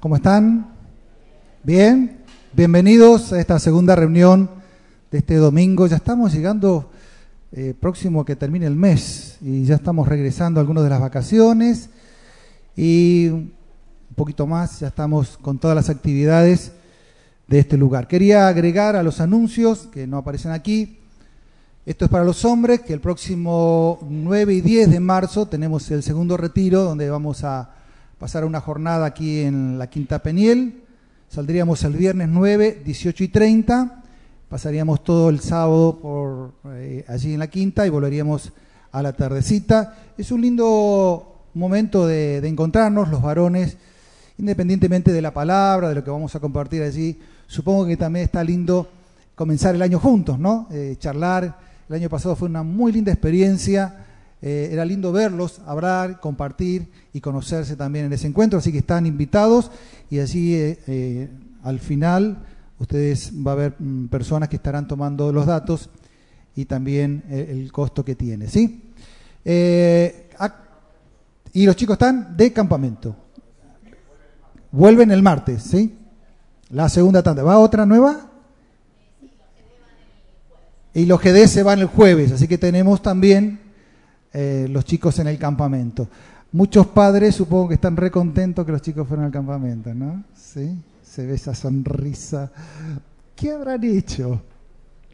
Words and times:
¿Cómo 0.00 0.14
están? 0.14 0.68
Bien. 1.64 2.18
Bienvenidos 2.52 3.32
a 3.32 3.40
esta 3.40 3.58
segunda 3.58 3.96
reunión 3.96 4.48
de 5.10 5.18
este 5.18 5.34
domingo. 5.34 5.88
Ya 5.88 5.96
estamos 5.96 6.32
llegando 6.32 6.92
eh, 7.50 7.74
próximo 7.78 8.20
a 8.20 8.24
que 8.24 8.36
termine 8.36 8.66
el 8.66 8.76
mes 8.76 9.38
y 9.40 9.64
ya 9.64 9.74
estamos 9.74 10.06
regresando 10.06 10.60
a 10.60 10.62
algunas 10.62 10.84
de 10.84 10.90
las 10.90 11.00
vacaciones 11.00 11.90
y 12.76 13.26
un 13.26 13.52
poquito 14.14 14.46
más, 14.46 14.78
ya 14.78 14.86
estamos 14.86 15.36
con 15.36 15.58
todas 15.58 15.74
las 15.74 15.90
actividades 15.90 16.70
de 17.48 17.58
este 17.58 17.76
lugar. 17.76 18.06
Quería 18.06 18.46
agregar 18.46 18.94
a 18.94 19.02
los 19.02 19.20
anuncios 19.20 19.88
que 19.92 20.06
no 20.06 20.18
aparecen 20.18 20.52
aquí. 20.52 21.00
Esto 21.84 22.04
es 22.04 22.10
para 22.12 22.24
los 22.24 22.44
hombres, 22.44 22.82
que 22.82 22.92
el 22.92 23.00
próximo 23.00 23.98
9 24.08 24.54
y 24.54 24.60
10 24.60 24.90
de 24.90 25.00
marzo 25.00 25.46
tenemos 25.46 25.90
el 25.90 26.04
segundo 26.04 26.36
retiro, 26.36 26.84
donde 26.84 27.10
vamos 27.10 27.42
a 27.42 27.77
pasar 28.18 28.44
una 28.44 28.60
jornada 28.60 29.06
aquí 29.06 29.40
en 29.40 29.78
la 29.78 29.88
Quinta 29.88 30.20
Peniel. 30.20 30.82
Saldríamos 31.28 31.84
el 31.84 31.94
viernes 31.94 32.28
9, 32.28 32.82
18 32.84 33.24
y 33.24 33.28
30. 33.28 34.02
Pasaríamos 34.48 35.04
todo 35.04 35.28
el 35.28 35.40
sábado 35.40 35.98
por 36.00 36.52
eh, 36.74 37.04
allí 37.06 37.34
en 37.34 37.38
la 37.38 37.48
Quinta 37.48 37.86
y 37.86 37.90
volveríamos 37.90 38.52
a 38.92 39.02
la 39.02 39.12
tardecita. 39.12 39.94
Es 40.16 40.32
un 40.32 40.40
lindo 40.40 41.44
momento 41.54 42.06
de, 42.06 42.40
de 42.40 42.48
encontrarnos, 42.48 43.08
los 43.08 43.22
varones, 43.22 43.76
independientemente 44.38 45.12
de 45.12 45.22
la 45.22 45.32
palabra, 45.32 45.90
de 45.90 45.94
lo 45.94 46.04
que 46.04 46.10
vamos 46.10 46.34
a 46.34 46.40
compartir 46.40 46.82
allí. 46.82 47.18
Supongo 47.46 47.86
que 47.86 47.96
también 47.96 48.24
está 48.24 48.42
lindo 48.42 48.88
comenzar 49.34 49.74
el 49.74 49.82
año 49.82 50.00
juntos, 50.00 50.38
¿no? 50.38 50.66
Eh, 50.72 50.96
charlar. 50.98 51.58
El 51.88 51.94
año 51.94 52.08
pasado 52.08 52.34
fue 52.34 52.48
una 52.48 52.62
muy 52.62 52.90
linda 52.90 53.12
experiencia. 53.12 54.07
Eh, 54.40 54.70
era 54.72 54.84
lindo 54.84 55.10
verlos, 55.10 55.60
hablar, 55.66 56.20
compartir 56.20 56.86
y 57.12 57.20
conocerse 57.20 57.74
también 57.74 58.06
en 58.06 58.12
ese 58.12 58.28
encuentro, 58.28 58.60
así 58.60 58.70
que 58.70 58.78
están 58.78 59.04
invitados 59.04 59.72
y 60.10 60.20
así 60.20 60.54
eh, 60.54 60.78
eh, 60.86 61.28
al 61.64 61.80
final 61.80 62.46
ustedes 62.78 63.32
va 63.34 63.50
a 63.50 63.54
haber 63.54 63.74
mm, 63.76 64.06
personas 64.06 64.48
que 64.48 64.56
estarán 64.56 64.86
tomando 64.86 65.32
los 65.32 65.44
datos 65.44 65.90
y 66.54 66.66
también 66.66 67.24
el, 67.28 67.58
el 67.58 67.72
costo 67.72 68.04
que 68.04 68.14
tiene, 68.14 68.48
¿sí? 68.48 68.84
y 69.44 71.64
los 71.64 71.74
chicos 71.74 71.94
están 71.94 72.36
de 72.36 72.52
campamento. 72.52 73.16
Vuelven 74.70 75.10
el 75.10 75.22
martes, 75.22 75.62
¿sí? 75.62 75.96
La 76.68 76.90
segunda 76.90 77.22
tanda. 77.22 77.42
¿Va 77.42 77.58
otra 77.58 77.86
nueva? 77.86 78.28
Y 80.92 81.06
los 81.06 81.18
GD 81.18 81.46
se 81.46 81.62
van 81.62 81.78
el 81.78 81.86
jueves, 81.86 82.32
así 82.32 82.46
que 82.46 82.58
tenemos 82.58 83.00
también 83.00 83.67
eh, 84.32 84.66
los 84.70 84.84
chicos 84.84 85.18
en 85.18 85.28
el 85.28 85.38
campamento. 85.38 86.08
Muchos 86.52 86.86
padres 86.86 87.34
supongo 87.34 87.68
que 87.68 87.74
están 87.74 87.96
re 87.96 88.10
contentos 88.10 88.64
que 88.64 88.72
los 88.72 88.82
chicos 88.82 89.06
fueron 89.06 89.26
al 89.26 89.32
campamento, 89.32 89.92
¿no? 89.94 90.24
Sí, 90.34 90.78
se 91.02 91.26
ve 91.26 91.34
esa 91.34 91.54
sonrisa. 91.54 92.50
¿Qué 93.36 93.52
habrán 93.52 93.84
hecho 93.84 94.40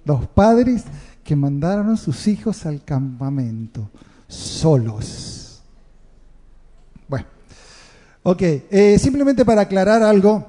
los 0.05 0.27
padres 0.29 0.84
que 1.25 1.34
mandaron 1.34 1.91
a 1.91 1.97
sus 1.97 2.27
hijos 2.29 2.67
al 2.67 2.84
campamento 2.84 3.91
solos? 4.29 5.61
Bueno, 7.09 7.27
ok, 8.23 8.43
eh, 8.43 8.99
simplemente 9.01 9.45
para 9.45 9.62
aclarar 9.62 10.03
algo, 10.03 10.47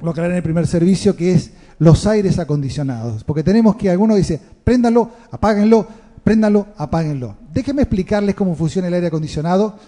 lo 0.00 0.10
aclaré 0.10 0.30
en 0.30 0.36
el 0.36 0.42
primer 0.42 0.66
servicio, 0.66 1.14
que 1.14 1.32
es 1.34 1.52
los 1.78 2.06
aires 2.06 2.38
acondicionados. 2.38 3.24
Porque 3.24 3.42
tenemos 3.42 3.76
que, 3.76 3.90
alguno 3.90 4.14
dice, 4.14 4.40
préndanlo, 4.64 5.10
apáguenlo, 5.30 5.86
préndanlo, 6.22 6.68
apáguenlo. 6.76 7.36
Déjenme 7.52 7.82
explicarles 7.82 8.34
cómo 8.34 8.54
funciona 8.54 8.88
el 8.88 8.94
aire 8.94 9.08
acondicionado 9.08 9.78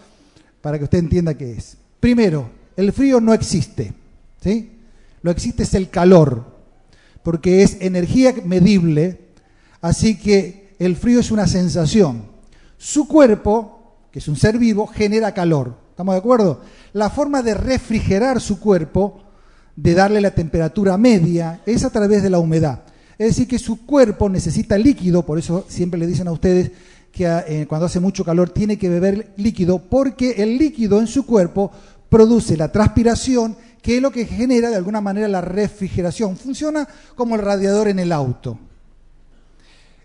para 0.60 0.78
que 0.78 0.84
usted 0.84 0.98
entienda 0.98 1.34
qué 1.34 1.52
es. 1.52 1.76
Primero, 2.00 2.50
el 2.76 2.92
frío 2.92 3.20
no 3.20 3.34
existe, 3.34 3.92
¿sí? 4.40 4.78
Lo 5.22 5.30
existe 5.30 5.64
es 5.64 5.74
el 5.74 5.90
calor, 5.90 6.44
porque 7.22 7.62
es 7.62 7.76
energía 7.80 8.34
medible, 8.44 9.28
así 9.80 10.18
que 10.18 10.74
el 10.78 10.96
frío 10.96 11.20
es 11.20 11.30
una 11.30 11.46
sensación. 11.46 12.24
Su 12.78 13.06
cuerpo, 13.06 13.98
que 14.10 14.18
es 14.18 14.28
un 14.28 14.36
ser 14.36 14.58
vivo, 14.58 14.86
genera 14.86 15.34
calor. 15.34 15.76
¿Estamos 15.90 16.14
de 16.14 16.18
acuerdo? 16.18 16.62
La 16.94 17.10
forma 17.10 17.42
de 17.42 17.52
refrigerar 17.54 18.40
su 18.40 18.58
cuerpo 18.58 19.22
de 19.76 19.94
darle 19.94 20.20
la 20.20 20.30
temperatura 20.30 20.96
media 20.96 21.60
es 21.66 21.84
a 21.84 21.90
través 21.90 22.22
de 22.22 22.30
la 22.30 22.38
humedad. 22.38 22.80
Es 23.20 23.26
decir, 23.26 23.46
que 23.46 23.58
su 23.58 23.84
cuerpo 23.84 24.30
necesita 24.30 24.78
líquido, 24.78 25.26
por 25.26 25.38
eso 25.38 25.66
siempre 25.68 26.00
le 26.00 26.06
dicen 26.06 26.26
a 26.26 26.32
ustedes 26.32 26.70
que 27.12 27.26
eh, 27.26 27.66
cuando 27.68 27.84
hace 27.84 28.00
mucho 28.00 28.24
calor 28.24 28.48
tiene 28.48 28.78
que 28.78 28.88
beber 28.88 29.34
líquido, 29.36 29.78
porque 29.78 30.36
el 30.38 30.56
líquido 30.56 30.98
en 30.98 31.06
su 31.06 31.26
cuerpo 31.26 31.70
produce 32.08 32.56
la 32.56 32.72
transpiración, 32.72 33.58
que 33.82 33.96
es 33.96 34.02
lo 34.02 34.10
que 34.10 34.24
genera 34.24 34.70
de 34.70 34.76
alguna 34.76 35.02
manera 35.02 35.28
la 35.28 35.42
refrigeración. 35.42 36.34
Funciona 36.38 36.88
como 37.14 37.34
el 37.34 37.42
radiador 37.42 37.88
en 37.88 37.98
el 37.98 38.10
auto. 38.10 38.58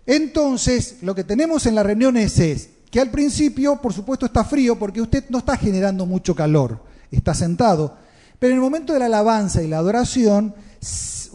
Entonces, 0.04 0.98
lo 1.00 1.14
que 1.14 1.24
tenemos 1.24 1.64
en 1.64 1.74
las 1.74 1.86
reuniones 1.86 2.38
es 2.38 2.68
que 2.90 3.00
al 3.00 3.10
principio, 3.10 3.80
por 3.80 3.94
supuesto, 3.94 4.26
está 4.26 4.44
frío 4.44 4.78
porque 4.78 5.00
usted 5.00 5.24
no 5.30 5.38
está 5.38 5.56
generando 5.56 6.04
mucho 6.04 6.34
calor, 6.34 6.82
está 7.10 7.32
sentado 7.32 7.96
pero 8.38 8.52
en 8.52 8.56
el 8.56 8.62
momento 8.62 8.92
de 8.92 8.98
la 8.98 9.06
alabanza 9.06 9.62
y 9.62 9.68
la 9.68 9.78
adoración, 9.78 10.54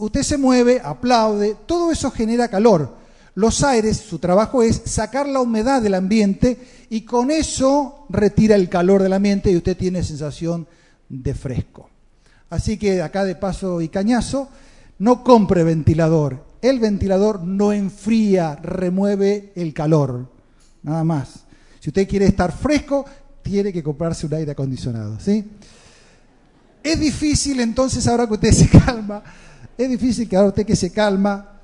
usted 0.02 0.22
se 0.24 0.36
mueve, 0.36 0.80
aplaude, 0.82 1.56
todo 1.64 1.92
eso 1.92 2.10
genera 2.10 2.48
calor. 2.48 2.96
Los 3.36 3.62
aires, 3.62 3.98
su 3.98 4.18
trabajo 4.18 4.62
es 4.62 4.82
sacar 4.84 5.28
la 5.28 5.40
humedad 5.40 5.80
del 5.80 5.94
ambiente 5.94 6.58
y 6.90 7.02
con 7.02 7.30
eso 7.30 8.04
retira 8.10 8.56
el 8.56 8.68
calor 8.68 9.02
del 9.02 9.12
ambiente 9.12 9.50
y 9.50 9.56
usted 9.56 9.76
tiene 9.76 10.02
sensación 10.02 10.66
de 11.08 11.34
fresco. 11.34 11.88
Así 12.50 12.76
que 12.76 13.00
acá 13.00 13.24
de 13.24 13.36
paso 13.36 13.80
y 13.80 13.88
cañazo, 13.88 14.48
no 14.98 15.22
compre 15.22 15.62
ventilador. 15.62 16.44
El 16.60 16.80
ventilador 16.80 17.44
no 17.44 17.72
enfría, 17.72 18.56
remueve 18.56 19.52
el 19.54 19.72
calor. 19.72 20.28
Nada 20.82 21.04
más. 21.04 21.44
Si 21.78 21.90
usted 21.90 22.08
quiere 22.08 22.26
estar 22.26 22.52
fresco, 22.52 23.04
tiene 23.40 23.72
que 23.72 23.84
comprarse 23.84 24.26
un 24.26 24.34
aire 24.34 24.50
acondicionado. 24.50 25.18
¿sí? 25.20 25.44
Es 26.82 26.98
difícil 26.98 27.60
entonces, 27.60 28.06
ahora 28.08 28.26
que 28.26 28.34
usted 28.34 28.52
se 28.52 28.68
calma, 28.84 29.22
es 29.78 29.88
difícil 29.88 30.28
que 30.28 30.36
ahora 30.36 30.48
usted 30.48 30.66
que 30.66 30.76
se 30.76 30.90
calma, 30.90 31.60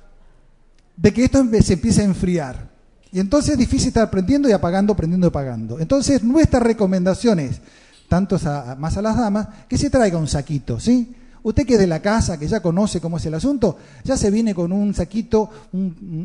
de 0.95 1.13
que 1.13 1.23
esto 1.23 1.43
se 1.61 1.73
empiece 1.73 2.01
a 2.01 2.05
enfriar. 2.05 2.69
Y 3.11 3.19
entonces 3.19 3.53
es 3.53 3.57
difícil 3.57 3.87
estar 3.87 4.09
prendiendo 4.09 4.49
y 4.49 4.51
apagando, 4.51 4.95
prendiendo 4.95 5.27
y 5.27 5.29
apagando. 5.29 5.79
Entonces 5.79 6.23
nuestra 6.23 6.59
recomendación 6.59 7.39
es, 7.39 7.61
tanto 8.07 8.37
a, 8.45 8.75
más 8.77 8.97
a 8.97 9.01
las 9.01 9.17
damas, 9.17 9.47
que 9.67 9.77
se 9.77 9.89
traiga 9.89 10.17
un 10.17 10.27
saquito, 10.27 10.79
¿sí? 10.79 11.15
Usted 11.41 11.65
que 11.65 11.75
es 11.75 11.79
de 11.79 11.87
la 11.87 12.01
casa, 12.01 12.37
que 12.37 12.47
ya 12.47 12.61
conoce 12.61 12.99
cómo 12.99 13.15
es 13.15 13.25
el 13.25 13.33
asunto, 13.33 13.77
ya 14.03 14.17
se 14.17 14.29
viene 14.29 14.53
con 14.53 14.73
un 14.73 14.93
saquito 14.93 15.49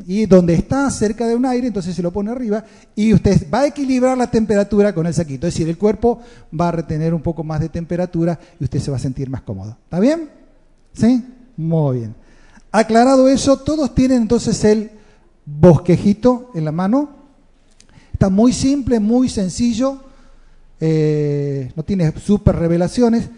y 0.06 0.26
donde 0.26 0.54
está 0.54 0.90
cerca 0.90 1.28
de 1.28 1.36
un 1.36 1.46
aire, 1.46 1.68
entonces 1.68 1.94
se 1.94 2.02
lo 2.02 2.12
pone 2.12 2.32
arriba 2.32 2.64
y 2.96 3.14
usted 3.14 3.48
va 3.52 3.60
a 3.60 3.66
equilibrar 3.66 4.18
la 4.18 4.28
temperatura 4.28 4.92
con 4.92 5.06
el 5.06 5.14
saquito. 5.14 5.46
Es 5.46 5.54
decir, 5.54 5.68
el 5.68 5.78
cuerpo 5.78 6.20
va 6.58 6.68
a 6.68 6.72
retener 6.72 7.14
un 7.14 7.22
poco 7.22 7.44
más 7.44 7.60
de 7.60 7.68
temperatura 7.68 8.38
y 8.58 8.64
usted 8.64 8.80
se 8.80 8.90
va 8.90 8.96
a 8.96 9.00
sentir 9.00 9.30
más 9.30 9.42
cómodo. 9.42 9.78
¿Está 9.84 10.00
bien? 10.00 10.30
¿Sí? 10.92 11.24
Muy 11.56 11.98
bien. 11.98 12.14
Aclarado 12.72 13.28
eso, 13.28 13.58
todos 13.58 13.94
tienen 13.94 14.22
entonces 14.22 14.64
el 14.64 14.90
bosquejito 15.46 16.50
en 16.54 16.64
la 16.64 16.72
mano. 16.72 17.10
Está 18.12 18.30
muy 18.30 18.52
simple, 18.52 19.00
muy 19.00 19.28
sencillo. 19.28 20.02
Eh, 20.80 21.72
no 21.76 21.82
tiene 21.82 22.12
super 22.18 22.56
revelaciones 22.56 23.28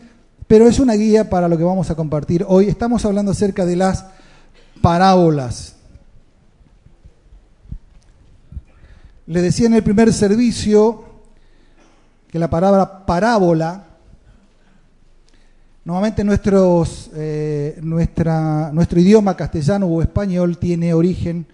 pero 0.46 0.68
es 0.68 0.78
una 0.78 0.94
guía 0.94 1.28
para 1.28 1.48
lo 1.48 1.58
que 1.58 1.64
vamos 1.64 1.90
a 1.90 1.94
compartir 1.94 2.44
hoy. 2.48 2.68
Estamos 2.68 3.04
hablando 3.04 3.32
acerca 3.32 3.66
de 3.66 3.76
las 3.76 4.06
parábolas. 4.80 5.74
Le 9.26 9.42
decía 9.42 9.66
en 9.66 9.74
el 9.74 9.82
primer 9.82 10.12
servicio 10.12 11.04
que 12.30 12.38
la 12.38 12.48
palabra 12.48 13.06
parábola, 13.06 13.86
normalmente 15.86 16.24
nuestros, 16.24 17.10
eh, 17.14 17.78
nuestra, 17.80 18.72
nuestro 18.72 18.98
idioma 18.98 19.36
castellano 19.36 19.86
o 19.86 20.02
español 20.02 20.58
tiene 20.58 20.92
origen, 20.92 21.46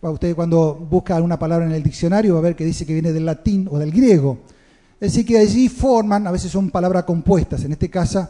usted 0.00 0.36
cuando 0.36 0.74
busca 0.74 1.16
alguna 1.16 1.40
palabra 1.40 1.66
en 1.66 1.72
el 1.72 1.82
diccionario 1.82 2.34
va 2.34 2.38
a 2.38 2.42
ver 2.42 2.54
que 2.54 2.64
dice 2.64 2.86
que 2.86 2.92
viene 2.92 3.12
del 3.12 3.26
latín 3.26 3.68
o 3.68 3.78
del 3.78 3.90
griego. 3.90 4.38
Es 5.00 5.12
decir, 5.12 5.26
que 5.26 5.38
allí 5.38 5.68
forman, 5.68 6.24
a 6.24 6.30
veces 6.30 6.52
son 6.52 6.70
palabras 6.70 7.02
compuestas, 7.02 7.64
en 7.64 7.72
este 7.72 7.90
caso 7.90 8.28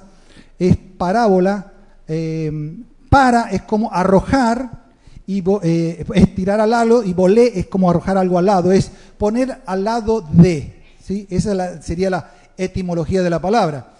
es 0.58 0.78
parábola, 0.78 1.72
eh, 2.08 2.78
para 3.10 3.50
es 3.50 3.62
como 3.62 3.92
arrojar, 3.92 4.84
y 5.26 5.42
eh, 5.62 6.06
es 6.14 6.34
tirar 6.34 6.58
al 6.58 6.70
lado, 6.70 7.04
y 7.04 7.12
volé 7.12 7.58
es 7.58 7.66
como 7.66 7.90
arrojar 7.90 8.16
algo 8.16 8.38
al 8.38 8.46
lado, 8.46 8.72
es 8.72 8.90
poner 9.18 9.60
al 9.66 9.84
lado 9.84 10.22
de. 10.22 10.82
¿sí? 11.02 11.26
Esa 11.28 11.82
sería 11.82 12.08
la 12.08 12.30
etimología 12.56 13.22
de 13.22 13.28
la 13.28 13.42
palabra. 13.42 13.93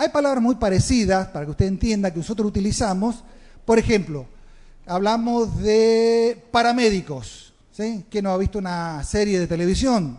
Hay 0.00 0.08
palabras 0.08 0.42
muy 0.42 0.54
parecidas, 0.54 1.28
para 1.28 1.44
que 1.44 1.50
usted 1.50 1.66
entienda, 1.66 2.10
que 2.10 2.20
nosotros 2.20 2.48
utilizamos. 2.48 3.22
Por 3.66 3.78
ejemplo, 3.78 4.24
hablamos 4.86 5.58
de 5.60 6.42
paramédicos. 6.50 7.52
¿sí? 7.70 8.06
¿Quién 8.08 8.24
no 8.24 8.30
ha 8.30 8.38
visto 8.38 8.58
una 8.58 9.04
serie 9.04 9.38
de 9.38 9.46
televisión? 9.46 10.16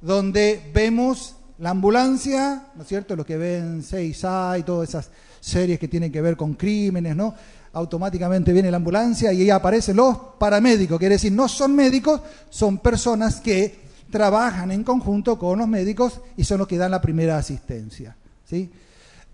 donde 0.00 0.70
vemos 0.72 1.34
La 1.58 1.70
ambulancia, 1.70 2.68
¿no 2.76 2.82
es 2.82 2.88
cierto? 2.88 3.16
Los 3.16 3.26
que 3.26 3.36
ven 3.36 3.82
6A 3.82 4.60
y 4.60 4.62
todas 4.62 4.90
esas 4.90 5.10
series 5.40 5.80
que 5.80 5.88
tienen 5.88 6.12
que 6.12 6.20
ver 6.20 6.36
con 6.36 6.54
crímenes, 6.54 7.16
¿no? 7.16 7.34
Automáticamente 7.72 8.52
viene 8.52 8.70
la 8.70 8.76
ambulancia 8.76 9.32
y 9.32 9.40
ahí 9.40 9.50
aparecen 9.50 9.96
los 9.96 10.16
paramédicos, 10.38 10.96
quiere 10.96 11.16
decir, 11.16 11.32
no 11.32 11.48
son 11.48 11.74
médicos, 11.74 12.20
son 12.50 12.78
personas 12.78 13.40
que 13.40 13.80
trabajan 14.12 14.70
en 14.70 14.84
conjunto 14.84 15.36
con 15.36 15.58
los 15.58 15.66
médicos 15.66 16.20
y 16.36 16.44
son 16.44 16.58
los 16.58 16.68
que 16.68 16.78
dan 16.78 16.92
la 16.92 17.00
primera 17.00 17.36
asistencia. 17.36 18.14
¿sí? 18.44 18.70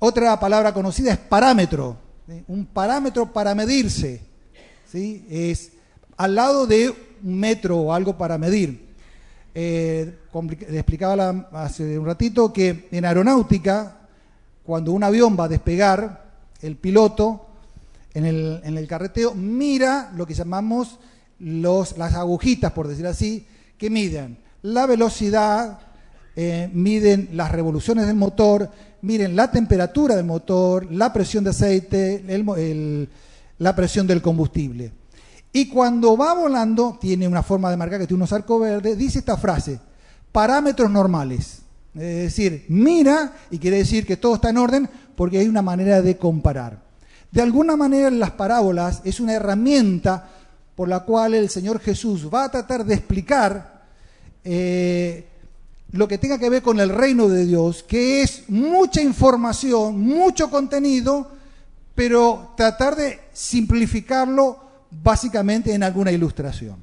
Otra 0.06 0.38
palabra 0.38 0.74
conocida 0.74 1.12
es 1.12 1.16
parámetro, 1.18 1.96
un 2.48 2.66
parámetro 2.66 3.32
para 3.32 3.54
medirse, 3.54 4.20
¿sí? 4.84 5.24
es 5.30 5.72
al 6.18 6.34
lado 6.34 6.66
de 6.66 6.90
un 6.90 7.38
metro 7.38 7.78
o 7.78 7.90
algo 7.94 8.18
para 8.18 8.36
medir. 8.36 8.84
Eh, 9.54 10.14
le 10.68 10.78
explicaba 10.78 11.48
hace 11.52 11.98
un 11.98 12.04
ratito 12.04 12.52
que 12.52 12.86
en 12.90 13.06
aeronáutica, 13.06 13.96
cuando 14.62 14.92
un 14.92 15.04
avión 15.04 15.38
va 15.40 15.44
a 15.44 15.48
despegar, 15.48 16.34
el 16.60 16.76
piloto 16.76 17.46
en 18.12 18.26
el, 18.26 18.60
en 18.62 18.76
el 18.76 18.86
carreteo 18.86 19.32
mira 19.32 20.12
lo 20.14 20.26
que 20.26 20.34
llamamos 20.34 20.98
los, 21.38 21.96
las 21.96 22.12
agujitas, 22.12 22.72
por 22.72 22.88
decir 22.88 23.06
así, 23.06 23.46
que 23.78 23.88
miden 23.88 24.36
la 24.60 24.84
velocidad, 24.84 25.78
eh, 26.36 26.68
miden 26.74 27.30
las 27.32 27.50
revoluciones 27.52 28.06
del 28.06 28.16
motor, 28.16 28.68
miren 29.04 29.36
la 29.36 29.50
temperatura 29.50 30.16
del 30.16 30.24
motor, 30.24 30.90
la 30.90 31.12
presión 31.12 31.44
de 31.44 31.50
aceite, 31.50 32.24
la 33.58 33.76
presión 33.76 34.06
del 34.06 34.22
combustible. 34.22 34.92
Y 35.52 35.68
cuando 35.68 36.16
va 36.16 36.34
volando, 36.34 36.98
tiene 37.00 37.28
una 37.28 37.42
forma 37.42 37.70
de 37.70 37.76
marcar 37.76 38.00
que 38.00 38.06
tiene 38.06 38.22
unos 38.22 38.32
arcos 38.32 38.60
verdes, 38.60 38.98
dice 38.98 39.20
esta 39.20 39.36
frase, 39.36 39.78
parámetros 40.32 40.90
normales. 40.90 41.60
Es 41.94 42.00
decir, 42.00 42.64
mira 42.68 43.34
y 43.50 43.58
quiere 43.58 43.76
decir 43.76 44.04
que 44.04 44.16
todo 44.16 44.34
está 44.34 44.50
en 44.50 44.58
orden 44.58 44.88
porque 45.14 45.38
hay 45.38 45.46
una 45.46 45.62
manera 45.62 46.02
de 46.02 46.16
comparar. 46.16 46.82
De 47.30 47.42
alguna 47.42 47.76
manera 47.76 48.10
las 48.10 48.32
parábolas 48.32 49.00
es 49.04 49.20
una 49.20 49.34
herramienta 49.34 50.28
por 50.74 50.88
la 50.88 51.00
cual 51.00 51.34
el 51.34 51.48
Señor 51.50 51.78
Jesús 51.78 52.28
va 52.32 52.44
a 52.44 52.50
tratar 52.50 52.84
de 52.84 52.94
explicar 52.94 53.84
eh, 54.42 55.28
lo 55.94 56.08
que 56.08 56.18
tenga 56.18 56.38
que 56.38 56.50
ver 56.50 56.60
con 56.60 56.80
el 56.80 56.88
reino 56.88 57.28
de 57.28 57.46
Dios, 57.46 57.84
que 57.84 58.22
es 58.22 58.48
mucha 58.48 59.00
información, 59.00 60.00
mucho 60.00 60.50
contenido, 60.50 61.30
pero 61.94 62.52
tratar 62.56 62.96
de 62.96 63.20
simplificarlo 63.32 64.58
básicamente 64.90 65.72
en 65.72 65.84
alguna 65.84 66.10
ilustración. 66.10 66.78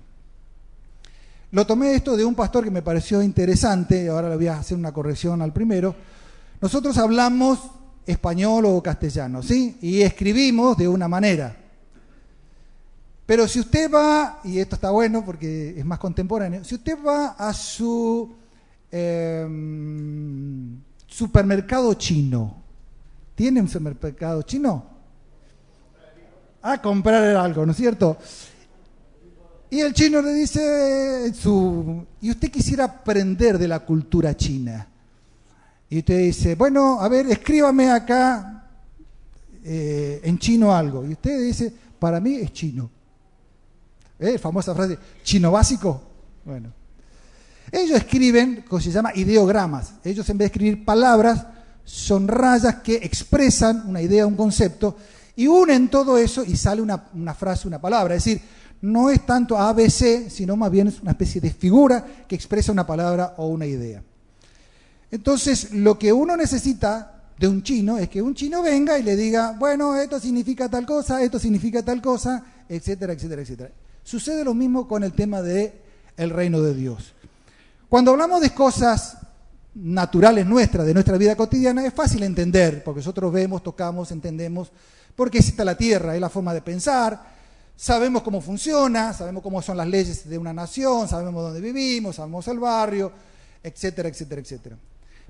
Lo 1.51 1.67
tomé 1.67 1.93
esto 1.93 2.15
de 2.15 2.23
un 2.23 2.35
pastor 2.35 2.63
que 2.63 2.71
me 2.71 2.81
pareció 2.81 3.21
interesante, 3.21 4.07
ahora 4.07 4.29
le 4.29 4.37
voy 4.37 4.47
a 4.47 4.59
hacer 4.59 4.77
una 4.77 4.93
corrección 4.93 5.41
al 5.41 5.51
primero. 5.51 5.93
Nosotros 6.61 6.97
hablamos 6.97 7.59
español 8.05 8.63
o 8.65 8.81
castellano, 8.81 9.43
¿sí? 9.43 9.77
Y 9.81 10.03
escribimos 10.03 10.77
de 10.77 10.87
una 10.87 11.09
manera. 11.09 11.57
Pero 13.25 13.45
si 13.45 13.59
usted 13.59 13.91
va, 13.91 14.39
y 14.45 14.59
esto 14.59 14.75
está 14.75 14.89
bueno 14.89 15.25
porque 15.25 15.77
es 15.77 15.83
más 15.83 15.99
contemporáneo, 15.99 16.63
si 16.63 16.75
usted 16.75 16.97
va 17.05 17.35
a 17.37 17.51
su 17.51 18.39
em, 18.91 20.79
supermercado 21.07 21.93
chino, 21.93 22.61
¿tiene 23.35 23.61
un 23.61 23.67
supermercado 23.67 24.41
chino? 24.43 24.85
A 26.61 26.81
comprar 26.81 27.35
algo, 27.35 27.65
¿no 27.65 27.71
es 27.71 27.77
cierto? 27.77 28.17
Y 29.69 29.79
el 29.79 29.93
chino 29.93 30.21
le 30.21 30.33
dice, 30.33 31.33
su, 31.33 32.05
y 32.19 32.29
usted 32.29 32.51
quisiera 32.51 32.83
aprender 32.83 33.57
de 33.57 33.69
la 33.69 33.79
cultura 33.79 34.35
china. 34.35 34.87
Y 35.89 35.99
usted 35.99 36.19
dice, 36.19 36.55
bueno, 36.55 36.99
a 36.99 37.07
ver, 37.07 37.27
escríbame 37.27 37.89
acá 37.89 38.69
eh, 39.63 40.19
en 40.23 40.37
chino 40.37 40.75
algo. 40.75 41.05
Y 41.05 41.13
usted 41.13 41.41
dice, 41.41 41.73
para 41.97 42.19
mí 42.19 42.35
es 42.35 42.51
chino. 42.51 42.89
¿Eh? 44.19 44.37
Famosa 44.37 44.75
frase, 44.75 44.97
chino 45.23 45.51
básico. 45.51 46.01
Bueno. 46.43 46.80
Ellos 47.71 47.97
escriben, 47.97 48.65
como 48.67 48.81
se 48.81 48.91
llama, 48.91 49.11
ideogramas. 49.15 49.93
Ellos 50.03 50.29
en 50.29 50.37
vez 50.37 50.45
de 50.45 50.53
escribir 50.53 50.85
palabras, 50.85 51.45
son 51.83 52.27
rayas 52.27 52.75
que 52.75 52.95
expresan 52.95 53.83
una 53.87 54.01
idea, 54.01 54.27
un 54.27 54.35
concepto, 54.35 54.97
y 55.35 55.47
unen 55.47 55.89
todo 55.89 56.17
eso 56.17 56.43
y 56.43 56.55
sale 56.55 56.81
una, 56.81 57.07
una 57.13 57.33
frase, 57.33 57.67
una 57.67 57.79
palabra. 57.79 58.15
Es 58.15 58.25
decir, 58.25 58.41
no 58.81 59.09
es 59.09 59.25
tanto 59.25 59.57
ABC, 59.57 60.29
sino 60.29 60.55
más 60.55 60.71
bien 60.71 60.87
es 60.87 61.01
una 61.01 61.11
especie 61.11 61.39
de 61.39 61.51
figura 61.51 62.05
que 62.27 62.35
expresa 62.35 62.71
una 62.71 62.85
palabra 62.85 63.35
o 63.37 63.47
una 63.47 63.65
idea. 63.65 64.03
Entonces, 65.09 65.71
lo 65.73 65.97
que 65.97 66.11
uno 66.11 66.35
necesita 66.35 67.21
de 67.37 67.47
un 67.47 67.63
chino 67.63 67.97
es 67.97 68.09
que 68.09 68.21
un 68.21 68.35
chino 68.35 68.61
venga 68.61 68.99
y 68.99 69.03
le 69.03 69.15
diga, 69.15 69.55
bueno, 69.57 69.95
esto 69.95 70.19
significa 70.19 70.69
tal 70.69 70.85
cosa, 70.85 71.21
esto 71.23 71.39
significa 71.39 71.83
tal 71.83 72.01
cosa, 72.01 72.43
etcétera, 72.69 73.13
etcétera, 73.13 73.41
etcétera. 73.41 73.71
Sucede 74.03 74.43
lo 74.43 74.53
mismo 74.53 74.87
con 74.87 75.03
el 75.03 75.13
tema 75.13 75.41
del 75.41 75.73
el 76.17 76.29
reino 76.29 76.61
de 76.61 76.73
Dios. 76.73 77.13
Cuando 77.91 78.11
hablamos 78.11 78.39
de 78.39 78.51
cosas 78.51 79.17
naturales 79.73 80.45
nuestras, 80.45 80.85
de 80.85 80.93
nuestra 80.93 81.17
vida 81.17 81.35
cotidiana, 81.35 81.85
es 81.85 81.93
fácil 81.93 82.23
entender, 82.23 82.85
porque 82.85 82.99
nosotros 82.99 83.33
vemos, 83.33 83.61
tocamos, 83.61 84.11
entendemos, 84.11 84.71
porque 85.13 85.39
existe 85.39 85.65
la 85.65 85.75
tierra, 85.75 86.15
es 86.15 86.21
la 86.21 86.29
forma 86.29 86.53
de 86.53 86.61
pensar, 86.61 87.21
sabemos 87.75 88.21
cómo 88.21 88.39
funciona, 88.39 89.11
sabemos 89.11 89.43
cómo 89.43 89.61
son 89.61 89.75
las 89.75 89.89
leyes 89.89 90.29
de 90.29 90.37
una 90.37 90.53
nación, 90.53 91.09
sabemos 91.09 91.43
dónde 91.43 91.59
vivimos, 91.59 92.15
sabemos 92.15 92.47
el 92.47 92.59
barrio, 92.59 93.11
etcétera, 93.61 94.07
etcétera, 94.07 94.39
etcétera. 94.39 94.77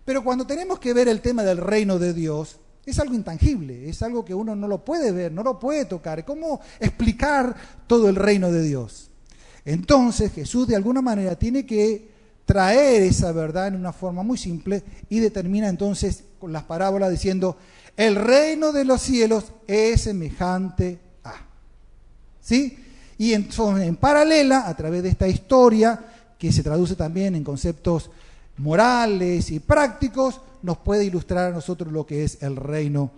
Pero 0.05 0.23
cuando 0.23 0.45
tenemos 0.45 0.77
que 0.77 0.93
ver 0.93 1.07
el 1.07 1.19
tema 1.19 1.41
del 1.41 1.57
reino 1.57 1.97
de 1.97 2.13
Dios, 2.13 2.57
es 2.85 2.99
algo 2.99 3.15
intangible, 3.15 3.89
es 3.89 4.03
algo 4.03 4.23
que 4.23 4.35
uno 4.35 4.55
no 4.55 4.67
lo 4.67 4.85
puede 4.85 5.11
ver, 5.11 5.31
no 5.31 5.41
lo 5.41 5.59
puede 5.59 5.85
tocar. 5.85 6.23
¿Cómo 6.25 6.61
explicar 6.79 7.55
todo 7.87 8.07
el 8.07 8.15
reino 8.15 8.51
de 8.51 8.61
Dios? 8.61 9.09
Entonces 9.65 10.31
Jesús 10.31 10.67
de 10.67 10.75
alguna 10.75 11.01
manera 11.01 11.35
tiene 11.35 11.65
que 11.65 12.20
traer 12.45 13.03
esa 13.03 13.31
verdad 13.31 13.67
en 13.67 13.75
una 13.75 13.93
forma 13.93 14.23
muy 14.23 14.37
simple 14.37 14.83
y 15.09 15.19
determina 15.19 15.69
entonces 15.69 16.23
con 16.39 16.51
las 16.51 16.63
parábolas 16.63 17.11
diciendo, 17.11 17.57
el 17.97 18.15
reino 18.15 18.71
de 18.71 18.85
los 18.85 19.01
cielos 19.01 19.51
es 19.67 20.01
semejante 20.01 20.99
a. 21.23 21.33
¿Sí? 22.41 22.77
Y 23.17 23.33
en, 23.33 23.47
en 23.81 23.95
paralela, 23.95 24.67
a 24.67 24.75
través 24.75 25.03
de 25.03 25.09
esta 25.09 25.27
historia, 25.27 25.99
que 26.37 26.51
se 26.51 26.63
traduce 26.63 26.95
también 26.95 27.35
en 27.35 27.43
conceptos 27.43 28.09
morales 28.57 29.51
y 29.51 29.59
prácticos, 29.59 30.41
nos 30.63 30.77
puede 30.77 31.05
ilustrar 31.05 31.51
a 31.51 31.55
nosotros 31.55 31.93
lo 31.93 32.05
que 32.05 32.23
es 32.23 32.41
el 32.41 32.55
reino 32.55 33.11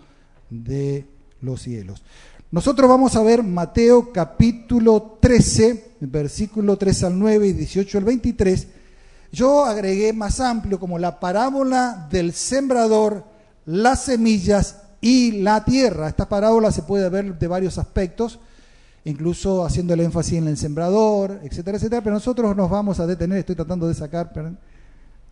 de 0.49 1.06
los 1.42 1.61
cielos. 1.61 2.01
Nosotros 2.51 2.87
vamos 2.89 3.15
a 3.15 3.23
ver 3.23 3.42
Mateo 3.42 4.11
capítulo 4.11 5.18
13, 5.19 5.92
versículo 6.01 6.77
3 6.77 7.03
al 7.06 7.18
9 7.18 7.47
y 7.47 7.53
18 7.53 7.97
al 7.97 8.03
23. 8.03 8.68
Yo 9.33 9.66
agregué 9.66 10.13
más 10.13 10.40
amplio 10.40 10.80
como 10.80 10.99
la 10.99 11.19
parábola 11.19 12.07
del 12.11 12.33
sembrador, 12.33 13.23
las 13.66 14.04
semillas 14.04 14.83
y 15.02 15.42
la 15.42 15.66
tierra. 15.66 16.07
Esta 16.07 16.30
parábola 16.30 16.71
se 16.71 16.83
puede 16.83 17.09
ver 17.09 17.40
de 17.40 17.47
varios 17.47 17.80
aspectos, 17.80 18.40
incluso 19.06 19.66
haciendo 19.66 19.95
el 19.95 20.02
énfasis 20.02 20.37
en 20.37 20.47
el 20.49 20.56
sembrador, 20.56 21.40
etcétera, 21.42 21.78
etcétera, 21.78 22.04
pero 22.04 22.13
nosotros 22.13 22.56
nos 22.56 22.69
vamos 22.69 22.99
a 22.99 23.07
detener, 23.07 23.40
estoy 23.40 23.56
tratando 23.56 23.87
de 23.87 23.95
sacar 23.95 24.31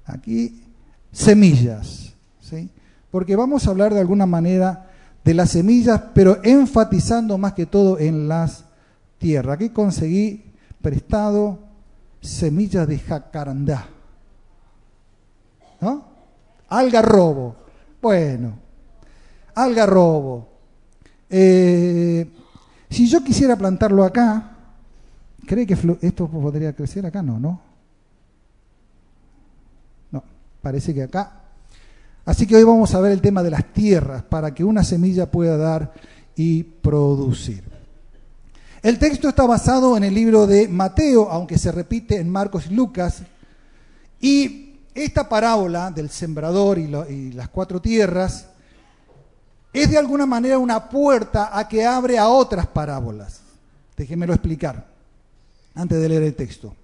aquí 0.05 0.63
semillas, 1.11 2.13
¿sí? 2.41 2.71
porque 3.11 3.35
vamos 3.35 3.67
a 3.67 3.69
hablar 3.69 3.93
de 3.93 3.99
alguna 3.99 4.25
manera 4.25 4.89
de 5.23 5.35
las 5.35 5.51
semillas, 5.51 6.01
pero 6.15 6.39
enfatizando 6.43 7.37
más 7.37 7.53
que 7.53 7.67
todo 7.67 7.99
en 7.99 8.27
las 8.27 8.63
tierras. 9.19 9.57
Aquí 9.57 9.69
conseguí 9.69 10.45
prestado 10.81 11.70
semillas 12.21 12.87
de 12.87 12.99
jacarandá, 12.99 13.89
¿no? 15.81 16.05
Algarrobo, 16.69 17.55
bueno, 18.01 18.53
algarrobo. 19.55 20.47
Eh, 21.29 22.29
si 22.89 23.07
yo 23.07 23.23
quisiera 23.23 23.55
plantarlo 23.55 24.03
acá, 24.03 24.57
¿cree 25.45 25.65
que 25.65 25.77
esto 26.01 26.27
podría 26.27 26.73
crecer 26.73 27.05
acá? 27.05 27.21
No, 27.21 27.39
¿no? 27.39 27.61
Parece 30.61 30.93
que 30.93 31.03
acá. 31.03 31.41
Así 32.23 32.45
que 32.45 32.55
hoy 32.55 32.63
vamos 32.63 32.93
a 32.93 33.01
ver 33.01 33.11
el 33.11 33.21
tema 33.21 33.41
de 33.41 33.49
las 33.49 33.73
tierras 33.73 34.21
para 34.23 34.53
que 34.53 34.63
una 34.63 34.83
semilla 34.83 35.31
pueda 35.31 35.57
dar 35.57 35.91
y 36.35 36.63
producir. 36.63 37.63
El 38.81 38.97
texto 38.97 39.29
está 39.29 39.45
basado 39.45 39.95
en 39.95 40.03
el 40.03 40.15
libro 40.15 40.47
de 40.47 40.67
Mateo, 40.67 41.29
aunque 41.29 41.59
se 41.59 41.71
repite 41.71 42.17
en 42.17 42.27
Marcos 42.27 42.65
y 42.65 42.73
Lucas. 42.73 43.21
Y 44.19 44.79
esta 44.95 45.29
parábola 45.29 45.91
del 45.91 46.09
sembrador 46.09 46.79
y, 46.79 46.87
las 47.31 47.49
cuatro 47.49 47.79
tierras 47.79 48.47
es 49.71 49.91
de 49.91 49.99
alguna 49.99 50.25
manera 50.25 50.57
una 50.57 50.89
puerta 50.89 51.55
a 51.55 51.67
que 51.67 51.85
abre 51.85 52.17
a 52.17 52.27
otras 52.27 52.65
parábolas. 52.65 53.41
Déjenmelo 53.95 54.33
explicar 54.33 54.87
antes 55.75 56.01
de 56.01 56.09
leer 56.09 56.23
el 56.23 56.35
texto. 56.35 56.75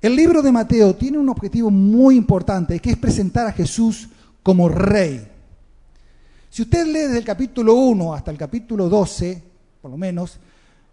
El 0.00 0.16
libro 0.16 0.40
de 0.40 0.52
Mateo 0.52 0.94
tiene 0.94 1.18
un 1.18 1.28
objetivo 1.28 1.70
muy 1.70 2.16
importante, 2.16 2.80
que 2.80 2.90
es 2.90 2.96
presentar 2.96 3.46
a 3.46 3.52
Jesús 3.52 4.08
como 4.42 4.70
rey. 4.70 5.28
Si 6.48 6.62
usted 6.62 6.86
lee 6.86 7.00
desde 7.00 7.18
el 7.18 7.24
capítulo 7.24 7.74
1 7.74 8.14
hasta 8.14 8.30
el 8.30 8.38
capítulo 8.38 8.88
12, 8.88 9.42
por 9.82 9.90
lo 9.90 9.98
menos, 9.98 10.38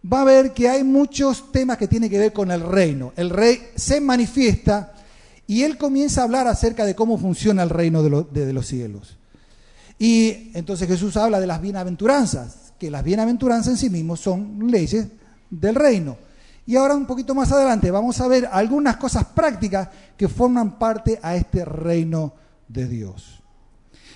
va 0.03 0.21
a 0.21 0.25
ver 0.25 0.53
que 0.53 0.67
hay 0.67 0.83
muchos 0.83 1.51
temas 1.51 1.77
que 1.77 1.87
tienen 1.87 2.09
que 2.09 2.19
ver 2.19 2.33
con 2.33 2.51
el 2.51 2.61
reino. 2.61 3.13
El 3.15 3.29
rey 3.29 3.69
se 3.75 4.01
manifiesta 4.01 4.93
y 5.47 5.63
él 5.63 5.77
comienza 5.77 6.21
a 6.21 6.23
hablar 6.23 6.47
acerca 6.47 6.85
de 6.85 6.95
cómo 6.95 7.17
funciona 7.17 7.63
el 7.63 7.69
reino 7.69 8.01
de, 8.01 8.53
los 8.53 8.67
cielos. 8.67 9.17
Y 9.99 10.51
entonces 10.53 10.87
Jesús 10.87 11.17
habla 11.17 11.39
de 11.39 11.47
las 11.47 11.61
bienaventuranzas, 11.61 12.73
que 12.79 12.89
las 12.89 13.03
bienaventuranzas 13.03 13.73
en 13.73 13.77
sí 13.77 13.89
mismos 13.89 14.19
son 14.19 14.71
leyes 14.71 15.07
del 15.49 15.75
reino. 15.75 16.17
Y 16.65 16.75
ahora 16.75 16.95
un 16.95 17.05
poquito 17.05 17.35
más 17.35 17.51
adelante 17.51 17.91
vamos 17.91 18.19
a 18.21 18.27
ver 18.27 18.47
algunas 18.51 18.97
cosas 18.97 19.25
prácticas 19.25 19.89
que 20.17 20.27
forman 20.27 20.79
parte 20.79 21.19
a 21.21 21.35
este 21.35 21.65
reino 21.65 22.33
de 22.67 22.87
Dios. 22.87 23.41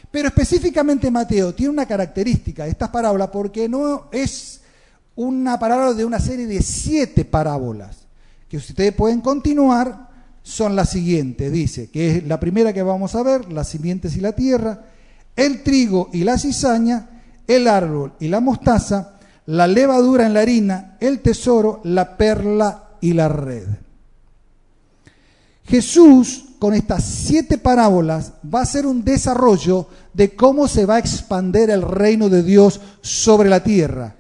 Pero 0.10 0.30
específicamente 0.30 1.12
Mateo 1.12 1.54
tiene 1.54 1.74
una 1.74 1.86
característica, 1.86 2.66
esta 2.66 2.92
parábola, 2.92 3.30
porque 3.30 3.68
no 3.68 4.08
es 4.12 4.62
una 5.16 5.58
parábola 5.60 5.94
de 5.94 6.06
una 6.06 6.20
serie 6.20 6.46
de 6.46 6.62
siete 6.62 7.26
parábolas, 7.26 8.08
que 8.50 8.58
ustedes 8.58 8.94
pueden 8.94 9.22
continuar, 9.22 10.10
son 10.44 10.76
las 10.76 10.92
siguientes, 10.92 11.52
dice, 11.52 11.90
que 11.90 12.18
es 12.18 12.28
la 12.28 12.40
primera 12.40 12.74
que 12.74 12.84
vamos 12.84 13.16
a 13.16 13.24
ver, 13.24 13.52
las 13.52 13.70
simientes 13.70 14.16
y 14.16 14.22
la 14.22 14.34
tierra, 14.34 14.86
el 15.36 15.64
trigo 15.64 16.10
y 16.14 16.24
la 16.24 16.38
cizaña, 16.38 17.10
el 17.48 17.68
árbol 17.68 18.14
y 18.20 18.28
la 18.28 18.40
mostaza, 18.40 19.16
la 19.48 19.68
levadura 19.68 20.26
en 20.26 20.34
la 20.34 20.42
harina, 20.42 20.98
el 21.00 21.20
tesoro, 21.20 21.82
la 21.84 22.18
perla 22.18 22.90
y 23.02 23.14
la 23.14 23.28
red. 23.28 23.68
Jesús 25.66 26.46
con 26.60 26.74
estas 26.74 27.04
siete 27.04 27.58
parábolas 27.58 28.34
va 28.54 28.62
a 28.62 28.66
ser 28.66 28.86
un 28.86 29.04
desarrollo 29.04 29.88
de 30.14 30.36
cómo 30.36 30.68
se 30.68 30.86
va 30.86 30.96
a 30.96 31.00
expander 31.00 31.70
el 31.70 31.82
reino 31.82 32.30
de 32.30 32.44
Dios 32.44 32.82
sobre 33.02 33.50
la 33.50 33.64
tierra. 33.64 34.16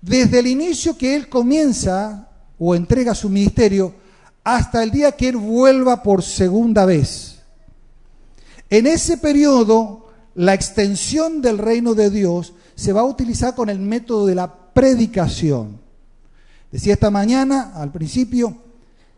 Desde 0.00 0.38
el 0.38 0.46
inicio 0.46 0.96
que 0.96 1.14
Él 1.14 1.28
comienza 1.28 2.28
o 2.58 2.74
entrega 2.74 3.14
su 3.14 3.28
ministerio 3.28 3.94
hasta 4.42 4.82
el 4.82 4.90
día 4.90 5.12
que 5.12 5.28
Él 5.28 5.36
vuelva 5.36 6.02
por 6.02 6.22
segunda 6.22 6.86
vez. 6.86 7.40
En 8.70 8.86
ese 8.86 9.18
periodo, 9.18 10.08
la 10.34 10.54
extensión 10.54 11.42
del 11.42 11.58
reino 11.58 11.94
de 11.94 12.10
Dios 12.10 12.54
se 12.74 12.92
va 12.92 13.00
a 13.00 13.04
utilizar 13.04 13.54
con 13.54 13.68
el 13.68 13.78
método 13.78 14.26
de 14.26 14.34
la 14.34 14.72
predicación. 14.72 15.78
Decía 16.70 16.94
esta 16.94 17.10
mañana, 17.10 17.72
al 17.74 17.90
principio, 17.90 18.56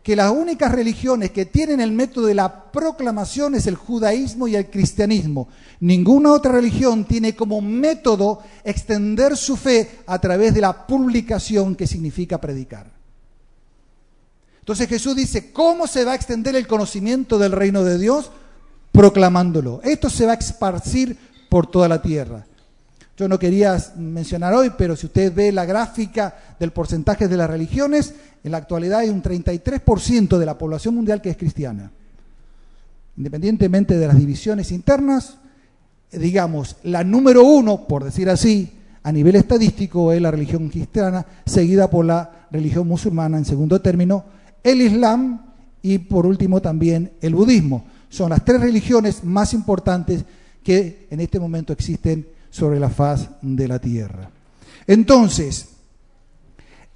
que 0.03 0.17
las 0.17 0.31
únicas 0.31 0.71
religiones 0.73 1.31
que 1.31 1.45
tienen 1.45 1.79
el 1.79 1.93
método 1.93 2.25
de 2.25 2.35
la 2.35 2.71
proclamación 2.71 3.55
es 3.55 3.67
el 3.67 3.75
judaísmo 3.75 4.49
y 4.49 4.55
el 4.57 4.69
cristianismo. 4.69 5.47
Ninguna 5.79 6.33
otra 6.33 6.51
religión 6.51 7.05
tiene 7.05 7.35
como 7.35 7.61
método 7.61 8.41
extender 8.65 9.37
su 9.37 9.55
fe 9.55 10.01
a 10.05 10.19
través 10.19 10.53
de 10.53 10.59
la 10.59 10.85
publicación 10.85 11.73
que 11.73 11.87
significa 11.87 12.39
predicar. 12.39 12.91
Entonces 14.59 14.89
Jesús 14.89 15.15
dice, 15.15 15.53
¿cómo 15.53 15.87
se 15.87 16.03
va 16.03 16.11
a 16.11 16.15
extender 16.15 16.57
el 16.57 16.67
conocimiento 16.67 17.37
del 17.39 17.53
reino 17.53 17.83
de 17.85 17.97
Dios? 17.97 18.29
Proclamándolo. 18.91 19.79
Esto 19.83 20.09
se 20.09 20.25
va 20.25 20.33
a 20.33 20.35
esparcir 20.35 21.17
por 21.49 21.67
toda 21.67 21.87
la 21.87 22.01
tierra. 22.01 22.45
Yo 23.17 23.27
no 23.27 23.37
quería 23.37 23.77
mencionar 23.97 24.53
hoy, 24.53 24.71
pero 24.75 24.95
si 24.95 25.05
usted 25.05 25.33
ve 25.33 25.51
la 25.51 25.65
gráfica 25.65 26.35
del 26.59 26.71
porcentaje 26.71 27.27
de 27.27 27.37
las 27.37 27.49
religiones, 27.49 28.15
en 28.43 28.51
la 28.51 28.57
actualidad 28.57 28.99
hay 28.99 29.09
un 29.09 29.21
33% 29.21 30.37
de 30.37 30.45
la 30.45 30.57
población 30.57 30.95
mundial 30.95 31.21
que 31.21 31.29
es 31.29 31.37
cristiana. 31.37 31.91
Independientemente 33.15 33.97
de 33.97 34.07
las 34.07 34.17
divisiones 34.17 34.71
internas, 34.71 35.37
digamos, 36.11 36.77
la 36.83 37.03
número 37.03 37.43
uno, 37.43 37.87
por 37.87 38.03
decir 38.03 38.29
así, 38.29 38.71
a 39.03 39.11
nivel 39.11 39.35
estadístico 39.35 40.11
es 40.11 40.21
la 40.21 40.31
religión 40.31 40.69
cristiana, 40.69 41.25
seguida 41.45 41.89
por 41.89 42.05
la 42.05 42.47
religión 42.49 42.87
musulmana 42.87 43.37
en 43.37 43.45
segundo 43.45 43.79
término, 43.79 44.25
el 44.63 44.81
islam 44.81 45.53
y 45.83 45.99
por 45.99 46.25
último 46.25 46.61
también 46.61 47.11
el 47.21 47.35
budismo. 47.35 47.85
Son 48.09 48.31
las 48.31 48.43
tres 48.43 48.61
religiones 48.61 49.23
más 49.23 49.53
importantes 49.53 50.23
que 50.63 51.07
en 51.11 51.19
este 51.19 51.39
momento 51.39 51.73
existen 51.73 52.25
sobre 52.53 52.79
la 52.79 52.89
faz 52.89 53.29
de 53.41 53.67
la 53.67 53.79
tierra. 53.79 54.29
Entonces, 54.85 55.69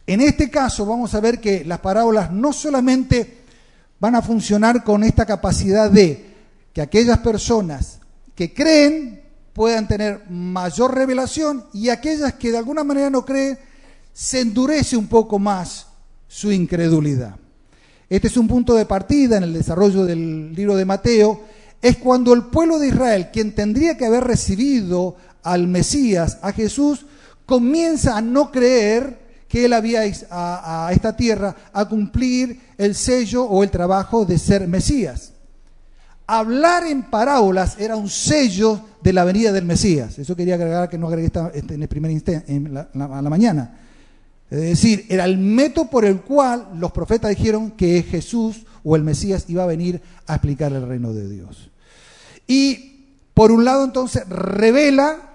en 0.05 0.21
este 0.21 0.51
caso 0.51 0.85
vamos 0.85 1.15
a 1.15 1.19
ver 1.19 1.41
que 1.41 1.65
las 1.65 1.79
parábolas 1.79 2.31
no 2.31 2.53
solamente 2.53 3.39
van 3.99 4.13
a 4.13 4.21
funcionar 4.21 4.83
con 4.83 5.03
esta 5.03 5.25
capacidad 5.25 5.89
de 5.89 6.35
que 6.71 6.81
aquellas 6.81 7.17
personas 7.17 7.99
que 8.35 8.53
creen 8.53 9.23
puedan 9.53 9.87
tener 9.87 10.29
mayor 10.29 10.93
revelación 10.93 11.65
y 11.73 11.89
aquellas 11.89 12.33
que 12.33 12.51
de 12.51 12.59
alguna 12.59 12.83
manera 12.83 13.09
no 13.09 13.25
creen, 13.25 13.57
se 14.13 14.41
endurece 14.41 14.95
un 14.95 15.07
poco 15.07 15.39
más 15.39 15.87
su 16.27 16.51
incredulidad. 16.51 17.35
Este 18.07 18.27
es 18.27 18.37
un 18.37 18.47
punto 18.47 18.75
de 18.75 18.85
partida 18.85 19.37
en 19.37 19.43
el 19.43 19.53
desarrollo 19.53 20.05
del 20.05 20.53
libro 20.53 20.75
de 20.75 20.85
Mateo, 20.85 21.41
es 21.81 21.97
cuando 21.97 22.33
el 22.33 22.45
pueblo 22.45 22.79
de 22.79 22.87
Israel, 22.87 23.29
quien 23.31 23.53
tendría 23.53 23.97
que 23.97 24.05
haber 24.05 24.23
recibido 24.23 25.15
al 25.47 25.67
Mesías, 25.67 26.39
a 26.41 26.51
Jesús, 26.51 27.05
comienza 27.45 28.17
a 28.17 28.21
no 28.21 28.51
creer 28.51 29.17
que 29.47 29.63
él 29.65 29.73
había 29.73 30.01
a, 30.29 30.89
esta 30.91 31.15
tierra 31.15 31.55
a 31.71 31.87
cumplir 31.87 32.59
el 32.77 32.95
sello 32.95 33.45
o 33.45 33.63
el 33.63 33.71
trabajo 33.71 34.25
de 34.25 34.37
ser 34.37 34.67
Mesías. 34.67 35.31
Hablar 36.27 36.85
en 36.85 37.03
parábolas 37.03 37.79
era 37.79 37.95
un 37.95 38.09
sello 38.09 38.81
de 39.01 39.13
la 39.13 39.23
venida 39.23 39.53
del 39.53 39.63
Mesías. 39.63 40.19
Eso 40.19 40.35
quería 40.35 40.55
agregar 40.55 40.89
que 40.89 40.97
no 40.97 41.07
agregué 41.07 41.31
este, 41.53 41.73
en 41.75 41.81
el 41.81 41.87
primer 41.87 42.11
instante, 42.11 42.53
en 42.53 42.73
la, 42.73 42.89
la 42.93 43.29
mañana. 43.29 43.79
Es 44.51 44.59
decir, 44.59 45.05
era 45.07 45.23
el 45.23 45.37
método 45.37 45.89
por 45.89 46.03
el 46.03 46.19
cual 46.19 46.67
los 46.75 46.91
profetas 46.91 47.29
dijeron 47.29 47.71
que 47.71 48.03
Jesús 48.03 48.65
o 48.83 48.97
el 48.97 49.03
Mesías 49.03 49.45
iba 49.47 49.63
a 49.63 49.67
venir 49.67 50.01
a 50.25 50.35
explicar 50.35 50.73
el 50.73 50.85
reino 50.85 51.13
de 51.13 51.29
Dios. 51.29 51.69
Y 52.45 52.97
por 53.33 53.51
un 53.51 53.63
lado 53.63 53.85
entonces 53.85 54.27
revela 54.27 55.27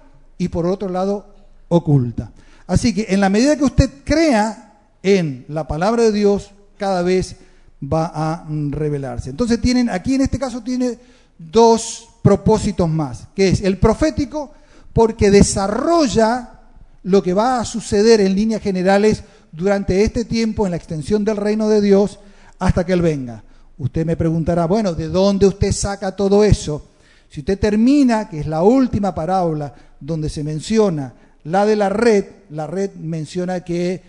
y 0.43 0.49
por 0.49 0.67
otro 0.67 0.89
lado 0.89 1.27
oculta. 1.69 2.33
Así 2.67 2.93
que 2.93 3.07
en 3.11 3.21
la 3.21 3.29
medida 3.29 3.57
que 3.57 3.65
usted 3.65 3.91
crea 4.05 4.81
en 5.03 5.45
la 5.49 5.69
palabra 5.69 6.03
de 6.03 6.13
Dios, 6.13 6.51
cada 6.77 7.03
vez 7.03 7.37
va 7.83 8.11
a 8.13 8.47
revelarse. 8.71 9.31
Entonces 9.31 9.61
tienen, 9.61 9.89
aquí 9.89 10.15
en 10.15 10.23
este 10.23 10.39
caso 10.39 10.61
tiene 10.61 10.99
dos 11.39 12.09
propósitos 12.23 12.89
más, 12.89 13.29
que 13.35 13.49
es 13.49 13.63
el 13.63 13.79
profético, 13.79 14.53
porque 14.93 15.31
desarrolla 15.31 16.61
lo 17.05 17.23
que 17.23 17.35
va 17.35 17.61
a 17.61 17.65
suceder 17.65 18.21
en 18.21 18.35
líneas 18.35 18.63
generales 18.63 19.23
durante 19.53 20.03
este 20.03 20.25
tiempo 20.25 20.67
en 20.67 20.73
la 20.73 20.77
extensión 20.77 21.25
del 21.25 21.37
reino 21.37 21.69
de 21.69 21.81
Dios 21.81 22.19
hasta 22.59 22.85
que 22.85 22.93
Él 22.93 23.03
venga. 23.03 23.45
Usted 23.79 24.05
me 24.05 24.17
preguntará, 24.17 24.67
bueno, 24.67 24.93
¿de 24.93 25.09
dónde 25.09 25.47
usted 25.47 25.73
saca 25.73 26.15
todo 26.15 26.45
eso? 26.45 26.89
Si 27.33 27.41
usted 27.41 27.59
termina, 27.59 28.29
que 28.29 28.41
es 28.41 28.47
la 28.47 28.63
última 28.63 29.15
parábola 29.15 29.75
donde 29.99 30.29
se 30.29 30.45
menciona 30.45 31.15
la 31.45 31.65
de 31.65 31.77
la 31.77 31.89
red, 31.89 32.27
la 32.51 32.67
red 32.67 32.91
menciona 32.97 33.65
que 33.65 34.03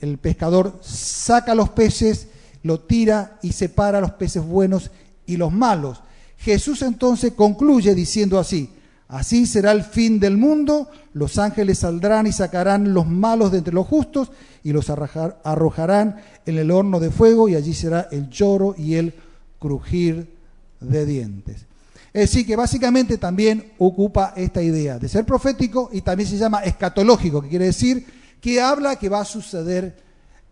el 0.00 0.18
pescador 0.18 0.78
saca 0.82 1.52
los 1.56 1.70
peces, 1.70 2.28
lo 2.62 2.78
tira 2.78 3.40
y 3.42 3.50
separa 3.50 4.00
los 4.00 4.12
peces 4.12 4.40
buenos 4.40 4.92
y 5.26 5.36
los 5.36 5.52
malos. 5.52 6.00
Jesús 6.38 6.82
entonces 6.82 7.32
concluye 7.32 7.92
diciendo 7.92 8.38
así, 8.38 8.70
así 9.08 9.44
será 9.44 9.72
el 9.72 9.82
fin 9.82 10.20
del 10.20 10.36
mundo, 10.36 10.88
los 11.12 11.38
ángeles 11.38 11.80
saldrán 11.80 12.28
y 12.28 12.32
sacarán 12.32 12.94
los 12.94 13.08
malos 13.08 13.50
de 13.50 13.58
entre 13.58 13.74
los 13.74 13.88
justos 13.88 14.30
y 14.62 14.70
los 14.70 14.90
arrojarán 14.90 16.22
en 16.46 16.56
el 16.56 16.70
horno 16.70 17.00
de 17.00 17.10
fuego 17.10 17.48
y 17.48 17.56
allí 17.56 17.74
será 17.74 18.06
el 18.12 18.30
lloro 18.30 18.76
y 18.78 18.94
el 18.94 19.12
crujir 19.58 20.36
de 20.78 21.04
dientes. 21.04 21.66
Es 22.12 22.30
decir, 22.30 22.46
que 22.46 22.56
básicamente 22.56 23.18
también 23.18 23.72
ocupa 23.78 24.32
esta 24.36 24.62
idea 24.62 24.98
de 24.98 25.08
ser 25.08 25.24
profético 25.24 25.90
y 25.92 26.00
también 26.00 26.28
se 26.28 26.36
llama 26.36 26.64
escatológico, 26.64 27.40
que 27.40 27.48
quiere 27.48 27.66
decir 27.66 28.04
que 28.40 28.60
habla 28.60 28.96
que 28.96 29.08
va 29.08 29.20
a 29.20 29.24
suceder 29.24 29.96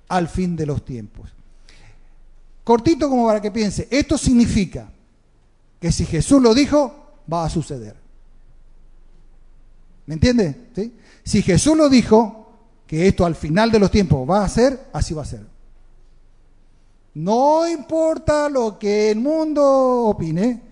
al 0.08 0.28
fin 0.28 0.54
de 0.54 0.66
los 0.66 0.84
tiempos. 0.84 1.30
Cortito 2.62 3.08
como 3.08 3.26
para 3.26 3.40
que 3.40 3.50
piense, 3.50 3.88
esto 3.90 4.16
significa 4.16 4.90
que 5.80 5.90
si 5.90 6.04
Jesús 6.04 6.40
lo 6.40 6.54
dijo, 6.54 7.12
va 7.32 7.44
a 7.44 7.50
suceder. 7.50 7.96
¿Me 10.06 10.14
entiende? 10.14 10.68
Si 11.24 11.42
Jesús 11.42 11.76
lo 11.76 11.88
dijo, 11.88 12.38
que 12.88 13.06
esto 13.06 13.26
al 13.26 13.34
final 13.34 13.70
de 13.70 13.78
los 13.78 13.90
tiempos 13.90 14.28
va 14.28 14.42
a 14.42 14.48
ser, 14.48 14.88
así 14.94 15.12
va 15.12 15.22
a 15.22 15.26
ser. 15.26 15.46
No 17.14 17.68
importa 17.68 18.48
lo 18.48 18.78
que 18.78 19.10
el 19.10 19.18
mundo 19.20 20.06
opine, 20.06 20.62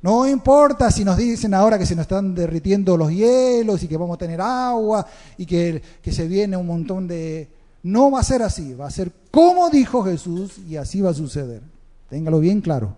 no 0.00 0.28
importa 0.28 0.90
si 0.90 1.04
nos 1.04 1.16
dicen 1.16 1.54
ahora 1.54 1.78
que 1.78 1.86
se 1.86 1.96
nos 1.96 2.02
están 2.02 2.34
derritiendo 2.34 2.96
los 2.96 3.10
hielos 3.10 3.82
y 3.82 3.88
que 3.88 3.96
vamos 3.96 4.14
a 4.14 4.18
tener 4.18 4.40
agua 4.40 5.04
y 5.36 5.44
que, 5.44 5.82
se 6.10 6.28
viene 6.28 6.56
un 6.56 6.66
montón 6.66 7.08
de 7.08 7.48
No 7.82 8.10
va 8.10 8.20
a 8.20 8.24
ser 8.24 8.42
así, 8.42 8.74
va 8.74 8.86
a 8.86 8.90
ser 8.90 9.10
como 9.30 9.70
dijo 9.70 10.04
Jesús 10.04 10.58
y 10.68 10.76
así 10.76 11.00
va 11.00 11.10
a 11.10 11.14
suceder. 11.14 11.62
Téngalo 12.08 12.40
bien 12.40 12.60
claro. 12.60 12.94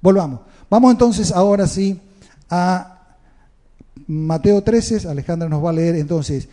Volvamos. 0.00 0.40
Vamos 0.70 0.92
entonces 0.92 1.32
ahora 1.32 1.66
sí 1.66 2.00
a 2.48 3.16
Mateo 4.06 4.62
13. 4.62 5.08
Alejandra 5.08 5.48
nos 5.48 5.64
va 5.64 5.70
a 5.70 5.72
leer 5.72 5.96
entonces. 5.96 6.48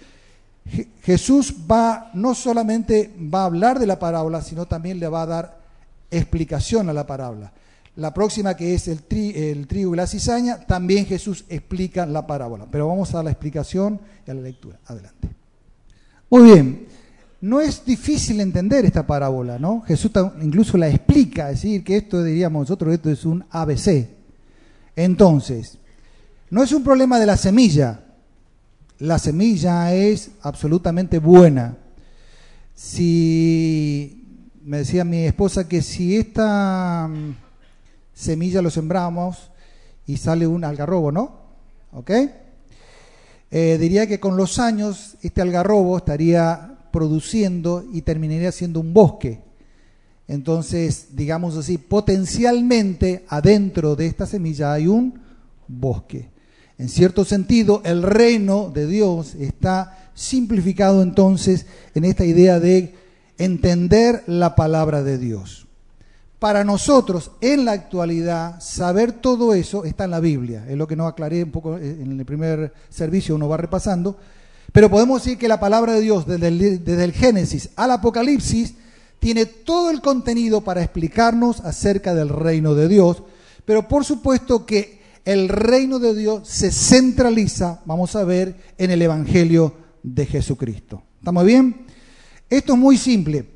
Jesús 1.03 1.53
va, 1.69 2.09
no 2.13 2.33
solamente 2.33 3.13
va 3.33 3.43
a 3.43 3.45
hablar 3.45 3.79
de 3.79 3.85
la 3.85 3.99
parábola, 3.99 4.41
sino 4.41 4.65
también 4.65 4.99
le 4.99 5.07
va 5.07 5.23
a 5.23 5.27
dar 5.27 5.57
explicación 6.09 6.89
a 6.89 6.93
la 6.93 7.05
parábola. 7.05 7.51
La 7.95 8.13
próxima, 8.13 8.55
que 8.55 8.73
es 8.73 8.87
el, 8.87 9.01
el 9.35 9.67
trigo 9.67 9.93
y 9.93 9.97
la 9.97 10.07
cizaña, 10.07 10.65
también 10.65 11.05
Jesús 11.05 11.45
explica 11.47 12.05
la 12.05 12.25
parábola. 12.25 12.65
Pero 12.71 12.87
vamos 12.87 13.13
a 13.13 13.21
la 13.21 13.29
explicación 13.29 13.99
y 14.25 14.31
a 14.31 14.33
la 14.33 14.41
lectura. 14.41 14.79
Adelante. 14.85 15.29
Muy 16.29 16.43
bien. 16.43 16.87
No 17.41 17.59
es 17.59 17.85
difícil 17.85 18.39
entender 18.39 18.85
esta 18.85 19.05
parábola, 19.05 19.59
¿no? 19.59 19.81
Jesús 19.81 20.11
incluso 20.41 20.77
la 20.77 20.87
explica, 20.87 21.51
es 21.51 21.61
decir, 21.61 21.83
que 21.83 21.97
esto, 21.97 22.23
diríamos 22.23 22.61
nosotros, 22.61 22.93
esto 22.93 23.09
es 23.09 23.25
un 23.25 23.43
ABC. 23.51 24.07
Entonces, 24.95 25.77
no 26.49 26.63
es 26.63 26.71
un 26.71 26.83
problema 26.83 27.19
de 27.19 27.25
la 27.25 27.35
semilla. 27.35 27.99
La 28.99 29.19
semilla 29.19 29.93
es 29.93 30.31
absolutamente 30.41 31.19
buena. 31.19 31.75
Si, 32.73 34.47
me 34.63 34.77
decía 34.77 35.03
mi 35.03 35.25
esposa 35.25 35.67
que 35.67 35.81
si 35.81 36.15
esta 36.15 37.09
semilla 38.13 38.61
lo 38.61 38.69
sembramos 38.69 39.51
y 40.05 40.17
sale 40.17 40.47
un 40.47 40.63
algarrobo, 40.63 41.11
¿no? 41.11 41.43
¿Ok? 41.93 42.11
Eh, 43.51 43.77
diría 43.79 44.07
que 44.07 44.19
con 44.19 44.35
los 44.35 44.57
años 44.59 45.15
este 45.21 45.41
algarrobo 45.41 45.97
estaría 45.97 46.77
produciendo 46.91 47.83
y 47.91 48.01
terminaría 48.01 48.51
siendo 48.51 48.79
un 48.79 48.93
bosque. 48.93 49.41
Entonces, 50.27 51.07
digamos 51.15 51.57
así, 51.57 51.77
potencialmente 51.77 53.25
adentro 53.27 53.95
de 53.95 54.07
esta 54.07 54.25
semilla 54.25 54.73
hay 54.73 54.87
un 54.87 55.19
bosque. 55.67 56.29
En 56.77 56.89
cierto 56.89 57.25
sentido, 57.25 57.81
el 57.85 58.03
reino 58.03 58.71
de 58.73 58.87
Dios 58.87 59.35
está 59.35 60.09
simplificado 60.15 61.01
entonces 61.01 61.65
en 61.93 62.05
esta 62.05 62.25
idea 62.25 62.59
de 62.59 62.95
entender 63.37 64.23
la 64.27 64.55
palabra 64.55 65.03
de 65.03 65.17
Dios. 65.17 65.62
Para 66.43 66.65
nosotros, 66.65 67.31
en 67.39 67.63
la 67.63 67.71
actualidad, 67.71 68.59
saber 68.59 69.13
todo 69.13 69.53
eso 69.53 69.85
está 69.85 70.03
en 70.03 70.11
la 70.11 70.19
Biblia. 70.19 70.65
Es 70.67 70.75
lo 70.75 70.85
que 70.85 70.97
no 70.97 71.07
aclaré 71.07 71.41
un 71.41 71.51
poco 71.51 71.77
en 71.77 72.19
el 72.19 72.25
primer 72.25 72.73
servicio, 72.89 73.35
uno 73.35 73.47
va 73.47 73.55
repasando. 73.55 74.17
Pero 74.73 74.89
podemos 74.89 75.23
decir 75.23 75.37
que 75.37 75.47
la 75.47 75.61
palabra 75.61 75.93
de 75.93 76.01
Dios, 76.01 76.27
desde 76.27 76.47
el, 77.05 77.13
Génesis 77.13 77.69
al 77.77 77.91
Apocalipsis, 77.91 78.73
tiene 79.19 79.45
todo 79.45 79.89
el 79.89 80.01
contenido 80.01 80.59
para 80.59 80.83
explicarnos 80.83 81.61
acerca 81.61 82.13
del 82.13 82.27
reino 82.27 82.75
de 82.75 82.89
Dios. 82.89 83.23
Pero 83.63 83.87
por 83.87 84.03
supuesto 84.03 84.65
que 84.65 84.99
el 85.23 85.47
reino 85.47 85.97
de 85.97 86.13
Dios 86.13 86.45
se 86.45 86.73
centraliza, 86.73 87.79
vamos 87.85 88.17
a 88.17 88.25
ver, 88.25 88.57
en 88.77 88.91
el 88.91 89.01
Evangelio 89.01 89.75
de 90.03 90.25
Jesucristo. 90.25 91.03
¿Estamos 91.19 91.45
bien? 91.45 91.85
Esto 92.49 92.73
es 92.73 92.79
muy 92.79 92.97
simple. 92.97 93.52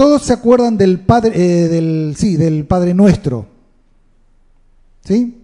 Todos 0.00 0.22
se 0.22 0.32
acuerdan 0.32 0.78
del 0.78 1.00
Padre, 1.00 1.32
eh, 1.34 1.68
del, 1.68 2.14
sí, 2.16 2.38
del 2.38 2.64
Padre 2.64 2.94
Nuestro. 2.94 3.46
¿Sí? 5.04 5.38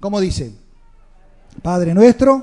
¿Cómo 0.00 0.18
dice? 0.18 0.50
Padre 1.60 1.92
Nuestro 1.92 2.42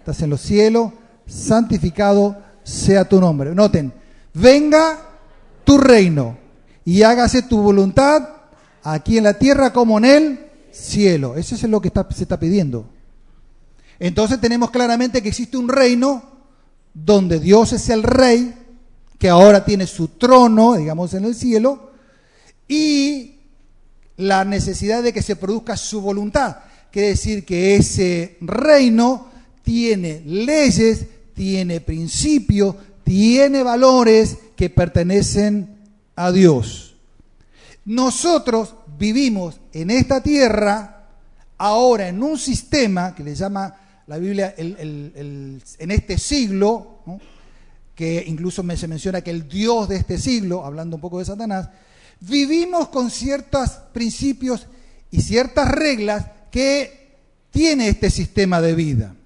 estás 0.00 0.20
en 0.22 0.30
los 0.30 0.40
cielos, 0.40 0.90
santificado 1.24 2.36
sea 2.64 3.08
tu 3.08 3.20
nombre. 3.20 3.54
Noten, 3.54 3.92
venga 4.34 4.98
tu 5.62 5.78
reino 5.78 6.36
y 6.84 7.02
hágase 7.02 7.42
tu 7.42 7.62
voluntad 7.62 8.30
aquí 8.82 9.18
en 9.18 9.22
la 9.22 9.34
tierra 9.34 9.72
como 9.72 9.98
en 9.98 10.04
el 10.04 10.46
cielo. 10.72 11.36
Eso 11.36 11.54
es 11.54 11.62
lo 11.62 11.80
que 11.80 11.92
se 12.10 12.24
está 12.24 12.40
pidiendo. 12.40 12.90
Entonces 14.00 14.40
tenemos 14.40 14.72
claramente 14.72 15.22
que 15.22 15.28
existe 15.28 15.58
un 15.58 15.68
reino 15.68 16.24
donde 16.92 17.38
Dios 17.38 17.72
es 17.72 17.88
el 17.88 18.02
rey, 18.02 18.52
que 19.18 19.28
ahora 19.28 19.64
tiene 19.64 19.86
su 19.86 20.08
trono, 20.08 20.74
digamos, 20.74 21.12
en 21.14 21.24
el 21.24 21.34
cielo, 21.34 21.90
y 22.68 23.34
la 24.16 24.44
necesidad 24.44 25.02
de 25.02 25.12
que 25.12 25.22
se 25.22 25.36
produzca 25.36 25.76
su 25.76 26.00
voluntad. 26.00 26.58
Quiere 26.90 27.08
decir 27.08 27.44
que 27.44 27.76
ese 27.76 28.36
reino 28.40 29.28
tiene 29.62 30.22
leyes, 30.24 31.06
tiene 31.34 31.80
principios, 31.80 32.76
tiene 33.04 33.62
valores 33.62 34.36
que 34.56 34.70
pertenecen 34.70 35.76
a 36.16 36.32
Dios. 36.32 36.96
Nosotros 37.84 38.74
vivimos 38.98 39.60
en 39.72 39.90
esta 39.90 40.22
tierra 40.22 41.06
ahora 41.56 42.08
en 42.08 42.22
un 42.22 42.38
sistema 42.38 43.14
que 43.14 43.24
le 43.24 43.34
llama 43.34 43.74
la 44.06 44.18
Biblia 44.18 44.54
en 44.56 45.60
este 45.90 46.18
siglo, 46.18 47.02
que 47.98 48.22
incluso 48.28 48.62
se 48.76 48.86
menciona 48.86 49.22
que 49.22 49.32
el 49.32 49.48
Dios 49.48 49.88
de 49.88 49.96
este 49.96 50.18
siglo, 50.18 50.64
hablando 50.64 50.94
un 50.94 51.00
poco 51.00 51.18
de 51.18 51.24
Satanás, 51.24 51.68
vivimos 52.20 52.90
con 52.90 53.10
ciertos 53.10 53.70
principios 53.92 54.68
y 55.10 55.20
ciertas 55.20 55.68
reglas 55.68 56.26
que 56.52 57.16
tiene 57.50 57.88
este 57.88 58.08
sistema 58.08 58.60
de 58.60 58.76
vida 58.76 59.16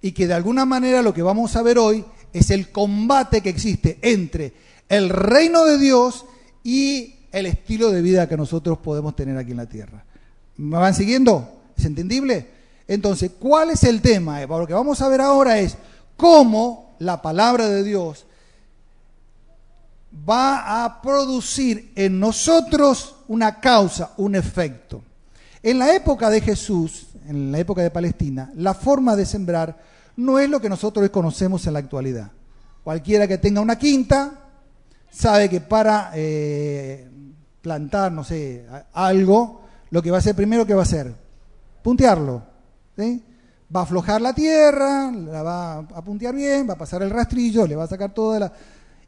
y 0.00 0.12
que 0.12 0.26
de 0.26 0.32
alguna 0.32 0.64
manera 0.64 1.02
lo 1.02 1.12
que 1.12 1.20
vamos 1.20 1.54
a 1.54 1.60
ver 1.60 1.78
hoy 1.78 2.02
es 2.32 2.48
el 2.48 2.70
combate 2.72 3.42
que 3.42 3.50
existe 3.50 3.98
entre 4.00 4.54
el 4.88 5.10
reino 5.10 5.66
de 5.66 5.76
Dios 5.76 6.24
y 6.62 7.16
el 7.30 7.44
estilo 7.44 7.90
de 7.90 8.00
vida 8.00 8.26
que 8.26 8.38
nosotros 8.38 8.78
podemos 8.78 9.14
tener 9.14 9.36
aquí 9.36 9.50
en 9.50 9.58
la 9.58 9.68
tierra. 9.68 10.02
¿Me 10.56 10.78
van 10.78 10.94
siguiendo? 10.94 11.60
¿Es 11.76 11.84
entendible? 11.84 12.48
Entonces, 12.88 13.32
¿cuál 13.38 13.68
es 13.68 13.84
el 13.84 14.00
tema? 14.00 14.40
Lo 14.46 14.66
que 14.66 14.72
vamos 14.72 15.02
a 15.02 15.08
ver 15.08 15.20
ahora 15.20 15.58
es 15.58 15.76
cómo 16.16 16.83
la 16.98 17.22
palabra 17.22 17.68
de 17.68 17.82
Dios 17.82 18.26
va 20.28 20.84
a 20.84 21.02
producir 21.02 21.92
en 21.96 22.20
nosotros 22.20 23.16
una 23.28 23.60
causa, 23.60 24.12
un 24.16 24.34
efecto. 24.34 25.02
En 25.62 25.78
la 25.78 25.94
época 25.94 26.30
de 26.30 26.40
Jesús, 26.40 27.06
en 27.26 27.50
la 27.50 27.58
época 27.58 27.82
de 27.82 27.90
Palestina, 27.90 28.52
la 28.54 28.74
forma 28.74 29.16
de 29.16 29.26
sembrar 29.26 29.78
no 30.16 30.38
es 30.38 30.48
lo 30.48 30.60
que 30.60 30.68
nosotros 30.68 31.08
conocemos 31.10 31.66
en 31.66 31.72
la 31.72 31.78
actualidad. 31.80 32.30
Cualquiera 32.84 33.26
que 33.26 33.38
tenga 33.38 33.60
una 33.60 33.78
quinta 33.78 34.40
sabe 35.10 35.48
que 35.48 35.60
para 35.60 36.10
eh, 36.14 37.08
plantar, 37.62 38.12
no 38.12 38.24
sé, 38.24 38.66
algo, 38.92 39.62
lo 39.90 40.02
que 40.02 40.10
va 40.10 40.18
a 40.18 40.20
hacer 40.20 40.34
primero, 40.34 40.66
¿qué 40.66 40.74
va 40.74 40.80
a 40.80 40.84
hacer? 40.84 41.14
Puntearlo. 41.82 42.42
Va 43.74 43.80
a 43.80 43.82
aflojar 43.82 44.20
la 44.20 44.32
tierra, 44.32 45.10
la 45.10 45.42
va 45.42 45.78
a 45.78 46.04
puntear 46.04 46.34
bien, 46.34 46.68
va 46.68 46.74
a 46.74 46.78
pasar 46.78 47.02
el 47.02 47.10
rastrillo, 47.10 47.66
le 47.66 47.74
va 47.74 47.84
a 47.84 47.88
sacar 47.88 48.12
toda 48.14 48.38
la... 48.38 48.52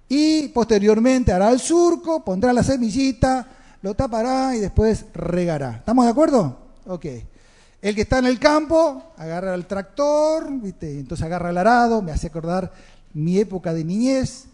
Y 0.09 0.49
posteriormente 0.49 1.33
hará 1.33 1.51
el 1.51 1.61
surco, 1.61 2.25
pondrá 2.25 2.53
la 2.53 2.63
semillita, 2.63 3.47
lo 3.83 3.95
tapará 3.95 4.57
y 4.57 4.61
después 4.61 5.07
regará. 5.15 5.77
¿Estamos 5.77 6.05
de 6.05 6.11
acuerdo? 6.11 6.59
Ok. 6.87 7.07
El 7.81 7.95
que 7.95 8.03
está 8.03 8.19
en 8.19 8.27
el 8.27 8.41
campo 8.41 9.13
agarra 9.17 9.55
el 9.55 9.67
tractor, 9.67 10.49
entonces 10.81 11.25
agarra 11.25 11.51
el 11.51 11.59
arado, 11.59 12.03
me 12.03 12.11
hace 12.11 12.27
acordar 12.27 12.73
mi 13.15 13.39
época 13.39 13.73
de 13.73 13.85
niñez, 13.85 14.47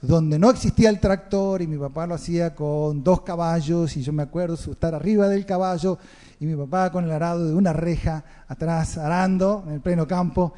donde 0.00 0.38
no 0.38 0.50
existía 0.50 0.88
el 0.88 1.00
tractor 1.00 1.60
y 1.60 1.66
mi 1.66 1.76
papá 1.76 2.06
lo 2.06 2.14
hacía 2.14 2.54
con 2.54 3.04
dos 3.04 3.20
caballos 3.20 3.96
y 3.96 4.02
yo 4.02 4.12
me 4.12 4.22
acuerdo 4.22 4.54
estar 4.54 4.94
arriba 4.94 5.28
del 5.28 5.44
caballo 5.44 5.98
y 6.40 6.46
mi 6.46 6.56
papá 6.56 6.90
con 6.90 7.04
el 7.04 7.12
arado 7.12 7.46
de 7.46 7.54
una 7.54 7.74
reja 7.74 8.24
atrás 8.48 8.96
arando 8.96 9.62
en 9.66 9.74
el 9.74 9.80
pleno 9.80 10.08
campo 10.08 10.54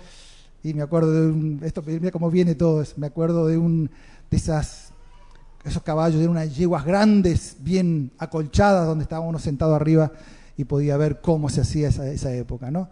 y 0.63 0.73
me 0.75 0.83
acuerdo 0.83 1.13
de 1.13 1.27
un, 1.27 1.61
esto 1.65 1.83
mira 1.85 2.13
cómo 2.13 2.31
viene 2.31 2.55
todo, 2.55 2.85
me 2.97 3.09
acuerdo 3.09 3.49
de 3.49 3.59
un 3.59 3.91
de 4.31 4.37
esas 4.37 4.93
esos 5.65 5.83
caballos 5.83 6.21
de 6.21 6.29
unas 6.29 6.57
yeguas 6.57 6.85
grandes, 6.85 7.57
bien 7.61 8.13
acolchadas 8.19 8.87
donde 8.87 9.03
estábamos 9.03 9.43
sentados 9.43 9.75
arriba 9.75 10.11
y 10.57 10.65
podía 10.65 10.97
ver 10.97 11.21
cómo 11.21 11.49
se 11.49 11.61
hacía 11.61 11.89
esa, 11.89 12.09
esa 12.09 12.33
época, 12.33 12.71
¿no? 12.71 12.89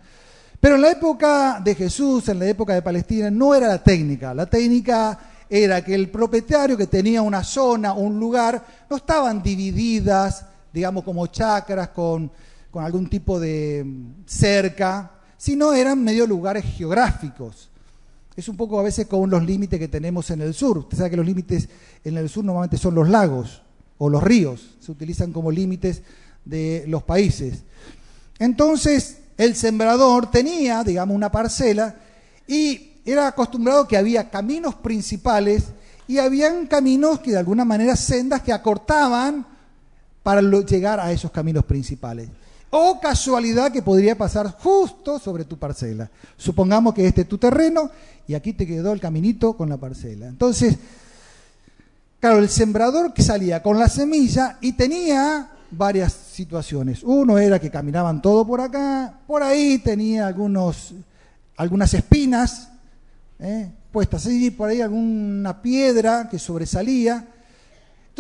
Pero 0.61 0.77
en 0.77 0.83
la 0.83 0.91
época 0.91 1.61
de 1.65 1.75
Jesús, 1.75 2.29
en 2.29 2.39
la 2.39 2.47
época 2.47 2.75
de 2.75 2.83
Palestina, 2.83 3.31
no 3.31 3.55
era 3.55 3.67
la 3.67 3.83
técnica. 3.83 4.35
La 4.35 4.47
técnica 4.47 5.19
era 5.49 5.83
que 5.83 5.95
el 5.95 6.11
propietario 6.11 6.77
que 6.77 6.87
tenía 6.87 7.23
una 7.23 7.43
zona, 7.43 7.93
un 7.93 8.21
lugar, 8.21 8.65
no 8.89 8.97
estaban 8.97 9.43
divididas, 9.43 10.45
digamos, 10.73 11.03
como 11.03 11.27
chacras 11.27 11.89
con, 11.89 12.31
con 12.71 12.85
algún 12.85 13.09
tipo 13.09 13.41
de 13.41 13.85
cerca, 14.27 15.13
sino 15.37 15.73
eran 15.73 16.03
medio 16.03 16.27
lugares 16.27 16.65
geográficos. 16.65 17.71
Es 18.37 18.49
un 18.49 18.57
poco 18.57 18.79
a 18.79 18.83
veces 18.83 19.07
con 19.07 19.29
los 19.29 19.45
límites 19.45 19.79
que 19.79 19.89
tenemos 19.89 20.31
en 20.31 20.41
el 20.41 20.55
sur. 20.55 20.79
Usted 20.79 20.99
sabe 20.99 21.11
que 21.11 21.17
los 21.17 21.27
límites 21.27 21.69
en 22.05 22.17
el 22.17 22.29
sur 22.29 22.45
normalmente 22.45 22.79
son 22.79 22.95
los 22.95 23.09
lagos 23.09 23.63
o 23.99 24.09
los 24.09 24.23
ríos, 24.23 24.77
se 24.81 24.93
utilizan 24.93 25.33
como 25.33 25.51
límites 25.51 26.03
de 26.45 26.85
los 26.87 27.03
países. 27.03 27.65
Entonces, 28.39 29.19
el 29.37 29.55
sembrador 29.55 30.31
tenía, 30.31 30.83
digamos, 30.85 31.15
una 31.15 31.31
parcela 31.31 31.97
y 32.47 32.93
era 33.05 33.29
acostumbrado 33.29 33.87
que 33.87 33.97
había 33.97 34.31
caminos 34.31 34.75
principales 34.77 35.65
y 36.07 36.19
habían 36.19 36.67
caminos 36.67 37.21
que 37.21 37.33
de 37.33 37.39
alguna 37.39 37.65
manera 37.65 37.97
sendas 37.97 38.43
que 38.43 38.53
acortaban 38.53 39.47
para 40.23 40.41
llegar 40.41 41.01
a 41.01 41.13
esos 41.13 41.31
caminos 41.31 41.65
principales. 41.65 42.29
O 42.71 43.01
casualidad 43.01 43.73
que 43.73 43.83
podría 43.83 44.17
pasar 44.17 44.53
justo 44.53 45.19
sobre 45.19 45.45
tu 45.45 45.59
parcela. 45.59 46.09
Supongamos 46.37 46.95
que 46.95 47.07
este 47.07 47.23
es 47.23 47.29
tu 47.29 47.37
terreno 47.37 47.91
y 48.29 48.35
aquí 48.35 48.53
te 48.53 48.67
quedó 48.67 48.93
el 48.93 49.01
caminito 49.01 49.55
con 49.55 49.69
la 49.69 49.77
parcela. 49.77 50.29
Entonces, 50.29 50.79
claro, 52.21 52.39
el 52.39 52.49
sembrador 52.49 53.13
que 53.13 53.23
salía 53.23 53.63
con 53.63 53.79
la 53.79 53.89
semilla 53.89 54.59
y 54.61 54.73
tenía 54.75 55.51
varias 55.71 56.13
situaciones. 56.13 57.03
Uno 57.03 57.39
era 57.39 57.59
que 57.59 57.71
caminaban 57.71 58.23
todo 58.23 58.47
por 58.47 58.61
acá, 58.61 59.15
por 59.27 59.43
ahí 59.43 59.79
tenía 59.79 60.27
algunos, 60.27 60.95
algunas 61.57 61.93
espinas 61.95 62.71
¿eh? 63.41 63.71
puestas 63.91 64.27
allí, 64.27 64.51
por 64.51 64.69
ahí 64.69 64.81
alguna 64.81 65.61
piedra 65.63 66.29
que 66.29 66.39
sobresalía. 66.39 67.27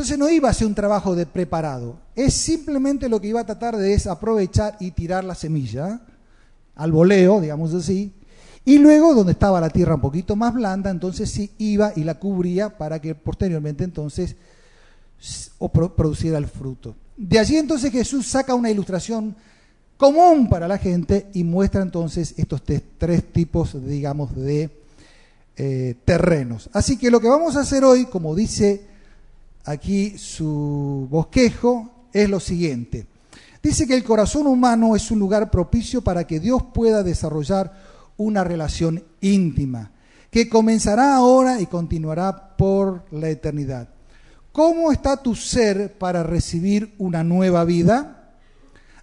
Entonces 0.00 0.18
no 0.18 0.30
iba 0.30 0.48
a 0.48 0.54
ser 0.54 0.66
un 0.66 0.74
trabajo 0.74 1.14
de 1.14 1.26
preparado, 1.26 1.98
es 2.16 2.32
simplemente 2.32 3.06
lo 3.06 3.20
que 3.20 3.28
iba 3.28 3.40
a 3.42 3.44
tratar 3.44 3.76
de 3.76 3.92
es 3.92 4.06
aprovechar 4.06 4.78
y 4.80 4.92
tirar 4.92 5.24
la 5.24 5.34
semilla 5.34 6.00
al 6.74 6.90
voleo, 6.90 7.38
digamos 7.38 7.74
así, 7.74 8.10
y 8.64 8.78
luego 8.78 9.12
donde 9.12 9.32
estaba 9.32 9.60
la 9.60 9.68
tierra 9.68 9.96
un 9.96 10.00
poquito 10.00 10.36
más 10.36 10.54
blanda, 10.54 10.88
entonces 10.88 11.30
sí 11.30 11.50
iba 11.58 11.92
y 11.94 12.04
la 12.04 12.18
cubría 12.18 12.78
para 12.78 12.98
que 12.98 13.14
posteriormente 13.14 13.84
entonces 13.84 14.36
produciera 15.94 16.38
el 16.38 16.46
fruto. 16.46 16.96
De 17.18 17.38
allí 17.38 17.58
entonces 17.58 17.92
Jesús 17.92 18.26
saca 18.26 18.54
una 18.54 18.70
ilustración 18.70 19.36
común 19.98 20.48
para 20.48 20.66
la 20.66 20.78
gente 20.78 21.28
y 21.34 21.44
muestra 21.44 21.82
entonces 21.82 22.32
estos 22.38 22.62
tres 22.62 23.32
tipos, 23.34 23.76
digamos, 23.86 24.34
de 24.34 24.70
eh, 25.58 25.94
terrenos. 26.06 26.70
Así 26.72 26.96
que 26.96 27.10
lo 27.10 27.20
que 27.20 27.28
vamos 27.28 27.54
a 27.56 27.60
hacer 27.60 27.84
hoy, 27.84 28.06
como 28.06 28.34
dice 28.34 28.88
aquí 29.64 30.18
su 30.18 31.06
bosquejo, 31.10 32.08
es 32.12 32.28
lo 32.28 32.40
siguiente. 32.40 33.06
Dice 33.62 33.86
que 33.86 33.94
el 33.94 34.04
corazón 34.04 34.46
humano 34.46 34.96
es 34.96 35.10
un 35.10 35.18
lugar 35.18 35.50
propicio 35.50 36.02
para 36.02 36.26
que 36.26 36.40
Dios 36.40 36.62
pueda 36.72 37.02
desarrollar 37.02 37.72
una 38.16 38.42
relación 38.42 39.04
íntima, 39.20 39.92
que 40.30 40.48
comenzará 40.48 41.14
ahora 41.14 41.60
y 41.60 41.66
continuará 41.66 42.56
por 42.56 43.04
la 43.10 43.28
eternidad. 43.28 43.88
¿Cómo 44.52 44.92
está 44.92 45.16
tu 45.22 45.34
ser 45.34 45.96
para 45.98 46.22
recibir 46.22 46.94
una 46.98 47.22
nueva 47.22 47.64
vida? 47.64 48.32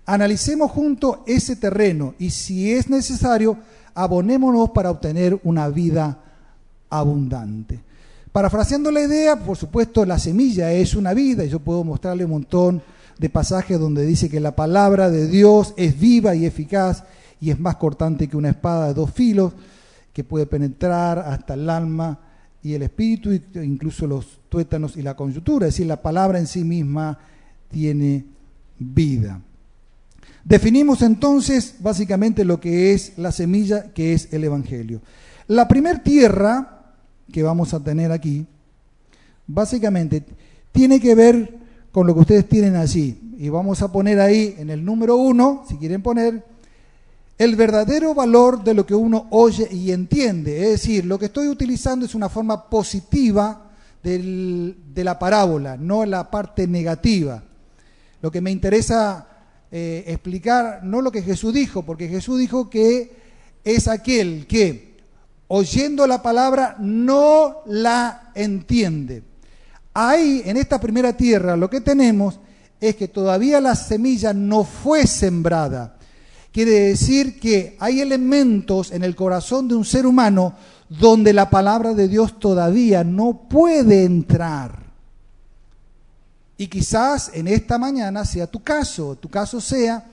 Analicemos 0.06 0.72
junto 0.72 1.24
ese 1.28 1.56
terreno 1.56 2.16
y 2.18 2.32
si 2.32 2.72
es 2.72 2.90
necesario, 2.90 3.58
abonémonos 3.94 4.72
para 4.72 4.92
obtener 4.92 5.40
una 5.44 5.70
vida 5.70 6.24
abundante. 6.90 7.82
Parafraseando 8.38 8.92
la 8.92 9.02
idea, 9.02 9.40
por 9.40 9.58
supuesto, 9.58 10.06
la 10.06 10.20
semilla 10.20 10.72
es 10.72 10.94
una 10.94 11.16
vida 11.16 11.44
y 11.44 11.50
yo 11.50 11.58
puedo 11.58 11.84
mostrarle 11.84 12.24
un 12.24 12.30
montón 12.30 12.84
de 13.18 13.30
pasajes 13.32 13.80
donde 13.80 14.06
dice 14.06 14.30
que 14.30 14.40
la 14.40 14.56
palabra 14.56 15.10
de 15.10 15.28
Dios 15.28 15.74
es 15.76 16.00
viva 16.00 16.36
y 16.36 16.46
eficaz 16.46 17.04
y 17.42 17.50
es 17.50 17.60
más 17.60 17.78
cortante 17.78 18.28
que 18.28 18.38
una 18.38 18.50
espada 18.50 18.90
de 18.90 18.94
dos 18.94 19.10
filos 19.10 19.54
que 20.14 20.24
puede 20.24 20.46
penetrar 20.46 21.18
hasta 21.18 21.56
el 21.56 21.68
alma 21.68 22.20
y 22.62 22.76
el 22.76 22.84
espíritu, 22.84 23.32
incluso 23.56 24.06
los 24.06 24.40
tuétanos 24.50 24.98
y 24.98 25.02
la 25.02 25.16
coyuntura, 25.16 25.66
es 25.66 25.74
decir, 25.74 25.88
la 25.88 26.04
palabra 26.04 26.38
en 26.38 26.46
sí 26.46 26.64
misma 26.64 27.18
tiene 27.72 28.24
vida. 28.78 29.42
Definimos 30.44 31.02
entonces 31.02 31.78
básicamente 31.80 32.46
lo 32.46 32.60
que 32.60 32.94
es 32.94 33.18
la 33.18 33.32
semilla, 33.32 33.92
que 33.94 34.14
es 34.14 34.32
el 34.32 34.44
Evangelio. 34.44 35.02
La 35.48 35.68
primer 35.68 36.04
tierra 36.04 36.77
que 37.32 37.44
vamos 37.44 37.74
a 37.74 37.84
tener 37.84 38.12
aquí, 38.12 38.46
básicamente 39.46 40.24
tiene 40.72 41.00
que 41.00 41.16
ver 41.16 41.58
con 41.92 42.06
lo 42.06 42.14
que 42.14 42.22
ustedes 42.22 42.50
tienen 42.50 42.76
allí. 42.76 43.20
Y 43.38 43.50
vamos 43.50 43.82
a 43.82 43.92
poner 43.92 44.20
ahí 44.20 44.56
en 44.58 44.70
el 44.70 44.84
número 44.84 45.16
uno, 45.16 45.64
si 45.68 45.78
quieren 45.78 46.02
poner, 46.02 46.44
el 47.38 47.56
verdadero 47.56 48.16
valor 48.16 48.64
de 48.64 48.74
lo 48.74 48.86
que 48.86 48.96
uno 48.96 49.28
oye 49.30 49.68
y 49.72 49.92
entiende. 49.92 50.64
Es 50.64 50.70
decir, 50.82 51.06
lo 51.06 51.20
que 51.20 51.26
estoy 51.26 51.48
utilizando 51.48 52.06
es 52.06 52.16
una 52.16 52.30
forma 52.30 52.70
positiva 52.70 53.64
de 54.04 55.04
la 55.04 55.20
parábola, 55.20 55.78
no 55.78 56.06
la 56.06 56.32
parte 56.32 56.68
negativa. 56.68 57.44
Lo 58.22 58.32
que 58.32 58.42
me 58.42 58.52
interesa 58.52 59.28
eh, 59.72 60.06
explicar, 60.08 60.82
no 60.84 61.02
lo 61.02 61.12
que 61.12 61.22
Jesús 61.22 61.54
dijo, 61.54 61.84
porque 61.84 62.08
Jesús 62.08 62.40
dijo 62.40 62.70
que 62.70 63.12
es 63.64 63.88
aquel 63.88 64.48
que, 64.48 64.87
oyendo 65.48 66.08
la 66.08 66.22
palabra, 66.22 66.76
no 66.80 67.58
la 67.68 68.32
entiende. 68.36 69.24
Ahí, 69.94 70.42
en 70.46 70.58
esta 70.58 70.80
primera 70.80 71.16
tierra, 71.16 71.56
lo 71.56 71.70
que 71.70 71.82
tenemos 71.82 72.40
es 72.80 72.96
que 72.96 73.08
todavía 73.08 73.60
la 73.60 73.76
semilla 73.76 74.34
no 74.34 74.64
fue 74.64 75.08
sembrada 75.08 75.98
quiere 76.58 76.72
decir 76.72 77.40
que 77.40 77.78
hay 77.80 78.02
elementos 78.02 78.92
en 78.92 79.04
el 79.04 79.16
corazón 79.16 79.68
de 79.68 79.76
un 79.76 79.86
ser 79.86 80.08
humano 80.08 80.56
donde 80.90 81.32
la 81.32 81.52
palabra 81.52 81.94
de 81.94 82.08
Dios 82.08 82.40
todavía 82.40 83.04
no 83.04 83.48
puede 83.48 84.06
entrar. 84.06 84.88
Y 86.58 86.66
quizás 86.66 87.30
en 87.36 87.48
esta 87.48 87.78
mañana 87.78 88.26
sea 88.26 88.48
tu 88.48 88.64
caso, 88.64 89.16
tu 89.18 89.30
caso 89.30 89.62
sea 89.62 90.04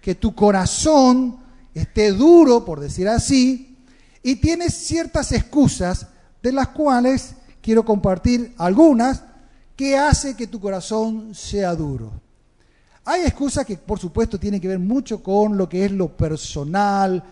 que 0.00 0.16
tu 0.16 0.34
corazón 0.34 1.36
esté 1.72 2.10
duro, 2.10 2.64
por 2.64 2.80
decir 2.80 3.08
así, 3.08 3.71
y 4.22 4.36
tienes 4.36 4.74
ciertas 4.74 5.32
excusas 5.32 6.06
de 6.42 6.52
las 6.52 6.68
cuales 6.68 7.34
quiero 7.60 7.84
compartir 7.84 8.54
algunas 8.58 9.22
que 9.76 9.96
hace 9.96 10.36
que 10.36 10.46
tu 10.46 10.60
corazón 10.60 11.34
sea 11.34 11.74
duro. 11.74 12.12
Hay 13.04 13.22
excusas 13.22 13.66
que 13.66 13.76
por 13.76 13.98
supuesto 13.98 14.38
tienen 14.38 14.60
que 14.60 14.68
ver 14.68 14.78
mucho 14.78 15.22
con 15.22 15.56
lo 15.56 15.68
que 15.68 15.84
es 15.84 15.92
lo 15.92 16.16
personal. 16.16 17.22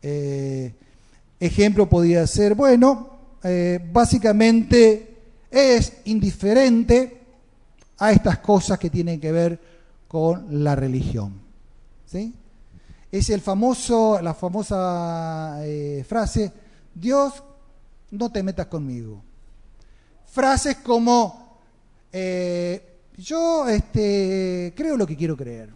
Eh, 0.00 0.74
ejemplo 1.38 1.88
podría 1.88 2.26
ser, 2.26 2.54
bueno, 2.54 3.10
eh, 3.44 3.78
básicamente 3.92 5.16
es 5.50 5.92
indiferente 6.06 7.20
a 7.98 8.10
estas 8.10 8.38
cosas 8.38 8.78
que 8.78 8.90
tienen 8.90 9.20
que 9.20 9.30
ver 9.30 9.60
con 10.08 10.64
la 10.64 10.74
religión. 10.74 11.34
¿sí? 12.06 12.34
Es 13.12 13.30
el 13.30 13.40
famoso, 13.40 14.20
la 14.20 14.34
famosa 14.34 15.60
eh, 15.64 16.04
frase, 16.08 16.50
Dios, 16.92 17.44
no 18.10 18.32
te 18.32 18.42
metas 18.42 18.66
conmigo. 18.66 19.22
Frases 20.26 20.78
como, 20.78 21.60
yo 23.18 23.68
este, 23.68 24.72
creo 24.74 24.96
lo 24.96 25.06
que 25.06 25.16
quiero 25.16 25.36
creer. 25.36 25.68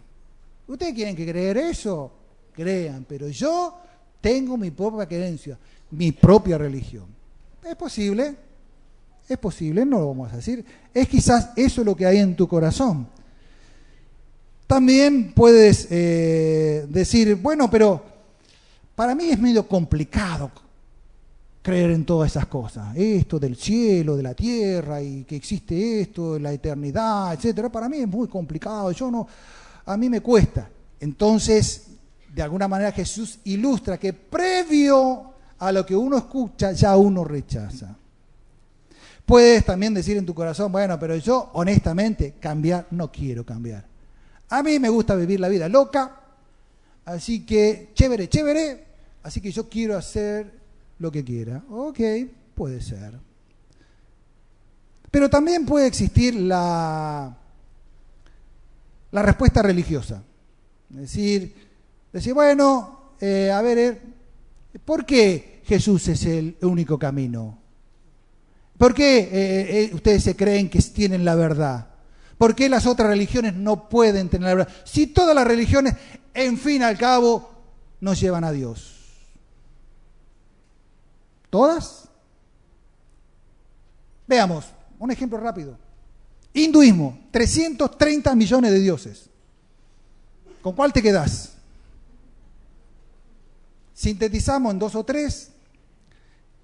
¿Ustedes 0.67 0.93
quieren 0.93 1.15
que 1.15 1.25
creer 1.25 1.57
eso? 1.57 2.11
Crean, 2.53 3.05
pero 3.07 3.29
yo 3.29 3.79
tengo 4.19 4.57
mi 4.57 4.71
propia 4.71 5.05
creencia, 5.05 5.57
mi 5.91 6.11
propia 6.11 6.57
religión. 6.57 7.05
¿Es 7.63 7.75
posible? 7.75 8.35
Es 9.29 9.37
posible, 9.37 9.85
no 9.85 9.99
lo 9.99 10.07
vamos 10.07 10.33
a 10.33 10.37
decir. 10.37 10.65
Es 10.93 11.07
quizás 11.07 11.51
eso 11.55 11.83
lo 11.83 11.95
que 11.95 12.05
hay 12.05 12.17
en 12.17 12.35
tu 12.35 12.47
corazón. 12.47 13.07
También 14.67 15.33
puedes 15.33 15.87
eh, 15.89 16.85
decir, 16.89 17.35
bueno, 17.35 17.71
pero 17.71 18.03
para 18.95 19.15
mí 19.15 19.29
es 19.29 19.39
medio 19.39 19.67
complicado 19.67 20.51
creer 21.61 21.91
en 21.91 22.05
todas 22.05 22.31
esas 22.31 22.45
cosas, 22.47 22.95
esto 22.95 23.39
del 23.39 23.55
cielo, 23.55 24.15
de 24.15 24.23
la 24.23 24.33
tierra 24.33 25.01
y 25.01 25.23
que 25.23 25.35
existe 25.35 26.01
esto, 26.01 26.37
la 26.37 26.53
eternidad, 26.53 27.33
etcétera, 27.33 27.69
para 27.69 27.89
mí 27.89 27.97
es 27.97 28.07
muy 28.07 28.27
complicado, 28.27 28.91
yo 28.91 29.11
no 29.11 29.27
a 29.87 29.97
mí 29.97 30.09
me 30.09 30.21
cuesta. 30.21 30.69
Entonces, 30.99 31.87
de 32.33 32.41
alguna 32.41 32.67
manera 32.67 32.91
Jesús 32.91 33.39
ilustra 33.45 33.97
que 33.97 34.13
previo 34.13 35.33
a 35.59 35.71
lo 35.71 35.85
que 35.85 35.95
uno 35.95 36.17
escucha 36.17 36.73
ya 36.73 36.95
uno 36.95 37.23
rechaza. 37.23 37.95
Puedes 39.25 39.65
también 39.65 39.93
decir 39.93 40.17
en 40.17 40.25
tu 40.25 40.33
corazón, 40.33 40.71
bueno, 40.71 40.99
pero 40.99 41.15
yo 41.17 41.49
honestamente 41.53 42.35
cambiar 42.39 42.87
no 42.91 43.11
quiero 43.11 43.45
cambiar. 43.45 43.85
A 44.49 44.63
mí 44.63 44.79
me 44.79 44.89
gusta 44.89 45.15
vivir 45.15 45.39
la 45.39 45.49
vida 45.49 45.67
loca, 45.67 46.21
así 47.05 47.45
que 47.45 47.89
chévere, 47.93 48.29
chévere, 48.29 48.85
así 49.23 49.41
que 49.41 49.51
yo 49.51 49.67
quiero 49.67 49.97
hacer 49.97 50.51
lo 50.99 51.11
que 51.11 51.23
quiera. 51.23 51.63
Ok, 51.69 51.99
puede 52.55 52.81
ser. 52.81 53.13
Pero 55.11 55.29
también 55.29 55.65
puede 55.65 55.87
existir 55.87 56.35
la, 56.35 57.35
respuesta 59.11 59.61
religiosa. 59.61 60.23
Es 60.91 60.97
decir, 60.97 61.53
decir, 62.13 62.33
bueno, 62.33 63.13
eh, 63.19 63.51
a 63.51 63.61
ver, 63.61 63.77
eh, 63.77 64.01
¿por 64.85 65.05
qué 65.05 65.61
Jesús 65.65 66.07
es 66.07 66.25
el 66.25 66.55
único 66.61 66.97
camino? 66.97 67.57
¿Por 68.77 68.93
qué 68.93 69.29
eh, 69.31 69.91
ustedes 69.93 70.23
se 70.23 70.35
creen 70.35 70.69
que 70.69 70.79
tienen 70.81 71.25
la 71.25 71.35
verdad? 71.35 71.96
¿Por 72.37 72.55
qué 72.55 72.69
las 72.69 72.85
otras 72.85 73.09
religiones 73.09 73.55
no 73.55 73.89
pueden 73.89 74.29
tener 74.29 74.47
la 74.47 74.55
verdad? 74.55 74.73
Si 74.83 75.07
todas 75.07 75.35
las 75.35 75.47
religiones, 75.47 75.95
en 76.33 76.57
fin 76.57 76.83
al 76.83 76.97
cabo, 76.97 77.49
nos 77.99 78.19
llevan 78.19 78.43
a 78.43 78.51
Dios. 78.51 78.95
¿Todas? 81.49 82.07
Veamos, 84.27 84.65
un 84.99 85.11
ejemplo 85.11 85.39
rápido. 85.39 85.77
Hinduismo, 86.53 87.27
330 87.31 88.35
millones 88.35 88.71
de 88.71 88.79
dioses. 88.79 89.29
¿Con 90.61 90.73
cuál 90.73 90.91
te 90.91 91.01
quedas? 91.01 91.53
Sintetizamos 93.93 94.73
en 94.73 94.79
dos 94.79 94.95
o 94.95 95.03
tres. 95.03 95.51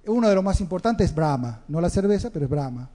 Uno 0.05 0.27
de 0.27 0.35
los 0.35 0.43
más 0.43 0.59
importantes 0.59 1.09
es 1.09 1.15
Brahma, 1.15 1.63
no 1.67 1.79
la 1.79 1.89
cerveza, 1.89 2.29
pero 2.29 2.45
es 2.45 2.51
Brahma. 2.51 2.89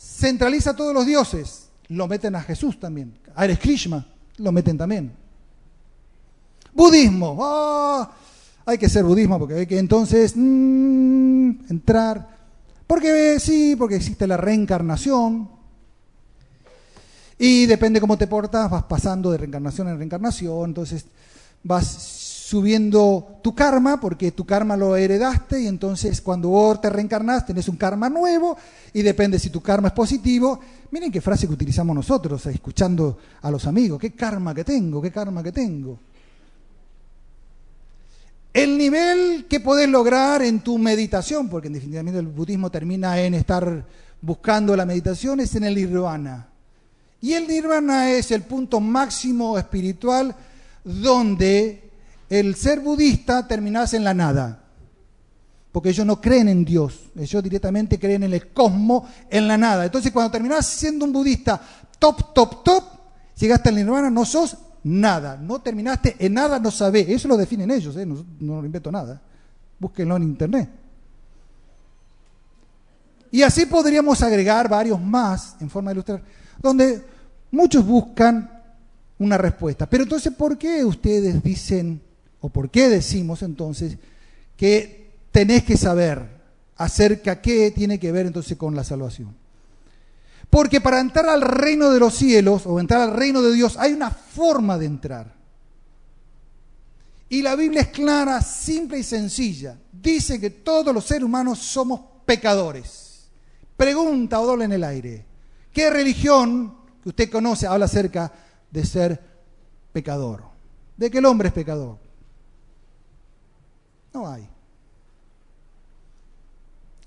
Centraliza 0.00 0.70
a 0.70 0.76
todos 0.76 0.94
los 0.94 1.04
dioses, 1.04 1.68
lo 1.88 2.08
meten 2.08 2.34
a 2.34 2.40
Jesús 2.40 2.80
también. 2.80 3.12
A 3.34 3.44
Eres 3.44 3.58
Krishna, 3.58 4.06
lo 4.38 4.50
meten 4.50 4.78
también. 4.78 5.12
Budismo, 6.72 7.38
ah, 7.42 8.10
hay 8.64 8.78
que 8.78 8.88
ser 8.88 9.04
budismo 9.04 9.38
porque 9.38 9.54
hay 9.54 9.66
que 9.66 9.78
entonces 9.78 10.32
mm, 10.34 11.50
entrar. 11.68 12.38
Porque 12.86 13.38
sí, 13.38 13.76
porque 13.76 13.96
existe 13.96 14.26
la 14.26 14.38
reencarnación. 14.38 15.50
Y 17.38 17.66
depende 17.66 18.00
cómo 18.00 18.16
te 18.16 18.26
portas, 18.26 18.70
vas 18.70 18.84
pasando 18.84 19.30
de 19.30 19.36
reencarnación 19.36 19.88
en 19.88 19.98
reencarnación. 19.98 20.70
Entonces 20.70 21.04
vas 21.62 21.86
subiendo 22.50 23.38
tu 23.44 23.54
karma, 23.54 24.00
porque 24.00 24.32
tu 24.32 24.44
karma 24.44 24.76
lo 24.76 24.96
heredaste, 24.96 25.60
y 25.60 25.68
entonces 25.68 26.20
cuando 26.20 26.48
vos 26.48 26.80
te 26.80 26.90
reencarnás 26.90 27.46
tenés 27.46 27.68
un 27.68 27.76
karma 27.76 28.08
nuevo, 28.08 28.56
y 28.92 29.02
depende 29.02 29.38
si 29.38 29.50
tu 29.50 29.60
karma 29.60 29.86
es 29.86 29.94
positivo. 29.94 30.58
Miren 30.90 31.12
qué 31.12 31.20
frase 31.20 31.46
que 31.46 31.52
utilizamos 31.52 31.94
nosotros, 31.94 32.44
escuchando 32.46 33.18
a 33.42 33.52
los 33.52 33.68
amigos, 33.68 34.00
qué 34.00 34.10
karma 34.14 34.52
que 34.52 34.64
tengo, 34.64 35.00
qué 35.00 35.12
karma 35.12 35.44
que 35.44 35.52
tengo. 35.52 35.96
El 38.52 38.76
nivel 38.76 39.46
que 39.48 39.60
podés 39.60 39.88
lograr 39.88 40.42
en 40.42 40.58
tu 40.58 40.76
meditación, 40.76 41.48
porque 41.48 41.68
en 41.68 41.74
definitiva 41.74 42.18
el 42.18 42.26
budismo 42.26 42.68
termina 42.68 43.20
en 43.20 43.34
estar 43.34 43.86
buscando 44.20 44.74
la 44.74 44.84
meditación, 44.84 45.38
es 45.38 45.54
en 45.54 45.62
el 45.62 45.76
nirvana. 45.76 46.48
Y 47.20 47.34
el 47.34 47.46
nirvana 47.46 48.10
es 48.10 48.32
el 48.32 48.42
punto 48.42 48.80
máximo 48.80 49.56
espiritual 49.56 50.34
donde 50.82 51.89
el 52.30 52.54
ser 52.54 52.80
budista 52.80 53.46
terminase 53.46 53.96
en 53.96 54.04
la 54.04 54.14
nada. 54.14 54.64
Porque 55.72 55.90
ellos 55.90 56.06
no 56.06 56.20
creen 56.20 56.48
en 56.48 56.64
Dios, 56.64 57.10
ellos 57.16 57.42
directamente 57.42 57.98
creen 57.98 58.24
en 58.24 58.32
el 58.32 58.48
cosmos, 58.52 59.04
en 59.28 59.46
la 59.46 59.58
nada. 59.58 59.84
Entonces 59.84 60.10
cuando 60.10 60.30
terminás 60.30 60.66
siendo 60.66 61.04
un 61.04 61.12
budista 61.12 61.60
top, 61.98 62.32
top, 62.32 62.64
top, 62.64 62.84
llegaste 63.38 63.68
al 63.68 63.76
nirvana, 63.76 64.10
no 64.10 64.24
sos 64.24 64.56
nada. 64.84 65.36
No 65.36 65.60
terminaste 65.60 66.16
en 66.18 66.34
nada, 66.34 66.58
no 66.58 66.70
sabés. 66.70 67.08
Eso 67.08 67.28
lo 67.28 67.36
definen 67.36 67.70
ellos, 67.70 67.96
¿eh? 67.96 68.06
no, 68.06 68.24
no 68.40 68.60
lo 68.60 68.66
invento 68.66 68.90
nada. 68.90 69.20
Búsquenlo 69.78 70.16
en 70.16 70.22
internet. 70.22 70.70
Y 73.32 73.42
así 73.42 73.66
podríamos 73.66 74.22
agregar 74.22 74.68
varios 74.68 75.00
más 75.00 75.56
en 75.60 75.70
forma 75.70 75.90
de 75.90 75.94
ilustrar, 75.94 76.22
donde 76.60 77.04
muchos 77.52 77.86
buscan 77.86 78.50
una 79.18 79.38
respuesta. 79.38 79.88
Pero 79.88 80.02
entonces, 80.02 80.32
¿por 80.32 80.58
qué 80.58 80.84
ustedes 80.84 81.40
dicen, 81.42 82.00
o 82.40 82.48
por 82.48 82.70
qué 82.70 82.88
decimos 82.88 83.42
entonces, 83.42 83.96
que 84.56 85.10
tenés 85.30 85.64
que 85.64 85.76
saber 85.76 86.40
acerca 86.76 87.40
qué 87.40 87.70
tiene 87.70 87.98
que 87.98 88.12
ver 88.12 88.26
entonces 88.26 88.56
con 88.56 88.74
la 88.74 88.84
salvación? 88.84 89.34
Porque 90.48 90.80
para 90.80 91.00
entrar 91.00 91.28
al 91.28 91.42
reino 91.42 91.90
de 91.90 92.00
los 92.00 92.14
cielos 92.14 92.66
o 92.66 92.80
entrar 92.80 93.02
al 93.02 93.16
reino 93.16 93.40
de 93.40 93.54
Dios 93.54 93.76
hay 93.78 93.92
una 93.92 94.10
forma 94.10 94.76
de 94.78 94.86
entrar. 94.86 95.40
Y 97.28 97.42
la 97.42 97.54
Biblia 97.54 97.82
es 97.82 97.88
clara, 97.88 98.42
simple 98.42 98.98
y 98.98 99.04
sencilla. 99.04 99.78
Dice 99.92 100.40
que 100.40 100.50
todos 100.50 100.92
los 100.92 101.04
seres 101.04 101.22
humanos 101.22 101.60
somos 101.60 102.00
pecadores. 102.26 103.28
Pregunta 103.76 104.40
o 104.40 104.46
doble 104.46 104.64
en 104.64 104.72
el 104.72 104.82
aire. 104.82 105.24
¿Qué 105.72 105.88
religión 105.88 106.74
que 107.00 107.10
usted 107.10 107.30
conoce 107.30 107.68
habla 107.68 107.84
acerca 107.84 108.32
de 108.68 108.84
ser 108.84 109.20
pecador? 109.92 110.42
De 110.96 111.08
que 111.08 111.18
el 111.18 111.26
hombre 111.26 111.48
es 111.48 111.54
pecador. 111.54 111.98
No 114.12 114.28
hay. 114.28 114.48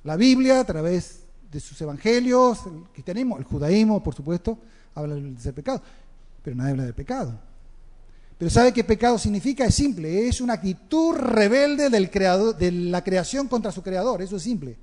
La 0.04 0.16
Biblia, 0.16 0.60
a 0.60 0.64
través 0.66 1.24
de 1.52 1.60
sus 1.60 1.80
evangelios, 1.82 2.66
el 2.66 2.84
cristianismo, 2.92 3.38
el 3.38 3.44
judaísmo, 3.44 4.04
por 4.04 4.16
supuesto, 4.16 4.58
habla 4.96 5.16
de 5.16 5.40
ser 5.40 5.54
pecado, 5.54 5.82
pero 6.44 6.56
nadie 6.56 6.72
habla 6.72 6.86
de 6.86 6.94
pecado. 6.94 7.40
Pero 8.38 8.50
¿sabe 8.50 8.74
qué 8.74 8.84
pecado 8.84 9.18
significa? 9.18 9.66
Es 9.66 9.76
simple, 9.76 10.28
es 10.28 10.42
una 10.42 10.54
actitud 10.54 11.16
rebelde 11.16 11.90
del 11.90 12.10
de 12.58 12.72
la 12.72 13.04
creación 13.04 13.48
contra 13.48 13.72
su 13.72 13.82
creador, 13.82 14.22
eso 14.22 14.36
es 14.36 14.44
simple. 14.44 14.76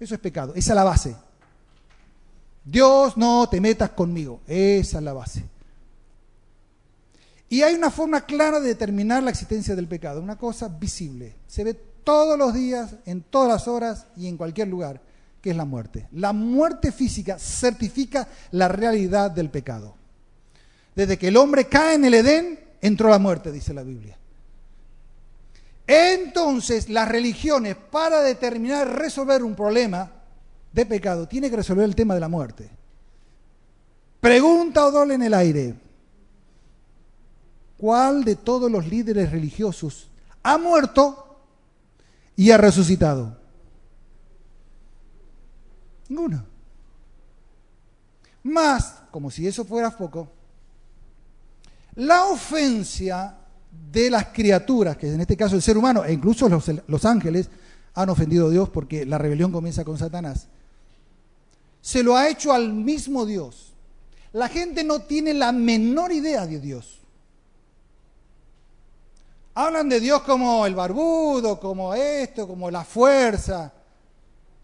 Eso 0.00 0.14
es 0.14 0.20
pecado, 0.20 0.54
esa 0.54 0.72
es 0.72 0.76
la 0.76 0.84
base. 0.84 1.16
Dios, 2.64 3.16
no 3.16 3.48
te 3.48 3.60
metas 3.60 3.90
conmigo, 3.90 4.40
esa 4.46 4.98
es 4.98 5.04
la 5.04 5.12
base. 5.12 5.44
Y 7.48 7.62
hay 7.62 7.74
una 7.74 7.90
forma 7.90 8.26
clara 8.26 8.60
de 8.60 8.68
determinar 8.68 9.22
la 9.22 9.30
existencia 9.30 9.74
del 9.74 9.88
pecado, 9.88 10.20
una 10.20 10.36
cosa 10.36 10.68
visible. 10.68 11.36
Se 11.46 11.64
ve 11.64 11.74
todos 11.74 12.38
los 12.38 12.54
días, 12.54 12.96
en 13.06 13.22
todas 13.22 13.48
las 13.48 13.68
horas 13.68 14.06
y 14.16 14.26
en 14.26 14.36
cualquier 14.36 14.68
lugar 14.68 15.00
que 15.40 15.50
es 15.50 15.56
la 15.56 15.64
muerte. 15.64 16.08
La 16.12 16.32
muerte 16.32 16.92
física 16.92 17.38
certifica 17.38 18.28
la 18.50 18.68
realidad 18.68 19.30
del 19.30 19.50
pecado. 19.50 19.94
Desde 20.94 21.16
que 21.16 21.28
el 21.28 21.36
hombre 21.36 21.66
cae 21.66 21.94
en 21.94 22.04
el 22.04 22.14
Edén, 22.14 22.60
entró 22.80 23.08
la 23.08 23.18
muerte, 23.18 23.52
dice 23.52 23.72
la 23.72 23.82
Biblia. 23.82 24.18
Entonces, 25.86 26.88
las 26.88 27.08
religiones, 27.08 27.76
para 27.76 28.20
determinar, 28.20 28.98
resolver 28.98 29.42
un 29.42 29.54
problema 29.54 30.10
de 30.72 30.86
pecado, 30.86 31.26
tienen 31.26 31.50
que 31.50 31.56
resolver 31.56 31.84
el 31.84 31.94
tema 31.94 32.14
de 32.14 32.20
la 32.20 32.28
muerte. 32.28 32.68
Pregunta 34.20 34.86
o 34.86 34.90
dole 34.90 35.14
en 35.14 35.22
el 35.22 35.34
aire. 35.34 35.74
¿Cuál 37.78 38.24
de 38.24 38.34
todos 38.34 38.70
los 38.70 38.88
líderes 38.88 39.30
religiosos 39.30 40.08
ha 40.42 40.58
muerto 40.58 41.40
y 42.34 42.50
ha 42.50 42.58
resucitado? 42.58 43.38
Ninguno. 46.08 46.44
Más, 48.42 49.02
como 49.12 49.30
si 49.30 49.46
eso 49.46 49.64
fuera 49.64 49.96
poco, 49.96 50.28
la 51.94 52.26
ofensa 52.26 53.38
de 53.92 54.10
las 54.10 54.26
criaturas, 54.26 54.96
que 54.96 55.12
en 55.12 55.20
este 55.20 55.36
caso 55.36 55.54
el 55.54 55.62
ser 55.62 55.78
humano, 55.78 56.04
e 56.04 56.12
incluso 56.12 56.48
los, 56.48 56.68
los 56.88 57.04
ángeles, 57.04 57.48
han 57.94 58.08
ofendido 58.08 58.48
a 58.48 58.50
Dios 58.50 58.68
porque 58.70 59.06
la 59.06 59.18
rebelión 59.18 59.52
comienza 59.52 59.84
con 59.84 59.98
Satanás, 59.98 60.48
se 61.80 62.02
lo 62.02 62.16
ha 62.16 62.28
hecho 62.28 62.52
al 62.52 62.72
mismo 62.72 63.24
Dios. 63.24 63.72
La 64.32 64.48
gente 64.48 64.82
no 64.82 65.02
tiene 65.02 65.32
la 65.32 65.52
menor 65.52 66.12
idea 66.12 66.46
de 66.46 66.60
Dios. 66.60 66.97
Hablan 69.60 69.88
de 69.88 69.98
Dios 69.98 70.22
como 70.22 70.64
el 70.66 70.76
barbudo, 70.76 71.58
como 71.58 71.92
esto, 71.92 72.46
como 72.46 72.70
la 72.70 72.84
fuerza. 72.84 73.72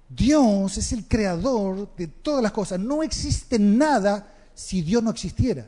Dios 0.09 0.78
es 0.78 0.92
el 0.92 1.09
creador 1.09 1.96
de 1.96 2.07
todas 2.07 2.40
las 2.40 2.52
cosas. 2.52 2.78
No 2.78 3.02
existe 3.02 3.59
nada 3.59 4.33
si 4.54 4.83
Dios 4.83 5.02
no 5.02 5.11
existiera. 5.11 5.66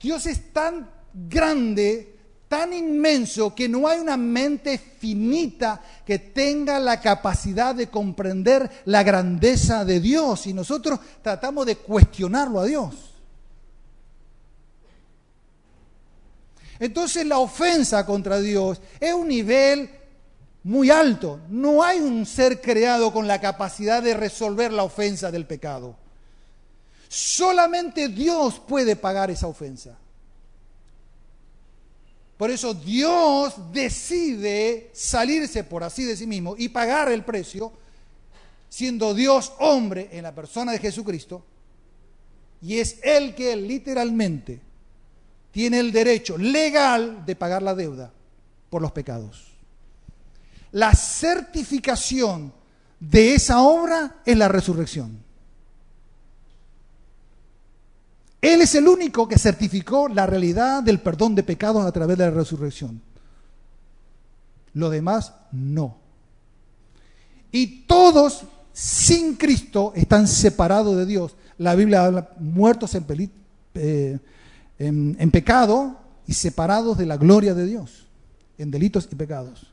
Dios 0.00 0.26
es 0.26 0.52
tan 0.52 0.88
grande, 1.12 2.14
tan 2.46 2.72
inmenso, 2.72 3.52
que 3.52 3.68
no 3.68 3.88
hay 3.88 3.98
una 3.98 4.16
mente 4.16 4.78
finita 4.78 5.82
que 6.06 6.20
tenga 6.20 6.78
la 6.78 7.00
capacidad 7.00 7.74
de 7.74 7.88
comprender 7.88 8.70
la 8.84 9.02
grandeza 9.02 9.84
de 9.84 9.98
Dios. 9.98 10.46
Y 10.46 10.52
nosotros 10.52 11.00
tratamos 11.20 11.66
de 11.66 11.78
cuestionarlo 11.78 12.60
a 12.60 12.64
Dios. 12.64 13.11
Entonces 16.82 17.24
la 17.24 17.38
ofensa 17.38 18.04
contra 18.04 18.40
Dios 18.40 18.80
es 18.98 19.14
un 19.14 19.28
nivel 19.28 19.88
muy 20.64 20.90
alto. 20.90 21.38
No 21.48 21.80
hay 21.84 22.00
un 22.00 22.26
ser 22.26 22.60
creado 22.60 23.12
con 23.12 23.28
la 23.28 23.40
capacidad 23.40 24.02
de 24.02 24.14
resolver 24.14 24.72
la 24.72 24.82
ofensa 24.82 25.30
del 25.30 25.46
pecado. 25.46 25.94
Solamente 27.08 28.08
Dios 28.08 28.60
puede 28.66 28.96
pagar 28.96 29.30
esa 29.30 29.46
ofensa. 29.46 29.96
Por 32.36 32.50
eso 32.50 32.74
Dios 32.74 33.54
decide 33.72 34.90
salirse 34.92 35.62
por 35.62 35.84
así 35.84 36.02
de 36.02 36.16
sí 36.16 36.26
mismo 36.26 36.56
y 36.58 36.68
pagar 36.68 37.12
el 37.12 37.24
precio, 37.24 37.72
siendo 38.68 39.14
Dios 39.14 39.52
hombre 39.60 40.08
en 40.10 40.24
la 40.24 40.34
persona 40.34 40.72
de 40.72 40.80
Jesucristo, 40.80 41.44
y 42.60 42.80
es 42.80 42.98
Él 43.04 43.36
que 43.36 43.54
literalmente 43.54 44.71
tiene 45.52 45.78
el 45.78 45.92
derecho 45.92 46.36
legal 46.36 47.24
de 47.24 47.36
pagar 47.36 47.62
la 47.62 47.74
deuda 47.74 48.10
por 48.70 48.82
los 48.82 48.90
pecados. 48.90 49.52
La 50.72 50.94
certificación 50.94 52.52
de 52.98 53.34
esa 53.34 53.60
obra 53.60 54.16
es 54.24 54.36
la 54.36 54.48
resurrección. 54.48 55.22
Él 58.40 58.60
es 58.62 58.74
el 58.74 58.88
único 58.88 59.28
que 59.28 59.38
certificó 59.38 60.08
la 60.08 60.26
realidad 60.26 60.82
del 60.82 61.00
perdón 61.00 61.34
de 61.36 61.44
pecados 61.44 61.86
a 61.86 61.92
través 61.92 62.18
de 62.18 62.24
la 62.24 62.30
resurrección. 62.32 63.00
lo 64.74 64.88
demás 64.88 65.34
no. 65.52 65.98
Y 67.52 67.82
todos 67.82 68.44
sin 68.72 69.36
Cristo 69.36 69.92
están 69.94 70.26
separados 70.26 70.96
de 70.96 71.04
Dios. 71.04 71.36
La 71.58 71.74
Biblia 71.74 72.06
habla 72.06 72.30
muertos 72.38 72.94
en, 72.94 73.04
eh, 73.74 74.18
en 74.86 75.30
pecado 75.30 75.96
y 76.26 76.34
separados 76.34 76.98
de 76.98 77.06
la 77.06 77.16
gloria 77.16 77.54
de 77.54 77.66
Dios, 77.66 78.06
en 78.58 78.70
delitos 78.70 79.08
y 79.10 79.14
pecados. 79.14 79.66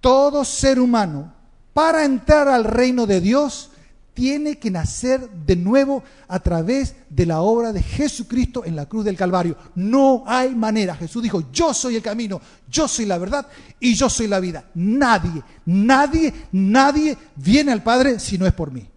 Todo 0.00 0.44
ser 0.44 0.78
humano, 0.78 1.32
para 1.72 2.04
entrar 2.04 2.48
al 2.48 2.64
reino 2.64 3.06
de 3.06 3.20
Dios, 3.20 3.70
tiene 4.18 4.58
que 4.58 4.68
nacer 4.68 5.30
de 5.30 5.54
nuevo 5.54 6.02
a 6.26 6.40
través 6.40 6.96
de 7.08 7.24
la 7.24 7.40
obra 7.40 7.72
de 7.72 7.80
Jesucristo 7.80 8.64
en 8.64 8.74
la 8.74 8.86
cruz 8.86 9.04
del 9.04 9.16
Calvario. 9.16 9.56
No 9.76 10.24
hay 10.26 10.56
manera. 10.56 10.96
Jesús 10.96 11.22
dijo, 11.22 11.52
yo 11.52 11.72
soy 11.72 11.94
el 11.94 12.02
camino, 12.02 12.40
yo 12.68 12.88
soy 12.88 13.06
la 13.06 13.16
verdad 13.16 13.46
y 13.78 13.94
yo 13.94 14.10
soy 14.10 14.26
la 14.26 14.40
vida. 14.40 14.68
Nadie, 14.74 15.40
nadie, 15.66 16.34
nadie 16.50 17.16
viene 17.36 17.70
al 17.70 17.84
Padre 17.84 18.18
si 18.18 18.38
no 18.38 18.46
es 18.46 18.52
por 18.52 18.72
mí. 18.72 18.88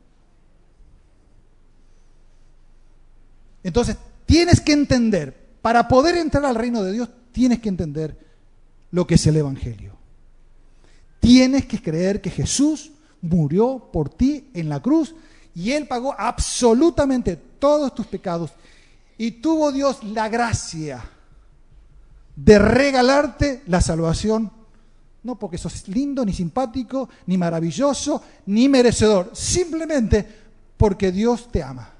Entonces, 3.63 3.97
tienes 4.32 4.62
que 4.62 4.72
entender, 4.72 5.58
para 5.62 5.89
poder 5.89 6.15
entrar 6.15 6.46
al 6.46 6.56
reino 6.56 6.82
de 6.84 6.94
Dios, 6.94 7.10
tienes 7.34 7.60
que 7.60 7.67
entender 7.67 8.17
lo 8.91 9.06
que 9.06 9.15
es 9.15 9.28
el 9.28 9.36
Evangelio. 9.36 9.98
Tienes 11.20 11.65
que 11.65 11.82
creer 11.82 12.22
que 12.22 12.30
Jesús 12.30 12.94
murió 13.22 13.89
por 13.91 14.08
ti 14.08 14.50
en 14.54 14.70
la 14.70 14.82
cruz 14.82 15.13
y 15.54 15.72
Él 15.72 15.86
pagó 15.86 16.15
absolutamente 16.17 17.36
todos 17.36 17.94
tus 17.94 18.08
pecados. 18.08 18.52
Y 19.17 19.32
tuvo 19.32 19.70
Dios 19.74 20.02
la 20.02 20.30
gracia 20.30 21.04
de 22.34 22.58
regalarte 22.58 23.63
la 23.67 23.82
salvación, 23.82 24.50
no 25.24 25.38
porque 25.38 25.58
sos 25.58 25.89
lindo, 25.89 26.24
ni 26.24 26.32
simpático, 26.32 27.10
ni 27.26 27.38
maravilloso, 27.38 28.24
ni 28.46 28.70
merecedor, 28.70 29.32
simplemente 29.34 30.26
porque 30.78 31.12
Dios 31.12 31.52
te 31.52 31.62
ama. 31.62 31.90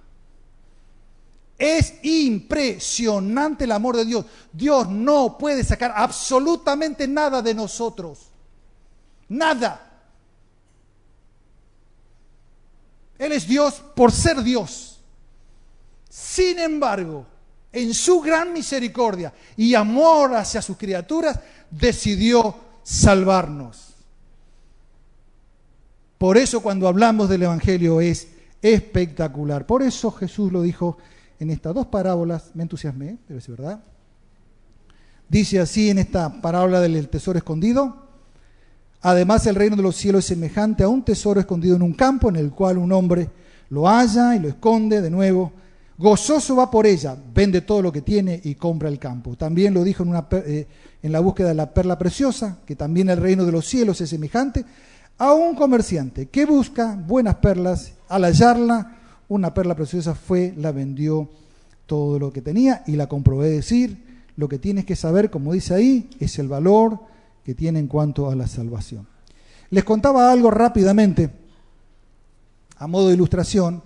Es 1.62 1.94
impresionante 2.02 3.66
el 3.66 3.72
amor 3.72 3.96
de 3.96 4.04
Dios. 4.04 4.26
Dios 4.52 4.90
no 4.90 5.38
puede 5.38 5.64
sacar 5.64 5.94
absolutamente 5.96 7.08
nada 7.08 7.44
de 7.44 7.54
nosotros. 7.54 8.32
Nada. 9.30 9.92
Él 13.20 13.32
es 13.32 13.48
Dios 13.48 13.76
por 13.96 14.12
ser 14.12 14.42
Dios. 14.42 15.02
Sin 16.10 16.58
embargo, 16.58 17.28
en 17.72 17.94
su 17.94 18.22
gran 18.22 18.54
misericordia 18.54 19.32
y 19.56 19.76
amor 19.76 20.34
hacia 20.34 20.64
sus 20.64 20.78
criaturas, 20.78 21.40
decidió 21.70 22.56
salvarnos. 22.82 23.94
Por 26.18 26.40
eso 26.40 26.62
cuando 26.62 26.88
hablamos 26.88 27.30
del 27.30 27.44
Evangelio 27.44 28.02
es 28.02 28.30
espectacular. 28.64 29.68
Por 29.68 29.84
eso 29.84 30.10
Jesús 30.10 30.52
lo 30.52 30.64
dijo 30.64 30.98
en 31.42 31.50
estas 31.50 31.74
dos 31.74 31.88
parábolas, 31.88 32.52
me 32.54 32.64
entusiasmé, 32.64 33.18
pero 33.28 33.40
es 33.40 33.48
verdad. 33.48 33.84
Dice 35.28 35.60
así 35.60 35.90
en 35.90 36.00
esta 36.00 36.42
parábola 36.42 36.80
del 36.80 37.10
tesoro 37.10 37.38
escondido, 37.38 38.12
Además, 39.02 39.48
el 39.48 39.56
reino 39.56 39.76
de 39.76 39.82
los 39.82 39.96
cielos 39.96 40.20
es 40.20 40.26
semejante 40.28 40.84
a 40.84 40.88
un 40.88 41.04
tesoro 41.04 41.40
escondido 41.40 41.76
en 41.76 41.82
un 41.82 41.94
campo 41.94 42.30
en 42.30 42.36
el 42.36 42.52
cual 42.52 42.78
un 42.78 42.92
hombre 42.92 43.30
lo 43.70 43.88
halla 43.88 44.36
y 44.36 44.40
lo 44.40 44.48
esconde 44.48 45.02
de 45.02 45.10
nuevo. 45.10 45.52
Gozoso 45.98 46.56
va 46.56 46.70
por 46.70 46.86
ella, 46.86 47.18
vende 47.34 47.62
todo 47.62 47.82
lo 47.82 47.92
que 47.92 48.02
tiene 48.02 48.40
y 48.44 48.56
compra 48.56 48.90
el 48.90 49.00
campo. 49.00 49.36
También 49.36 49.74
lo 49.74 49.84
dijo 49.84 50.04
en, 50.04 50.14
eh, 50.32 50.68
en 51.02 51.12
la 51.12 51.20
búsqueda 51.20 51.50
de 51.50 51.56
la 51.56 51.74
perla 51.74 51.98
preciosa, 51.98 52.60
que 52.66 52.76
también 52.76 53.10
el 53.10 53.18
reino 53.18 53.44
de 53.44 53.52
los 53.52 53.66
cielos 53.66 54.00
es 54.02 54.10
semejante 54.10 54.66
a 55.18 55.34
un 55.34 55.56
comerciante 55.56 56.28
que 56.28 56.46
busca 56.46 56.96
buenas 56.96 57.36
perlas. 57.36 57.94
Al 58.08 58.24
hallarla, 58.24 59.01
una 59.32 59.54
perla 59.54 59.76
preciosa 59.76 60.14
fue, 60.14 60.54
la 60.58 60.74
vendió 60.74 61.30
todo 61.86 62.20
lo 62.20 62.34
que 62.34 62.42
tenía 62.42 62.84
y 62.86 62.98
la 62.98 63.08
comprobé 63.08 63.50
decir, 63.50 64.26
lo 64.36 64.50
que 64.50 64.60
tienes 64.60 64.84
que 64.84 64.98
saber, 64.98 65.32
como 65.32 65.54
dice 65.54 65.74
ahí, 65.74 66.10
es 66.20 66.38
el 66.38 66.50
valor 66.50 67.00
que 67.46 67.56
tiene 67.56 67.80
en 67.80 67.88
cuanto 67.88 68.30
a 68.30 68.36
la 68.36 68.46
salvación. 68.46 69.08
Les 69.70 69.86
contaba 69.86 70.30
algo 70.30 70.52
rápidamente, 70.52 71.32
a 72.76 72.88
modo 72.88 73.08
de 73.08 73.14
ilustración, 73.14 73.82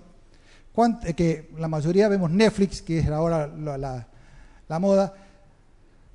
eh, 1.04 1.14
que 1.14 1.52
la 1.60 1.68
mayoría 1.68 2.08
vemos 2.08 2.32
Netflix, 2.32 2.82
que 2.82 2.98
es 2.98 3.08
ahora 3.08 3.46
la, 3.48 4.80
moda. 4.80 5.14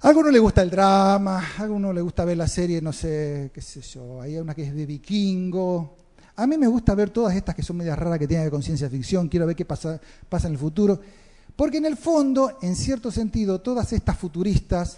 A 0.01 0.09
alguno 0.09 0.33
le 0.33 0.41
gusta 0.41 0.63
el 0.63 0.71
drama, 0.71 1.39
a 1.57 1.63
alguno 1.63 1.93
le 1.93 2.01
gusta 2.01 2.25
ver 2.25 2.37
la 2.37 2.49
serie, 2.49 2.83
no 2.83 2.93
sé, 2.93 3.53
qué 3.55 3.61
sé 3.61 3.81
yo, 3.81 4.21
hay 4.21 4.39
una 4.39 4.57
que 4.57 4.65
es 4.65 4.75
de 4.75 4.87
vikingo. 4.87 5.97
A 6.41 6.47
mí 6.47 6.57
me 6.57 6.69
gusta 6.69 6.95
ver 6.95 7.11
todas 7.11 7.37
estas 7.37 7.55
que 7.55 7.63
son 7.63 7.77
medias 7.77 7.99
raras, 7.99 8.19
que 8.19 8.27
tienen 8.27 8.45
que 8.45 8.47
ver 8.47 8.53
con 8.53 8.63
ciencia 8.63 8.89
ficción, 8.89 9.29
quiero 9.29 9.45
ver 9.45 9.55
qué 9.55 9.67
pasa, 9.67 10.01
pasa 10.27 10.47
en 10.47 10.55
el 10.55 10.59
futuro. 10.59 10.99
Porque 11.55 11.77
en 11.77 11.85
el 11.85 11.99
fondo, 11.99 12.57
en 12.63 12.77
cierto 12.77 13.11
sentido, 13.11 13.61
todas 13.61 13.93
estas 13.93 14.17
futuristas 14.17 14.97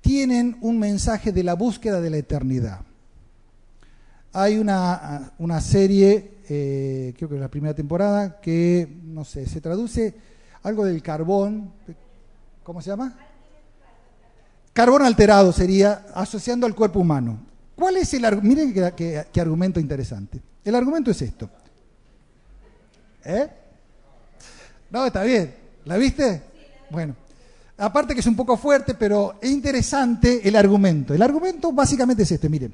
tienen 0.00 0.56
un 0.60 0.78
mensaje 0.78 1.32
de 1.32 1.42
la 1.42 1.54
búsqueda 1.54 2.00
de 2.00 2.10
la 2.10 2.18
eternidad. 2.18 2.82
Hay 4.32 4.56
una, 4.56 5.32
una 5.38 5.60
serie, 5.60 6.34
eh, 6.48 7.12
creo 7.16 7.28
que 7.28 7.34
es 7.34 7.40
la 7.40 7.50
primera 7.50 7.74
temporada, 7.74 8.40
que, 8.40 9.00
no 9.02 9.24
sé, 9.24 9.46
se 9.46 9.60
traduce 9.60 10.14
algo 10.62 10.84
del 10.84 11.02
carbón, 11.02 11.72
¿cómo 12.62 12.80
se 12.80 12.90
llama? 12.90 13.18
Carbón 14.72 15.02
alterado 15.02 15.50
sería 15.50 16.06
asociando 16.14 16.66
al 16.66 16.74
cuerpo 16.76 17.00
humano. 17.00 17.50
¿Cuál 17.82 17.96
es 17.96 18.14
el 18.14 18.24
argumento? 18.24 18.62
Miren 18.64 18.94
qué, 18.94 19.40
argumento 19.40 19.80
interesante. 19.80 20.40
El 20.64 20.76
argumento 20.76 21.10
es 21.10 21.20
esto. 21.20 21.50
¿Eh? 23.24 23.48
No, 24.88 25.04
está 25.04 25.24
bien. 25.24 25.52
¿La 25.86 25.96
viste? 25.96 26.42
Bueno, 26.90 27.16
aparte 27.78 28.14
que 28.14 28.20
es 28.20 28.26
un 28.28 28.36
poco 28.36 28.56
fuerte, 28.56 28.94
pero 28.94 29.34
es 29.42 29.50
interesante 29.50 30.46
el 30.48 30.54
argumento. 30.54 31.12
El 31.12 31.22
argumento 31.22 31.72
básicamente 31.72 32.22
es 32.22 32.30
este, 32.30 32.48
miren. 32.48 32.72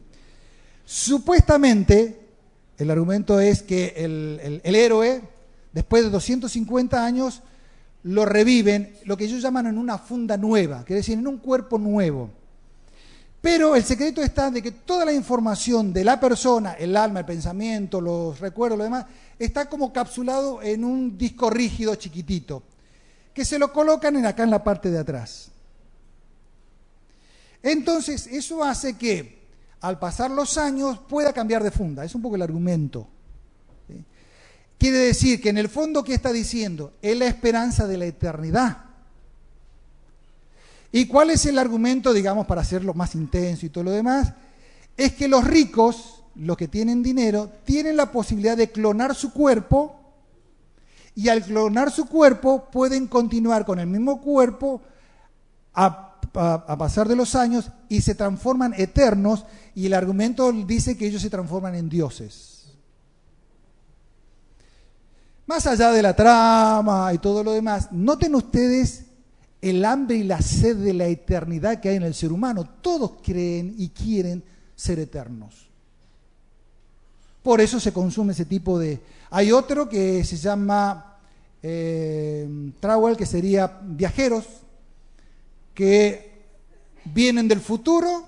Supuestamente, 0.84 2.20
el 2.76 2.90
argumento 2.90 3.40
es 3.40 3.62
que 3.62 3.94
el, 3.96 4.60
héroe, 4.62 5.22
después 5.72 6.04
de 6.04 6.10
250 6.10 7.02
años, 7.02 7.40
lo 8.02 8.26
reviven, 8.26 8.94
lo 9.06 9.16
que 9.16 9.24
ellos 9.24 9.40
llaman 9.40 9.68
en 9.68 9.78
una 9.78 9.96
funda 9.96 10.36
nueva, 10.36 10.84
quiere 10.84 10.98
decir, 10.98 11.16
en 11.18 11.26
un 11.26 11.38
cuerpo 11.38 11.78
nuevo. 11.78 12.37
Pero 13.40 13.76
el 13.76 13.84
secreto 13.84 14.20
está 14.22 14.50
de 14.50 14.60
que 14.62 14.72
toda 14.72 15.04
la 15.04 15.12
información 15.12 15.92
de 15.92 16.04
la 16.04 16.18
persona, 16.18 16.72
el 16.72 16.96
alma, 16.96 17.20
el 17.20 17.26
pensamiento, 17.26 18.00
los 18.00 18.40
recuerdos, 18.40 18.78
lo 18.78 18.84
demás, 18.84 19.06
está 19.38 19.68
como 19.68 19.92
capsulado 19.92 20.60
en 20.60 20.84
un 20.84 21.16
disco 21.16 21.48
rígido 21.48 21.94
chiquitito 21.94 22.62
que 23.32 23.44
se 23.44 23.58
lo 23.58 23.72
colocan 23.72 24.16
en 24.16 24.26
acá 24.26 24.42
en 24.42 24.50
la 24.50 24.64
parte 24.64 24.90
de 24.90 24.98
atrás. 24.98 25.52
Entonces, 27.62 28.26
eso 28.26 28.64
hace 28.64 28.98
que 28.98 29.38
al 29.80 29.98
pasar 30.00 30.30
los 30.30 30.58
años 30.58 30.98
pueda 31.08 31.32
cambiar 31.32 31.62
de 31.62 31.70
funda. 31.70 32.04
Es 32.04 32.16
un 32.16 32.22
poco 32.22 32.34
el 32.34 32.42
argumento. 32.42 33.06
Quiere 34.76 34.98
decir 34.98 35.40
que 35.40 35.50
en 35.50 35.58
el 35.58 35.68
fondo, 35.68 36.02
¿qué 36.04 36.14
está 36.14 36.32
diciendo? 36.32 36.94
Es 37.02 37.16
la 37.16 37.26
esperanza 37.26 37.86
de 37.86 37.96
la 37.98 38.06
eternidad. 38.06 38.87
¿Y 40.90 41.06
cuál 41.06 41.30
es 41.30 41.44
el 41.46 41.58
argumento, 41.58 42.12
digamos, 42.12 42.46
para 42.46 42.62
hacerlo 42.62 42.94
más 42.94 43.14
intenso 43.14 43.66
y 43.66 43.68
todo 43.68 43.84
lo 43.84 43.90
demás? 43.90 44.32
Es 44.96 45.12
que 45.12 45.28
los 45.28 45.44
ricos, 45.44 46.22
los 46.34 46.56
que 46.56 46.68
tienen 46.68 47.02
dinero, 47.02 47.50
tienen 47.64 47.96
la 47.96 48.10
posibilidad 48.10 48.56
de 48.56 48.70
clonar 48.70 49.14
su 49.14 49.32
cuerpo 49.32 49.98
y 51.14 51.28
al 51.28 51.42
clonar 51.42 51.90
su 51.90 52.06
cuerpo 52.06 52.68
pueden 52.70 53.06
continuar 53.08 53.66
con 53.66 53.78
el 53.80 53.88
mismo 53.88 54.20
cuerpo 54.20 54.80
a, 55.74 56.04
pasar 56.32 57.08
de 57.08 57.16
los 57.16 57.34
años 57.34 57.70
y 57.88 58.02
se 58.02 58.14
transforman 58.14 58.74
eternos 58.76 59.44
y 59.74 59.86
el 59.86 59.94
argumento 59.94 60.52
dice 60.52 60.96
que 60.96 61.06
ellos 61.06 61.22
se 61.22 61.30
transforman 61.30 61.74
en 61.74 61.88
dioses. 61.88 62.68
Más 65.46 65.66
allá 65.66 65.90
de 65.90 66.02
la 66.02 66.14
trama 66.14 67.12
y 67.12 67.18
todo 67.18 67.42
lo 67.42 67.52
demás, 67.52 67.90
noten 67.90 68.34
ustedes 68.34 69.07
el 69.60 69.84
hambre 69.84 70.16
y 70.16 70.22
la 70.22 70.40
sed 70.40 70.76
de 70.76 70.94
la 70.94 71.06
eternidad 71.06 71.80
que 71.80 71.88
hay 71.88 71.96
en 71.96 72.04
el 72.04 72.14
ser 72.14 72.32
humano. 72.32 72.68
Todos 72.80 73.14
creen 73.22 73.74
y 73.76 73.88
quieren 73.88 74.42
ser 74.74 74.98
eternos. 74.98 75.68
Por 77.42 77.60
eso 77.60 77.80
se 77.80 77.92
consume 77.92 78.32
ese 78.32 78.44
tipo 78.44 78.78
de... 78.78 79.00
Hay 79.30 79.52
otro 79.52 79.88
que 79.88 80.22
se 80.24 80.36
llama 80.36 81.18
eh, 81.62 82.48
que 83.16 83.26
sería 83.26 83.80
viajeros 83.82 84.44
que 85.74 86.42
vienen 87.04 87.48
del 87.48 87.60
futuro 87.60 88.27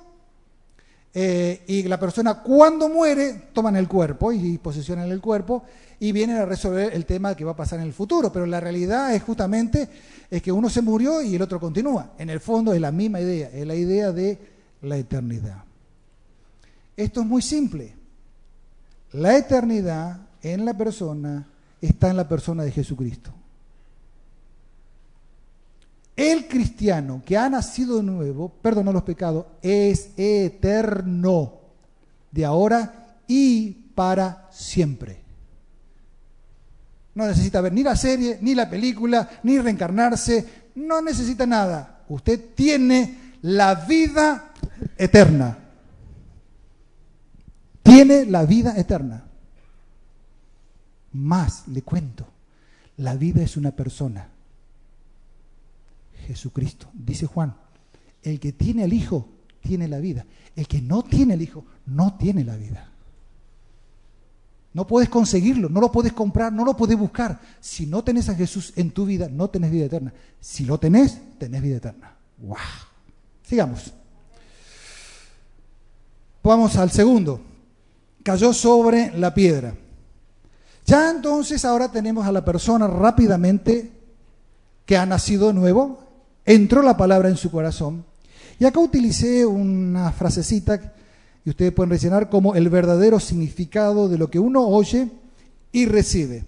eh, 1.12 1.64
y 1.66 1.82
la 1.84 1.98
persona 1.98 2.40
cuando 2.40 2.88
muere 2.88 3.48
toman 3.52 3.76
el 3.76 3.88
cuerpo 3.88 4.32
y 4.32 4.58
posesionan 4.58 5.10
el 5.10 5.20
cuerpo 5.20 5.64
y 5.98 6.12
vienen 6.12 6.36
a 6.36 6.46
resolver 6.46 6.94
el 6.94 7.04
tema 7.04 7.34
que 7.34 7.44
va 7.44 7.52
a 7.52 7.56
pasar 7.56 7.80
en 7.80 7.86
el 7.86 7.92
futuro. 7.92 8.32
Pero 8.32 8.46
la 8.46 8.60
realidad 8.60 9.14
es 9.14 9.22
justamente 9.22 9.88
es 10.30 10.40
que 10.40 10.52
uno 10.52 10.70
se 10.70 10.82
murió 10.82 11.20
y 11.20 11.34
el 11.34 11.42
otro 11.42 11.58
continúa. 11.58 12.12
En 12.18 12.30
el 12.30 12.40
fondo 12.40 12.72
es 12.72 12.80
la 12.80 12.92
misma 12.92 13.20
idea, 13.20 13.50
es 13.52 13.66
la 13.66 13.74
idea 13.74 14.12
de 14.12 14.38
la 14.82 14.96
eternidad. 14.96 15.64
Esto 16.96 17.20
es 17.20 17.26
muy 17.26 17.42
simple. 17.42 17.94
La 19.12 19.36
eternidad 19.36 20.28
en 20.42 20.64
la 20.64 20.74
persona 20.74 21.46
está 21.80 22.10
en 22.10 22.16
la 22.16 22.28
persona 22.28 22.62
de 22.62 22.70
Jesucristo. 22.70 23.32
El 26.20 26.48
cristiano 26.48 27.22
que 27.24 27.38
ha 27.38 27.48
nacido 27.48 27.96
de 27.96 28.02
nuevo, 28.02 28.50
perdonó 28.50 28.92
los 28.92 29.04
pecados, 29.04 29.46
es 29.62 30.10
eterno, 30.18 31.60
de 32.30 32.44
ahora 32.44 33.16
y 33.26 33.70
para 33.94 34.46
siempre. 34.52 35.22
No 37.14 37.26
necesita 37.26 37.62
ver 37.62 37.72
ni 37.72 37.82
la 37.82 37.96
serie, 37.96 38.36
ni 38.42 38.54
la 38.54 38.68
película, 38.68 39.30
ni 39.44 39.58
reencarnarse, 39.58 40.46
no 40.74 41.00
necesita 41.00 41.46
nada. 41.46 42.04
Usted 42.10 42.54
tiene 42.54 43.36
la 43.40 43.74
vida 43.74 44.52
eterna. 44.98 45.56
Tiene 47.82 48.26
la 48.26 48.44
vida 48.44 48.76
eterna. 48.76 49.24
Más, 51.12 51.66
le 51.68 51.80
cuento, 51.80 52.26
la 52.98 53.14
vida 53.14 53.42
es 53.42 53.56
una 53.56 53.70
persona. 53.70 54.29
Jesucristo, 56.30 56.88
dice 56.92 57.26
Juan, 57.26 57.56
el 58.22 58.38
que 58.38 58.52
tiene 58.52 58.84
el 58.84 58.92
Hijo 58.92 59.28
tiene 59.60 59.88
la 59.88 59.98
vida. 59.98 60.26
El 60.54 60.68
que 60.68 60.80
no 60.80 61.02
tiene 61.02 61.34
el 61.34 61.42
Hijo 61.42 61.64
no 61.86 62.16
tiene 62.16 62.44
la 62.44 62.56
vida. 62.56 62.88
No 64.72 64.86
puedes 64.86 65.08
conseguirlo, 65.08 65.68
no 65.68 65.80
lo 65.80 65.90
puedes 65.90 66.12
comprar, 66.12 66.52
no 66.52 66.64
lo 66.64 66.76
puedes 66.76 66.96
buscar. 66.96 67.40
Si 67.58 67.86
no 67.86 68.04
tenés 68.04 68.28
a 68.28 68.36
Jesús 68.36 68.72
en 68.76 68.92
tu 68.92 69.04
vida, 69.04 69.28
no 69.28 69.50
tenés 69.50 69.72
vida 69.72 69.86
eterna. 69.86 70.12
Si 70.38 70.64
lo 70.64 70.78
tenés, 70.78 71.18
tenés 71.38 71.60
vida 71.60 71.78
eterna. 71.78 72.14
¡Wow! 72.38 72.56
Sigamos. 73.42 73.92
Vamos 76.44 76.76
al 76.76 76.92
segundo. 76.92 77.40
Cayó 78.22 78.52
sobre 78.52 79.16
la 79.18 79.34
piedra. 79.34 79.74
Ya 80.86 81.10
entonces 81.10 81.64
ahora 81.64 81.90
tenemos 81.90 82.26
a 82.26 82.32
la 82.32 82.44
persona 82.44 82.86
rápidamente 82.86 83.92
que 84.86 84.96
ha 84.96 85.06
nacido 85.06 85.52
nuevo, 85.52 86.09
entró 86.44 86.82
la 86.82 86.96
palabra 86.96 87.28
en 87.28 87.36
su 87.36 87.50
corazón. 87.50 88.04
Y 88.58 88.64
acá 88.64 88.80
utilicé 88.80 89.46
una 89.46 90.12
frasecita 90.12 90.94
y 91.44 91.50
ustedes 91.50 91.72
pueden 91.72 91.90
rellenar 91.90 92.28
como 92.28 92.54
el 92.54 92.68
verdadero 92.68 93.18
significado 93.18 94.08
de 94.08 94.18
lo 94.18 94.30
que 94.30 94.38
uno 94.38 94.66
oye 94.66 95.08
y 95.72 95.86
recibe. 95.86 96.44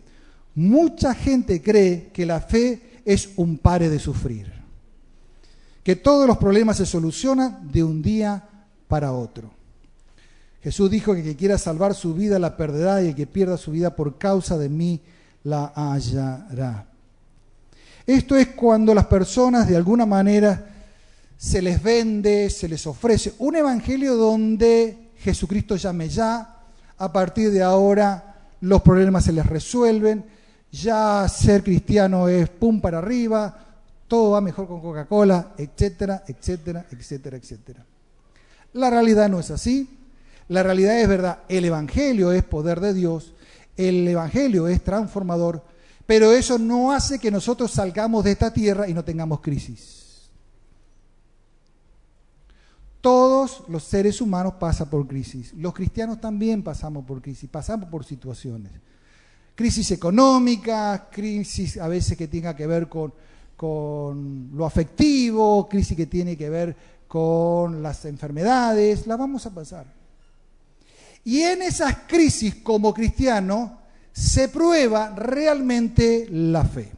Mucha 0.54 1.14
gente 1.14 1.62
cree 1.62 2.10
que 2.12 2.26
la 2.26 2.40
fe 2.40 3.00
es 3.04 3.30
un 3.36 3.58
pare 3.58 3.88
de 3.88 3.98
sufrir, 3.98 4.52
que 5.82 5.96
todos 5.96 6.26
los 6.26 6.36
problemas 6.36 6.76
se 6.76 6.86
solucionan 6.86 7.70
de 7.72 7.82
un 7.82 8.02
día 8.02 8.46
para 8.86 9.12
otro. 9.12 9.50
Jesús 10.62 10.90
dijo 10.90 11.14
que 11.14 11.20
el 11.20 11.26
que 11.26 11.36
quiera 11.36 11.58
salvar 11.58 11.94
su 11.94 12.14
vida 12.14 12.38
la 12.38 12.56
perderá 12.56 13.02
y 13.02 13.08
el 13.08 13.14
que 13.14 13.26
pierda 13.26 13.56
su 13.56 13.72
vida 13.72 13.96
por 13.96 14.18
causa 14.18 14.58
de 14.58 14.68
mí 14.68 15.00
la 15.42 15.72
hallará. 15.74 16.91
Esto 18.06 18.36
es 18.36 18.48
cuando 18.48 18.94
las 18.94 19.06
personas 19.06 19.68
de 19.68 19.76
alguna 19.76 20.06
manera 20.06 20.68
se 21.36 21.62
les 21.62 21.82
vende, 21.82 22.50
se 22.50 22.68
les 22.68 22.86
ofrece 22.86 23.34
un 23.38 23.56
evangelio 23.56 24.16
donde 24.16 25.10
Jesucristo 25.18 25.76
llame 25.76 26.08
ya, 26.08 26.60
a 26.98 27.12
partir 27.12 27.50
de 27.50 27.62
ahora 27.62 28.48
los 28.60 28.82
problemas 28.82 29.24
se 29.24 29.32
les 29.32 29.46
resuelven, 29.46 30.24
ya 30.70 31.26
ser 31.28 31.62
cristiano 31.62 32.28
es 32.28 32.48
pum 32.48 32.80
para 32.80 32.98
arriba, 32.98 33.58
todo 34.08 34.32
va 34.32 34.40
mejor 34.40 34.68
con 34.68 34.80
Coca-Cola, 34.80 35.54
etcétera, 35.56 36.22
etcétera, 36.26 36.86
etcétera, 36.90 37.36
etcétera. 37.36 37.84
La 38.74 38.90
realidad 38.90 39.28
no 39.28 39.40
es 39.40 39.50
así. 39.50 39.98
La 40.48 40.62
realidad 40.62 41.00
es 41.00 41.08
verdad, 41.08 41.38
el 41.48 41.64
Evangelio 41.64 42.32
es 42.32 42.42
poder 42.42 42.80
de 42.80 42.92
Dios, 42.92 43.32
el 43.76 44.06
Evangelio 44.06 44.68
es 44.68 44.82
transformador, 44.82 45.64
pero 46.06 46.32
eso 46.32 46.58
no 46.58 46.92
hace 46.92 47.18
que 47.18 47.30
nosotros 47.30 47.70
salgamos 47.70 48.24
de 48.24 48.32
esta 48.32 48.52
tierra 48.52 48.88
y 48.88 48.94
no 48.94 49.04
tengamos 49.04 49.40
crisis. 49.40 50.30
Todos 53.00 53.64
los 53.68 53.82
seres 53.82 54.20
humanos 54.20 54.54
pasan 54.60 54.88
por 54.88 55.06
crisis. 55.06 55.52
Los 55.54 55.74
cristianos 55.74 56.20
también 56.20 56.62
pasamos 56.62 57.04
por 57.04 57.20
crisis, 57.20 57.50
pasamos 57.50 57.88
por 57.88 58.04
situaciones. 58.04 58.72
Crisis 59.54 59.90
económica, 59.90 61.08
crisis 61.10 61.78
a 61.78 61.88
veces 61.88 62.16
que 62.16 62.28
tenga 62.28 62.54
que 62.54 62.66
ver 62.66 62.88
con, 62.88 63.12
con 63.56 64.50
lo 64.54 64.64
afectivo, 64.64 65.68
crisis 65.68 65.96
que 65.96 66.06
tiene 66.06 66.36
que 66.36 66.48
ver 66.48 66.76
con 67.08 67.82
las 67.82 68.04
enfermedades, 68.04 69.06
la 69.06 69.16
vamos 69.16 69.44
a 69.46 69.50
pasar. 69.50 69.84
Y 71.24 71.40
en 71.40 71.62
esas 71.62 71.94
crisis 72.06 72.54
como 72.56 72.94
cristiano 72.94 73.81
se 74.12 74.48
prueba 74.48 75.14
realmente 75.14 76.26
la 76.30 76.64
fe. 76.64 76.92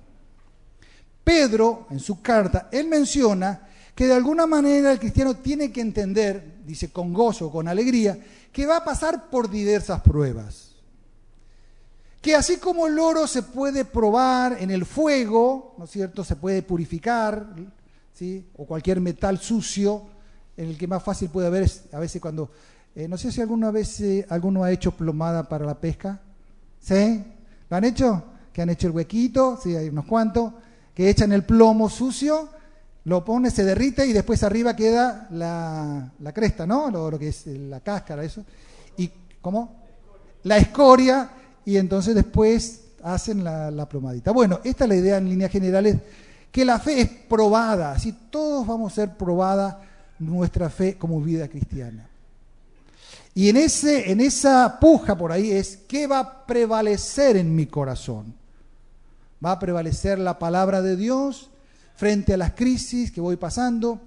Pedro, 1.23 1.87
en 1.91 2.01
su 2.01 2.21
carta, 2.21 2.69
él 2.71 2.87
menciona 2.87 3.69
que 3.95 4.07
de 4.07 4.15
alguna 4.15 4.47
manera 4.47 4.93
el 4.93 4.99
cristiano 4.99 5.37
tiene 5.37 5.73
que 5.73 5.81
entender, 5.81 6.61
dice 6.67 6.91
con 6.91 7.13
gozo, 7.15 7.51
con 7.51 7.69
alegría, 7.69 8.19
que 8.53 8.67
va 8.67 8.79
a 8.79 8.85
pasar 8.85 9.31
por 9.31 9.49
diversas 9.49 10.01
pruebas. 10.03 10.73
Que 12.21 12.35
así 12.35 12.57
como 12.57 12.87
el 12.87 12.99
oro 12.99 13.27
se 13.27 13.43
puede 13.43 13.85
probar 13.85 14.57
en 14.61 14.71
el 14.71 14.85
fuego, 14.85 15.75
¿no 15.79 15.85
es 15.85 15.91
cierto? 15.91 16.25
Se 16.25 16.37
puede 16.37 16.63
purificar, 16.63 17.55
¿sí? 18.13 18.47
O 18.57 18.67
cualquier 18.67 19.01
metal 19.01 19.39
sucio, 19.39 20.03
en 20.57 20.69
el 20.71 20.79
que 20.79 20.87
más 20.87 21.03
fácil 21.03 21.29
puede 21.29 21.49
haber 21.49 21.71
a 21.93 21.99
veces 21.99 22.21
cuando, 22.21 22.51
eh, 22.95 23.09
no 23.09 23.17
sé 23.17 23.31
si 23.31 23.41
alguna 23.41 23.71
vez 23.71 24.01
eh, 24.01 24.27
alguno 24.29 24.65
ha 24.65 24.73
hecho 24.73 24.93
plomada 24.93 25.49
para 25.49 25.67
la 25.67 25.79
pesca, 25.79 26.21
¿sí? 26.85 27.25
¿Lo 27.69 27.77
han 27.77 27.85
hecho? 27.85 28.23
Que 28.53 28.63
han 28.63 28.71
hecho 28.71 28.87
el 28.89 28.93
huequito, 28.93 29.59
sí, 29.61 29.75
hay 29.75 29.89
unos 29.89 30.05
cuantos, 30.05 30.53
que 30.95 31.09
echan 31.09 31.33
el 31.33 31.45
plomo 31.45 31.89
sucio 31.89 32.51
lo 33.05 33.25
pone, 33.25 33.51
se 33.51 33.65
derrite 33.65 34.07
y 34.07 34.13
después 34.13 34.43
arriba 34.43 34.75
queda 34.75 35.29
la, 35.31 36.33
cresta, 36.33 36.67
¿no? 36.67 36.91
Lo, 36.91 37.19
que 37.19 37.29
es 37.29 37.47
la 37.47 37.81
cáscara, 37.81 38.25
eso. 38.25 38.45
¿Y 38.97 39.11
cómo? 39.43 39.77
La 40.45 40.57
escoria, 40.57 41.31
y 41.67 41.77
entonces 41.77 42.15
después 42.15 42.81
hacen 43.03 43.45
la, 43.45 43.71
la 43.71 43.87
plomadita. 43.87 44.31
Bueno, 44.31 44.61
esta 44.65 44.85
es 44.85 44.89
la 44.89 44.97
idea 44.97 45.19
en 45.19 45.29
líneas 45.29 45.51
generales, 45.51 45.97
que 46.51 46.65
la 46.65 46.79
fe 46.79 47.01
es 47.01 47.11
probada, 47.29 47.93
así 47.93 48.15
todos 48.31 48.67
vamos 48.67 48.93
a 48.93 48.95
ser 48.95 49.17
probada 49.17 49.83
nuestra 50.19 50.71
fe 50.71 50.97
como 50.97 51.21
vida 51.21 51.49
cristiana. 51.49 52.09
Y 53.35 53.49
en, 53.49 53.57
ese, 53.57 54.11
en 54.13 54.21
esa 54.21 54.79
puja 54.79 55.17
por 55.17 55.33
ahí 55.33 55.51
es, 55.51 55.77
¿qué 55.89 56.07
va 56.07 56.21
a 56.21 56.47
prevalecer 56.47 57.37
en 57.37 57.55
mi 57.55 57.67
corazón? 57.67 58.35
¿Va 59.45 59.53
a 59.53 59.59
prevalecer 59.59 60.19
la 60.19 60.39
palabra 60.39 60.81
de 60.81 60.97
Dios? 60.97 61.51
frente 61.97 62.35
a 62.35 62.37
las 62.37 62.53
crisis 62.53 63.11
que 63.11 63.21
voy 63.21 63.37
pasando. 63.37 64.01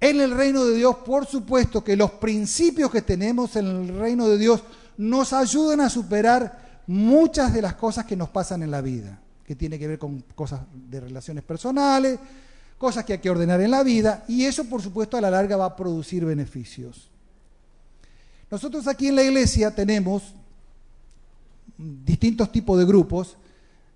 En 0.00 0.20
el 0.20 0.30
reino 0.30 0.64
de 0.64 0.76
Dios, 0.76 0.96
por 0.96 1.26
supuesto 1.26 1.82
que 1.82 1.96
los 1.96 2.12
principios 2.12 2.90
que 2.90 3.02
tenemos 3.02 3.56
en 3.56 3.66
el 3.66 3.98
reino 3.98 4.28
de 4.28 4.38
Dios 4.38 4.62
nos 4.96 5.32
ayudan 5.32 5.80
a 5.80 5.90
superar 5.90 6.82
muchas 6.86 7.52
de 7.52 7.62
las 7.62 7.74
cosas 7.74 8.04
que 8.04 8.16
nos 8.16 8.28
pasan 8.28 8.62
en 8.62 8.70
la 8.70 8.80
vida, 8.80 9.20
que 9.44 9.56
tiene 9.56 9.78
que 9.78 9.88
ver 9.88 9.98
con 9.98 10.22
cosas 10.34 10.60
de 10.72 11.00
relaciones 11.00 11.42
personales, 11.42 12.18
cosas 12.78 13.04
que 13.04 13.14
hay 13.14 13.18
que 13.18 13.30
ordenar 13.30 13.60
en 13.60 13.72
la 13.72 13.82
vida, 13.82 14.24
y 14.28 14.44
eso 14.44 14.64
por 14.64 14.80
supuesto 14.80 15.16
a 15.16 15.20
la 15.20 15.30
larga 15.30 15.56
va 15.56 15.66
a 15.66 15.76
producir 15.76 16.24
beneficios. 16.24 17.10
Nosotros 18.50 18.86
aquí 18.86 19.08
en 19.08 19.16
la 19.16 19.22
iglesia 19.22 19.74
tenemos 19.74 20.34
distintos 21.76 22.50
tipos 22.50 22.78
de 22.78 22.84
grupos, 22.84 23.36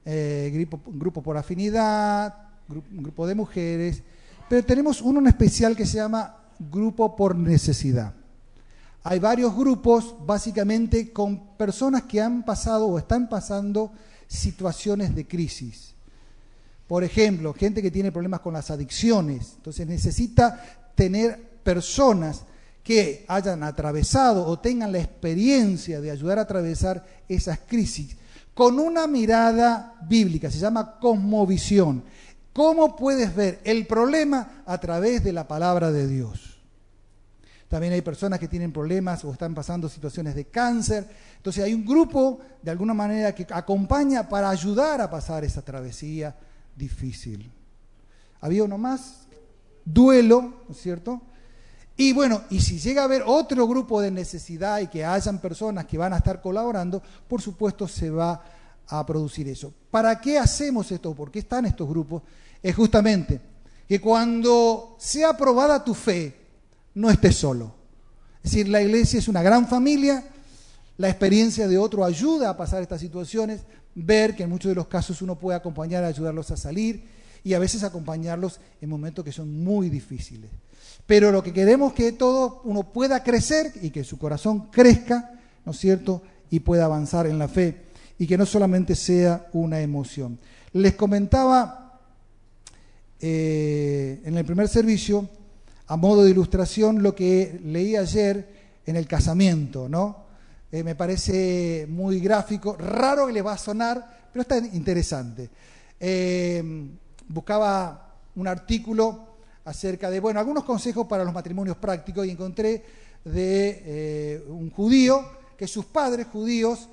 eh, 0.04 0.50
grupo, 0.52 0.80
grupo 0.86 1.22
por 1.22 1.36
afinidad, 1.36 2.34
un 2.68 3.02
grupo 3.02 3.26
de 3.26 3.34
mujeres, 3.34 4.02
pero 4.48 4.64
tenemos 4.64 5.00
uno 5.00 5.20
en 5.20 5.28
especial 5.28 5.74
que 5.74 5.86
se 5.86 5.96
llama 5.96 6.36
grupo 6.58 7.16
por 7.16 7.34
necesidad. 7.34 8.14
Hay 9.04 9.18
varios 9.18 9.56
grupos 9.56 10.14
básicamente 10.24 11.12
con 11.12 11.56
personas 11.56 12.02
que 12.02 12.20
han 12.20 12.44
pasado 12.44 12.86
o 12.86 12.98
están 12.98 13.28
pasando 13.28 13.92
situaciones 14.28 15.14
de 15.14 15.26
crisis. 15.26 15.94
Por 16.86 17.02
ejemplo, 17.02 17.54
gente 17.54 17.82
que 17.82 17.90
tiene 17.90 18.12
problemas 18.12 18.40
con 18.40 18.52
las 18.52 18.70
adicciones. 18.70 19.54
Entonces 19.56 19.86
necesita 19.86 20.92
tener 20.94 21.40
personas 21.64 22.42
que 22.82 23.24
hayan 23.28 23.62
atravesado 23.62 24.46
o 24.46 24.58
tengan 24.58 24.92
la 24.92 24.98
experiencia 24.98 26.00
de 26.00 26.10
ayudar 26.10 26.38
a 26.38 26.42
atravesar 26.42 27.04
esas 27.28 27.60
crisis 27.60 28.16
con 28.54 28.78
una 28.78 29.06
mirada 29.06 29.94
bíblica, 30.06 30.50
se 30.50 30.58
llama 30.58 30.98
cosmovisión. 30.98 32.04
¿Cómo 32.52 32.96
puedes 32.96 33.34
ver 33.34 33.60
el 33.64 33.86
problema 33.86 34.62
a 34.66 34.78
través 34.78 35.24
de 35.24 35.32
la 35.32 35.48
palabra 35.48 35.90
de 35.90 36.06
Dios? 36.06 36.60
También 37.68 37.94
hay 37.94 38.02
personas 38.02 38.38
que 38.38 38.48
tienen 38.48 38.70
problemas 38.70 39.24
o 39.24 39.32
están 39.32 39.54
pasando 39.54 39.88
situaciones 39.88 40.34
de 40.34 40.44
cáncer. 40.44 41.08
Entonces 41.38 41.64
hay 41.64 41.72
un 41.72 41.86
grupo, 41.86 42.40
de 42.60 42.70
alguna 42.70 42.92
manera, 42.92 43.34
que 43.34 43.46
acompaña 43.48 44.28
para 44.28 44.50
ayudar 44.50 45.00
a 45.00 45.08
pasar 45.08 45.42
esa 45.42 45.62
travesía 45.62 46.36
difícil. 46.76 47.50
Había 48.42 48.64
uno 48.64 48.76
más, 48.76 49.26
duelo, 49.86 50.64
¿no 50.68 50.74
es 50.74 50.82
cierto? 50.82 51.22
Y 52.02 52.12
bueno, 52.12 52.42
y 52.50 52.60
si 52.60 52.80
llega 52.80 53.02
a 53.02 53.04
haber 53.04 53.22
otro 53.24 53.68
grupo 53.68 54.00
de 54.00 54.10
necesidad 54.10 54.80
y 54.80 54.88
que 54.88 55.04
hayan 55.04 55.38
personas 55.38 55.86
que 55.86 55.96
van 55.96 56.12
a 56.12 56.16
estar 56.16 56.40
colaborando, 56.40 57.00
por 57.28 57.40
supuesto 57.40 57.86
se 57.86 58.10
va 58.10 58.42
a 58.88 59.06
producir 59.06 59.46
eso. 59.46 59.72
¿Para 59.88 60.20
qué 60.20 60.36
hacemos 60.36 60.90
esto? 60.90 61.14
¿Por 61.14 61.30
qué 61.30 61.38
están 61.38 61.64
estos 61.64 61.88
grupos? 61.88 62.24
Es 62.60 62.74
justamente 62.74 63.40
que 63.86 64.00
cuando 64.00 64.96
sea 64.98 65.28
aprobada 65.30 65.84
tu 65.84 65.94
fe, 65.94 66.34
no 66.94 67.08
estés 67.08 67.36
solo. 67.36 67.72
Es 68.42 68.50
decir, 68.50 68.68
la 68.68 68.82
iglesia 68.82 69.20
es 69.20 69.28
una 69.28 69.40
gran 69.40 69.68
familia, 69.68 70.24
la 70.96 71.08
experiencia 71.08 71.68
de 71.68 71.78
otro 71.78 72.04
ayuda 72.04 72.50
a 72.50 72.56
pasar 72.56 72.82
estas 72.82 73.00
situaciones, 73.00 73.60
ver 73.94 74.34
que 74.34 74.42
en 74.42 74.50
muchos 74.50 74.70
de 74.70 74.74
los 74.74 74.88
casos 74.88 75.22
uno 75.22 75.38
puede 75.38 75.56
acompañar, 75.56 76.02
ayudarlos 76.02 76.50
a 76.50 76.56
salir 76.56 77.04
y 77.44 77.54
a 77.54 77.60
veces 77.60 77.84
acompañarlos 77.84 78.58
en 78.80 78.90
momentos 78.90 79.24
que 79.24 79.30
son 79.30 79.62
muy 79.62 79.88
difíciles. 79.88 80.50
Pero 81.06 81.32
lo 81.32 81.42
que 81.42 81.52
queremos 81.52 81.92
es 81.92 81.96
que 81.96 82.12
todo 82.12 82.62
uno 82.64 82.92
pueda 82.92 83.22
crecer 83.22 83.72
y 83.82 83.90
que 83.90 84.04
su 84.04 84.18
corazón 84.18 84.70
crezca, 84.70 85.40
¿no 85.64 85.72
es 85.72 85.78
cierto? 85.78 86.22
Y 86.50 86.60
pueda 86.60 86.84
avanzar 86.84 87.26
en 87.26 87.38
la 87.38 87.48
fe 87.48 87.82
y 88.18 88.26
que 88.26 88.38
no 88.38 88.46
solamente 88.46 88.94
sea 88.94 89.48
una 89.52 89.80
emoción. 89.80 90.38
Les 90.72 90.94
comentaba 90.94 92.00
eh, 93.20 94.20
en 94.24 94.36
el 94.36 94.44
primer 94.44 94.68
servicio, 94.68 95.28
a 95.88 95.96
modo 95.96 96.24
de 96.24 96.30
ilustración, 96.30 97.02
lo 97.02 97.14
que 97.14 97.60
leí 97.64 97.96
ayer 97.96 98.80
en 98.86 98.96
el 98.96 99.06
casamiento, 99.06 99.88
¿no? 99.88 100.24
Eh, 100.70 100.82
me 100.82 100.94
parece 100.94 101.86
muy 101.88 102.20
gráfico, 102.20 102.76
raro 102.76 103.26
que 103.26 103.32
les 103.32 103.44
va 103.44 103.52
a 103.52 103.58
sonar, 103.58 104.28
pero 104.32 104.42
está 104.42 104.58
interesante. 104.58 105.50
Eh, 106.00 106.90
buscaba 107.28 108.14
un 108.34 108.48
artículo 108.48 109.31
acerca 109.64 110.10
de, 110.10 110.20
bueno, 110.20 110.40
algunos 110.40 110.64
consejos 110.64 111.06
para 111.06 111.24
los 111.24 111.34
matrimonios 111.34 111.76
prácticos 111.76 112.26
y 112.26 112.30
encontré 112.30 112.84
de 113.24 113.82
eh, 113.84 114.44
un 114.48 114.70
judío 114.70 115.24
que 115.56 115.66
sus 115.68 115.84
padres 115.84 116.26
judíos, 116.26 116.88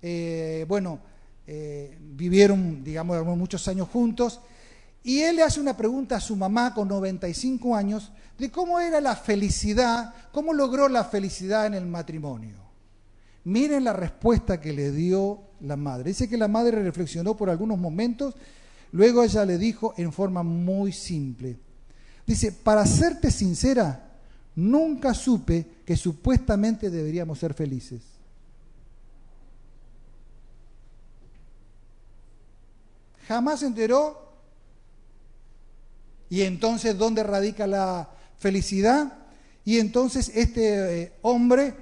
eh, 0.00 0.64
bueno, 0.68 1.00
eh, 1.46 1.98
vivieron, 2.00 2.84
digamos, 2.84 3.24
muchos 3.36 3.66
años 3.66 3.88
juntos 3.88 4.40
y 5.02 5.20
él 5.20 5.36
le 5.36 5.42
hace 5.42 5.60
una 5.60 5.76
pregunta 5.76 6.16
a 6.16 6.20
su 6.20 6.36
mamá 6.36 6.72
con 6.72 6.86
95 6.88 7.74
años 7.74 8.12
de 8.38 8.50
cómo 8.50 8.78
era 8.78 9.00
la 9.00 9.16
felicidad, 9.16 10.14
cómo 10.30 10.52
logró 10.52 10.88
la 10.88 11.04
felicidad 11.04 11.66
en 11.66 11.74
el 11.74 11.86
matrimonio. 11.86 12.56
Miren 13.44 13.82
la 13.82 13.92
respuesta 13.92 14.60
que 14.60 14.72
le 14.72 14.92
dio 14.92 15.40
la 15.60 15.76
madre. 15.76 16.10
Dice 16.10 16.28
que 16.28 16.36
la 16.36 16.46
madre 16.46 16.80
reflexionó 16.82 17.36
por 17.36 17.50
algunos 17.50 17.78
momentos, 17.78 18.36
luego 18.92 19.24
ella 19.24 19.44
le 19.44 19.58
dijo 19.58 19.94
en 19.96 20.12
forma 20.12 20.44
muy 20.44 20.92
simple, 20.92 21.58
Dice, 22.26 22.52
para 22.52 22.86
serte 22.86 23.30
sincera, 23.30 24.12
nunca 24.54 25.14
supe 25.14 25.66
que 25.84 25.96
supuestamente 25.96 26.90
deberíamos 26.90 27.38
ser 27.38 27.54
felices. 27.54 28.02
Jamás 33.26 33.60
se 33.60 33.66
enteró. 33.66 34.30
Y 36.28 36.42
entonces, 36.42 36.96
¿dónde 36.96 37.22
radica 37.22 37.66
la 37.66 38.08
felicidad? 38.38 39.18
Y 39.64 39.78
entonces 39.78 40.30
este 40.34 41.02
eh, 41.02 41.12
hombre, 41.22 41.74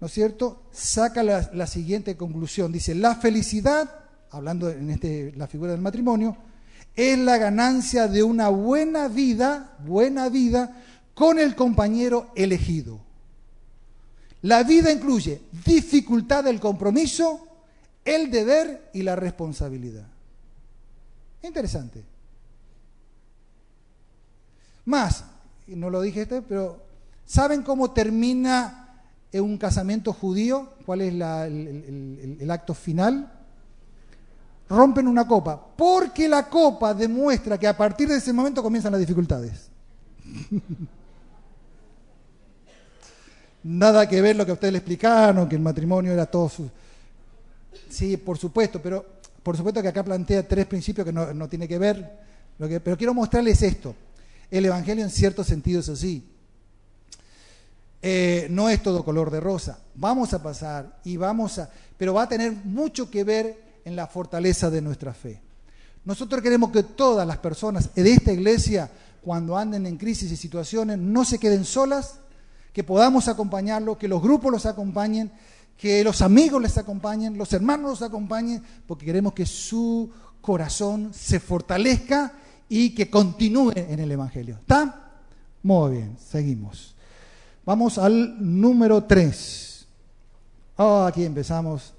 ¿no 0.00 0.06
es 0.06 0.12
cierto?, 0.12 0.62
saca 0.72 1.22
la, 1.22 1.50
la, 1.54 1.66
siguiente 1.66 2.16
conclusión. 2.16 2.72
Dice, 2.72 2.94
la 2.94 3.14
felicidad, 3.14 4.04
hablando 4.30 4.68
en 4.68 4.90
este, 4.90 5.32
la 5.36 5.46
figura 5.46 5.72
del 5.72 5.80
matrimonio, 5.80 6.36
es 6.96 7.18
la 7.18 7.36
ganancia 7.36 8.08
de 8.08 8.22
una 8.22 8.48
buena 8.48 9.08
vida, 9.08 9.76
buena 9.86 10.30
vida, 10.30 10.82
con 11.14 11.38
el 11.38 11.54
compañero 11.54 12.30
elegido. 12.34 13.00
La 14.42 14.62
vida 14.62 14.90
incluye 14.90 15.42
dificultad 15.64 16.44
del 16.44 16.58
compromiso, 16.58 17.46
el 18.04 18.30
deber 18.30 18.90
y 18.94 19.02
la 19.02 19.14
responsabilidad. 19.14 20.06
Interesante. 21.42 22.02
Más, 24.86 25.24
no 25.66 25.90
lo 25.90 26.00
dije 26.00 26.22
este, 26.22 26.42
pero 26.42 26.82
¿saben 27.26 27.62
cómo 27.62 27.90
termina 27.90 29.02
un 29.32 29.58
casamiento 29.58 30.12
judío? 30.12 30.74
¿Cuál 30.86 31.00
es 31.02 31.12
el 31.12 32.50
acto 32.50 32.72
final? 32.72 33.35
Rompen 34.68 35.06
una 35.06 35.26
copa, 35.26 35.60
porque 35.76 36.28
la 36.28 36.48
copa 36.48 36.92
demuestra 36.94 37.58
que 37.58 37.66
a 37.66 37.76
partir 37.76 38.08
de 38.08 38.16
ese 38.16 38.32
momento 38.32 38.62
comienzan 38.62 38.92
las 38.92 39.00
dificultades. 39.00 39.68
Nada 43.62 44.08
que 44.08 44.20
ver 44.20 44.36
lo 44.36 44.44
que 44.44 44.52
a 44.52 44.54
ustedes 44.54 44.72
le 44.72 44.78
explicaron, 44.78 45.48
que 45.48 45.56
el 45.56 45.62
matrimonio 45.62 46.12
era 46.12 46.26
todo 46.26 46.48
su... 46.48 46.70
Sí, 47.88 48.16
por 48.16 48.38
supuesto, 48.38 48.80
pero 48.80 49.04
por 49.42 49.56
supuesto 49.56 49.82
que 49.82 49.88
acá 49.88 50.04
plantea 50.04 50.46
tres 50.46 50.66
principios 50.66 51.04
que 51.04 51.12
no, 51.12 51.48
tiene 51.48 51.68
que 51.68 51.78
ver, 51.78 52.18
lo 52.58 52.68
que, 52.68 52.80
pero 52.80 52.96
quiero 52.96 53.14
mostrarles 53.14 53.62
esto. 53.62 53.94
El 54.50 54.64
Evangelio 54.64 55.04
en 55.04 55.10
cierto 55.10 55.42
sentido 55.44 55.80
es 55.80 55.88
así. 55.88 56.28
Eh, 58.02 58.46
no 58.50 58.68
es 58.68 58.82
todo 58.82 59.04
color 59.04 59.30
de 59.30 59.40
rosa. 59.40 59.80
Vamos 59.94 60.32
a 60.32 60.42
pasar 60.42 61.00
y 61.04 61.16
vamos 61.16 61.58
a... 61.58 61.70
Pero 61.96 62.14
va 62.14 62.22
a 62.22 62.28
tener 62.28 62.52
mucho 62.52 63.10
que 63.10 63.24
ver 63.24 63.65
en 63.86 63.94
la 63.94 64.08
fortaleza 64.08 64.68
de 64.68 64.82
nuestra 64.82 65.14
fe. 65.14 65.40
Nosotros 66.04 66.42
queremos 66.42 66.72
que 66.72 66.82
todas 66.82 67.26
las 67.26 67.38
personas 67.38 67.94
de 67.94 68.12
esta 68.12 68.32
iglesia, 68.32 68.90
cuando 69.22 69.56
anden 69.56 69.86
en 69.86 69.96
crisis 69.96 70.30
y 70.32 70.36
situaciones, 70.36 70.98
no 70.98 71.24
se 71.24 71.38
queden 71.38 71.64
solas, 71.64 72.18
que 72.72 72.82
podamos 72.82 73.28
acompañarlos, 73.28 73.96
que 73.96 74.08
los 74.08 74.20
grupos 74.20 74.50
los 74.50 74.66
acompañen, 74.66 75.30
que 75.78 76.02
los 76.02 76.20
amigos 76.20 76.60
les 76.60 76.76
acompañen, 76.78 77.38
los 77.38 77.52
hermanos 77.52 77.90
los 77.90 78.02
acompañen, 78.02 78.60
porque 78.88 79.06
queremos 79.06 79.34
que 79.34 79.46
su 79.46 80.10
corazón 80.40 81.12
se 81.14 81.38
fortalezca 81.38 82.32
y 82.68 82.92
que 82.92 83.08
continúe 83.08 83.72
en 83.76 84.00
el 84.00 84.10
Evangelio. 84.10 84.56
¿Está? 84.56 85.12
Muy 85.62 85.92
bien, 85.92 86.16
seguimos. 86.18 86.96
Vamos 87.64 87.98
al 87.98 88.36
número 88.60 89.04
3. 89.04 89.86
Oh, 90.78 91.04
aquí 91.04 91.24
empezamos 91.24 91.95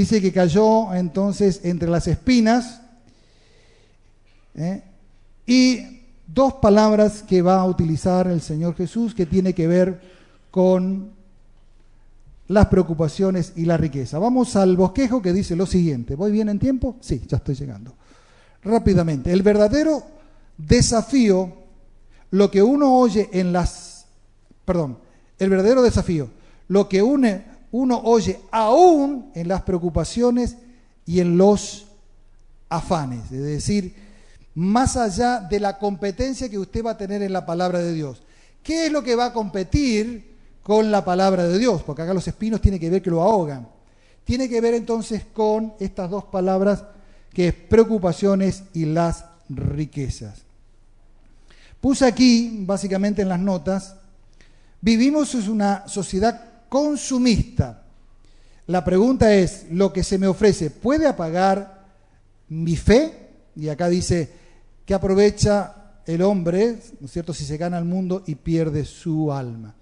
Dice 0.00 0.22
que 0.22 0.32
cayó 0.32 0.94
entonces 0.94 1.60
entre 1.62 1.86
las 1.86 2.06
espinas 2.06 2.80
¿eh? 4.54 4.82
y 5.46 6.00
dos 6.26 6.54
palabras 6.54 7.22
que 7.22 7.42
va 7.42 7.60
a 7.60 7.66
utilizar 7.66 8.26
el 8.26 8.40
Señor 8.40 8.74
Jesús 8.76 9.14
que 9.14 9.26
tiene 9.26 9.52
que 9.52 9.66
ver 9.66 10.00
con 10.50 11.10
las 12.48 12.68
preocupaciones 12.68 13.52
y 13.56 13.66
la 13.66 13.76
riqueza. 13.76 14.18
Vamos 14.18 14.56
al 14.56 14.74
bosquejo 14.74 15.20
que 15.20 15.34
dice 15.34 15.54
lo 15.54 15.66
siguiente. 15.66 16.14
¿Voy 16.14 16.32
bien 16.32 16.48
en 16.48 16.58
tiempo? 16.58 16.96
Sí, 17.00 17.20
ya 17.28 17.36
estoy 17.36 17.56
llegando. 17.56 17.92
Rápidamente, 18.64 19.30
el 19.30 19.42
verdadero 19.42 20.02
desafío, 20.56 21.52
lo 22.30 22.50
que 22.50 22.62
uno 22.62 22.96
oye 22.96 23.28
en 23.34 23.52
las, 23.52 24.06
perdón, 24.64 24.96
el 25.38 25.50
verdadero 25.50 25.82
desafío, 25.82 26.30
lo 26.68 26.88
que 26.88 27.02
une 27.02 27.49
uno 27.72 28.00
oye 28.04 28.40
aún 28.50 29.30
en 29.34 29.48
las 29.48 29.62
preocupaciones 29.62 30.56
y 31.06 31.20
en 31.20 31.36
los 31.36 31.86
afanes, 32.68 33.30
es 33.32 33.42
decir, 33.42 33.94
más 34.54 34.96
allá 34.96 35.40
de 35.40 35.60
la 35.60 35.78
competencia 35.78 36.48
que 36.48 36.58
usted 36.58 36.84
va 36.84 36.92
a 36.92 36.98
tener 36.98 37.22
en 37.22 37.32
la 37.32 37.46
palabra 37.46 37.78
de 37.78 37.92
Dios. 37.92 38.22
¿Qué 38.62 38.86
es 38.86 38.92
lo 38.92 39.02
que 39.02 39.16
va 39.16 39.26
a 39.26 39.32
competir 39.32 40.36
con 40.62 40.90
la 40.90 41.04
palabra 41.04 41.44
de 41.46 41.58
Dios? 41.58 41.82
Porque 41.82 42.02
acá 42.02 42.12
los 42.12 42.26
espinos 42.28 42.60
tiene 42.60 42.78
que 42.78 42.90
ver 42.90 43.02
que 43.02 43.10
lo 43.10 43.22
ahogan. 43.22 43.68
Tiene 44.24 44.48
que 44.48 44.60
ver 44.60 44.74
entonces 44.74 45.24
con 45.32 45.72
estas 45.80 46.10
dos 46.10 46.24
palabras 46.24 46.84
que 47.32 47.48
es 47.48 47.54
preocupaciones 47.54 48.64
y 48.74 48.86
las 48.86 49.24
riquezas. 49.48 50.42
Puse 51.80 52.04
aquí, 52.04 52.62
básicamente 52.66 53.22
en 53.22 53.28
las 53.28 53.40
notas, 53.40 53.96
vivimos 54.80 55.34
en 55.34 55.50
una 55.50 55.88
sociedad 55.88 56.49
consumista. 56.70 57.82
La 58.68 58.82
pregunta 58.82 59.34
es, 59.34 59.66
¿lo 59.70 59.92
que 59.92 60.02
se 60.02 60.16
me 60.16 60.28
ofrece 60.28 60.70
puede 60.70 61.06
apagar 61.06 61.84
mi 62.48 62.76
fe? 62.76 63.28
Y 63.56 63.68
acá 63.68 63.88
dice, 63.88 64.30
que 64.86 64.94
aprovecha 64.94 66.00
el 66.06 66.22
hombre, 66.22 66.78
¿no 67.00 67.06
es 67.06 67.12
cierto?, 67.12 67.34
si 67.34 67.44
se 67.44 67.58
gana 67.58 67.76
el 67.76 67.84
mundo 67.84 68.22
y 68.26 68.36
pierde 68.36 68.84
su 68.84 69.32
alma. 69.32 69.74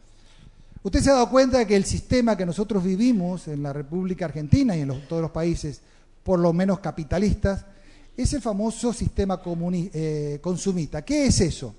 Usted 0.82 1.01
se 1.01 1.11
ha 1.11 1.14
dado 1.14 1.30
cuenta 1.30 1.59
de 1.59 1.66
que 1.66 1.76
el 1.76 1.84
sistema 1.84 2.36
que 2.36 2.47
nosotros 2.47 2.82
vivimos 2.82 3.47
en 3.49 3.62
la 3.62 3.72
República 3.72 4.24
Argentina 4.24 4.74
y 4.76 4.80
en 4.80 5.07
todos 5.07 5.20
los 5.22 5.30
países, 5.30 5.82
por 6.22 6.39
lo 6.39 6.53
menos 6.53 6.80
capitalistas, 6.80 7.64
es 8.16 8.32
el 8.32 8.41
famoso 8.41 8.93
sistema 8.93 9.41
eh, 9.45 10.39
consumista. 10.41 11.05
¿Qué 11.05 11.26
es 11.26 11.41
eso? 11.41 11.74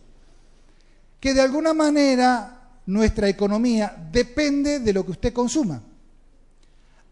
Que 1.19 1.33
de 1.33 1.41
alguna 1.41 1.73
manera 1.73 2.58
nuestra 2.89 3.29
economía 3.29 3.95
depende 4.11 4.79
de 4.79 4.93
lo 4.93 5.05
que 5.05 5.11
usted 5.11 5.31
consuma. 5.31 5.79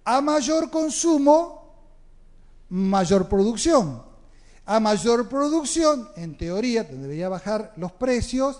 A 0.05 0.21
mayor 0.21 0.71
consumo, 0.71 1.75
mayor 2.69 3.30
producción. 3.30 4.01
A 4.65 4.80
mayor 4.80 5.30
producción, 5.30 6.09
en 6.15 6.36
teoría, 6.36 6.84
debería 6.84 7.30
bajar 7.30 7.73
los 7.78 7.91
precios, 7.91 8.59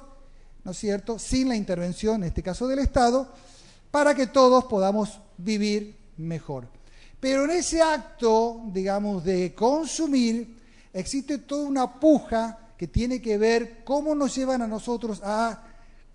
¿no 0.64 0.72
es 0.72 0.78
cierto?, 0.78 1.18
sin 1.18 1.50
la 1.50 1.56
intervención, 1.56 2.22
en 2.22 2.28
este 2.28 2.44
caso 2.44 2.68
del 2.68 2.80
Estado, 2.80 3.28
para 3.90 4.14
que 4.14 4.28
todos 4.28 4.66
podamos 4.66 5.20
vivir 5.38 5.98
mejor. 6.18 6.68
Pero 7.20 7.46
en 7.46 7.52
ese 7.52 7.82
acto, 7.82 8.62
digamos, 8.68 9.24
de 9.24 9.56
consumir, 9.56 10.56
existe 10.94 11.40
toda 11.40 11.68
una 11.68 12.00
puja 12.00 12.74
que 12.78 12.88
tiene 12.88 13.20
que 13.24 13.40
ver 13.40 13.84
cómo 13.84 14.14
nos 14.14 14.36
llevan 14.36 14.62
a 14.62 14.68
nosotros 14.68 15.20
a 15.24 15.67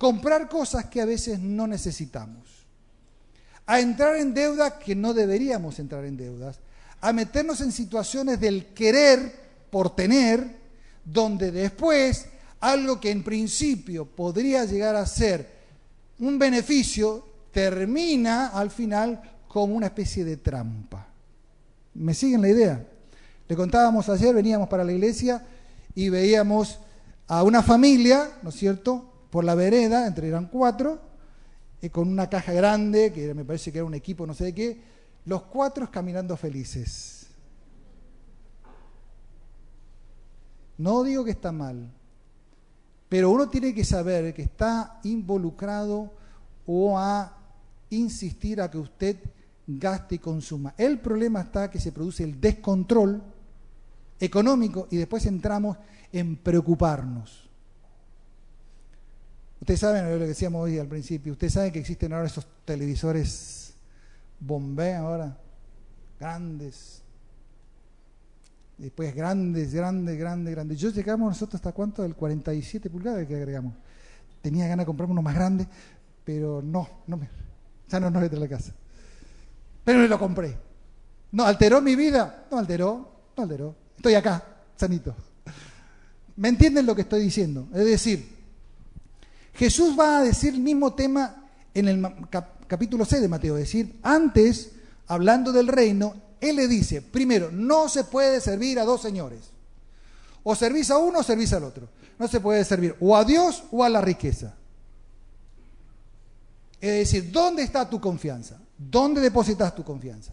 comprar 0.02 0.48
cosas 0.48 0.86
que 0.86 1.00
a 1.00 1.04
veces 1.04 1.38
no 1.38 1.68
necesitamos, 1.68 2.42
a 3.66 3.78
entrar 3.78 4.16
en 4.16 4.34
deudas 4.34 4.72
que 4.84 4.96
no 4.96 5.14
deberíamos 5.14 5.78
entrar 5.78 6.04
en 6.04 6.16
deudas, 6.16 6.58
a 7.00 7.12
meternos 7.12 7.60
en 7.60 7.70
situaciones 7.70 8.40
del 8.40 8.74
querer 8.74 9.32
por 9.70 9.94
tener, 9.94 10.56
donde 11.04 11.52
después 11.52 12.26
algo 12.58 12.98
que 13.00 13.12
en 13.12 13.22
principio 13.22 14.04
podría 14.04 14.64
llegar 14.64 14.96
a 14.96 15.06
ser 15.06 15.48
un 16.18 16.36
beneficio, 16.36 17.24
termina 17.52 18.48
al 18.48 18.72
final 18.72 19.22
como 19.46 19.76
una 19.76 19.86
especie 19.86 20.24
de 20.24 20.36
trampa. 20.36 21.06
¿Me 21.94 22.12
siguen 22.12 22.42
la 22.42 22.48
idea? 22.48 22.84
Le 23.46 23.54
contábamos 23.54 24.08
ayer, 24.08 24.34
veníamos 24.34 24.68
para 24.68 24.82
la 24.82 24.90
iglesia 24.90 25.46
y 25.94 26.08
veíamos 26.08 26.80
a 27.28 27.44
una 27.44 27.62
familia, 27.62 28.32
¿no 28.42 28.48
es 28.48 28.56
cierto?, 28.56 29.11
por 29.32 29.44
la 29.44 29.54
vereda, 29.54 30.06
entre 30.06 30.28
eran 30.28 30.48
cuatro, 30.48 31.00
y 31.80 31.88
con 31.88 32.06
una 32.06 32.28
caja 32.28 32.52
grande, 32.52 33.14
que 33.14 33.32
me 33.32 33.46
parece 33.46 33.72
que 33.72 33.78
era 33.78 33.86
un 33.86 33.94
equipo 33.94 34.26
no 34.26 34.34
sé 34.34 34.44
de 34.44 34.54
qué, 34.54 34.82
los 35.24 35.44
cuatro 35.44 35.90
caminando 35.90 36.36
felices. 36.36 37.28
No 40.76 41.02
digo 41.02 41.24
que 41.24 41.30
está 41.30 41.50
mal, 41.50 41.90
pero 43.08 43.30
uno 43.30 43.48
tiene 43.48 43.74
que 43.74 43.86
saber 43.86 44.34
que 44.34 44.42
está 44.42 45.00
involucrado 45.02 46.12
o 46.66 46.98
a 46.98 47.34
insistir 47.88 48.60
a 48.60 48.70
que 48.70 48.76
usted 48.76 49.16
gaste 49.66 50.16
y 50.16 50.18
consuma. 50.18 50.74
El 50.76 51.00
problema 51.00 51.40
está 51.40 51.70
que 51.70 51.80
se 51.80 51.92
produce 51.92 52.22
el 52.22 52.38
descontrol 52.38 53.22
económico 54.20 54.88
y 54.90 54.98
después 54.98 55.24
entramos 55.24 55.78
en 56.12 56.36
preocuparnos. 56.36 57.41
Ustedes 59.62 59.78
saben 59.78 60.10
lo 60.10 60.18
que 60.18 60.26
decíamos 60.26 60.60
hoy 60.60 60.76
al 60.80 60.88
principio, 60.88 61.34
ustedes 61.34 61.52
saben 61.52 61.70
que 61.70 61.78
existen 61.78 62.12
ahora 62.12 62.26
esos 62.26 62.44
televisores 62.64 63.74
Bombay 64.40 64.94
ahora, 64.94 65.38
grandes, 66.18 67.00
después 68.76 69.14
grandes, 69.14 69.72
grandes, 69.72 70.18
grandes, 70.18 70.52
grandes. 70.52 70.80
Yo 70.80 70.90
llegamos 70.90 71.28
nosotros 71.28 71.60
hasta 71.60 71.70
cuánto, 71.70 72.02
del 72.02 72.16
47 72.16 72.90
pulgadas 72.90 73.24
que 73.24 73.36
agregamos. 73.36 73.74
Tenía 74.40 74.66
ganas 74.66 74.82
de 74.82 74.86
comprarme 74.86 75.12
uno 75.12 75.22
más 75.22 75.36
grande, 75.36 75.68
pero 76.24 76.60
no, 76.60 76.88
no 77.06 77.16
me, 77.16 77.28
ya 77.88 78.00
no 78.00 78.10
nos 78.10 78.20
a 78.20 78.34
la 78.34 78.48
casa. 78.48 78.72
Pero 79.84 80.00
me 80.00 80.08
lo 80.08 80.18
compré. 80.18 80.58
¿No 81.30 81.44
alteró 81.44 81.80
mi 81.80 81.94
vida? 81.94 82.46
No 82.50 82.58
alteró, 82.58 83.12
no 83.36 83.42
alteró. 83.44 83.76
Estoy 83.96 84.14
acá, 84.14 84.44
sanito. 84.74 85.14
¿Me 86.34 86.48
entienden 86.48 86.84
lo 86.84 86.96
que 86.96 87.02
estoy 87.02 87.22
diciendo? 87.22 87.68
Es 87.72 87.84
decir, 87.84 88.31
Jesús 89.54 89.98
va 89.98 90.18
a 90.18 90.22
decir 90.22 90.54
el 90.54 90.60
mismo 90.60 90.94
tema 90.94 91.46
en 91.74 91.88
el 91.88 92.06
capítulo 92.66 93.04
6 93.04 93.22
de 93.22 93.28
Mateo. 93.28 93.56
Es 93.56 93.64
decir, 93.64 93.98
antes, 94.02 94.72
hablando 95.06 95.52
del 95.52 95.68
reino, 95.68 96.14
Él 96.40 96.56
le 96.56 96.68
dice, 96.68 97.02
primero, 97.02 97.50
no 97.50 97.88
se 97.88 98.04
puede 98.04 98.40
servir 98.40 98.78
a 98.78 98.84
dos 98.84 99.02
señores. 99.02 99.40
O 100.42 100.54
servís 100.54 100.90
a 100.90 100.98
uno 100.98 101.20
o 101.20 101.22
servís 101.22 101.52
al 101.52 101.64
otro. 101.64 101.88
No 102.18 102.28
se 102.28 102.40
puede 102.40 102.64
servir 102.64 102.96
o 103.00 103.16
a 103.16 103.24
Dios 103.24 103.64
o 103.70 103.84
a 103.84 103.88
la 103.88 104.00
riqueza. 104.00 104.54
Es 106.80 106.90
decir, 106.90 107.30
¿dónde 107.30 107.62
está 107.62 107.88
tu 107.88 108.00
confianza? 108.00 108.58
¿Dónde 108.76 109.20
depositas 109.20 109.74
tu 109.74 109.84
confianza? 109.84 110.32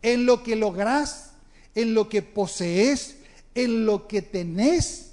¿En 0.00 0.24
lo 0.24 0.42
que 0.42 0.56
lográs? 0.56 1.32
¿En 1.74 1.92
lo 1.92 2.08
que 2.08 2.22
posees? 2.22 3.16
¿En 3.54 3.84
lo 3.84 4.06
que 4.06 4.22
tenés? 4.22 5.03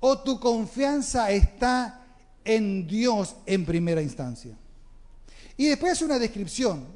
¿O 0.00 0.18
tu 0.18 0.40
confianza 0.40 1.30
está 1.30 2.04
en 2.44 2.86
Dios 2.86 3.36
en 3.46 3.64
primera 3.64 4.02
instancia? 4.02 4.56
Y 5.56 5.68
después 5.68 6.00
una 6.00 6.18
descripción 6.18 6.86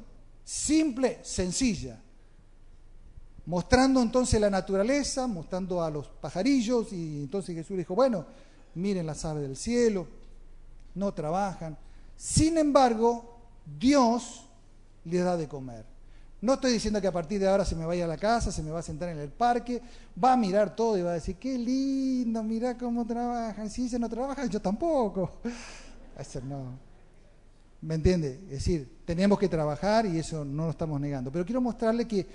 simple, 0.43 1.19
sencilla, 1.23 2.01
mostrando 3.45 4.01
entonces 4.01 4.41
la 4.41 4.49
naturaleza, 4.49 5.27
mostrando 5.27 5.83
a 5.83 5.89
los 5.89 6.07
pajarillos, 6.07 6.91
y 6.91 7.23
entonces 7.23 7.55
Jesús 7.55 7.77
dijo, 7.77 7.93
bueno, 7.93 8.25
miren 8.73 9.05
las 9.05 9.23
aves 9.23 9.43
del 9.43 9.55
cielo, 9.55 10.07
no 10.95 11.13
trabajan, 11.13 11.77
sin 12.15 12.57
embargo, 12.57 13.37
Dios 13.79 14.47
les 15.03 15.23
da 15.23 15.37
de 15.37 15.47
comer. 15.47 15.94
No 16.45 16.53
estoy 16.53 16.73
diciendo 16.73 17.01
que 17.01 17.07
a 17.07 17.11
partir 17.11 17.39
de 17.39 17.47
ahora 17.47 17.65
se 17.65 17.75
me 17.75 17.87
vaya 17.87 18.05
a 18.05 18.07
la 18.07 18.17
casa, 18.17 18.51
se 18.51 18.61
me 18.61 18.69
va 18.69 18.77
a 18.77 18.83
sentar 18.83 19.09
en 19.09 19.17
el 19.17 19.29
parque, 19.29 19.81
va 20.23 20.33
a 20.33 20.37
mirar 20.37 20.75
todo 20.75 20.95
y 20.95 21.01
va 21.01 21.09
a 21.09 21.13
decir, 21.15 21.37
qué 21.37 21.57
lindo, 21.57 22.43
mira 22.43 22.77
cómo 22.77 23.03
trabajan. 23.03 23.67
Si 23.67 23.89
se 23.89 23.97
no 23.97 24.07
trabajan, 24.07 24.47
yo 24.47 24.61
tampoco. 24.61 25.39
Eso 26.19 26.41
no. 26.41 26.77
¿Me 27.81 27.95
entiende? 27.95 28.41
Es 28.43 28.59
decir, 28.59 28.99
tenemos 29.05 29.39
que 29.39 29.49
trabajar 29.49 30.05
y 30.05 30.19
eso 30.19 30.45
no 30.45 30.65
lo 30.65 30.69
estamos 30.69 31.01
negando. 31.01 31.31
Pero 31.31 31.45
quiero 31.45 31.61
mostrarle 31.61 32.07
que 32.07 32.27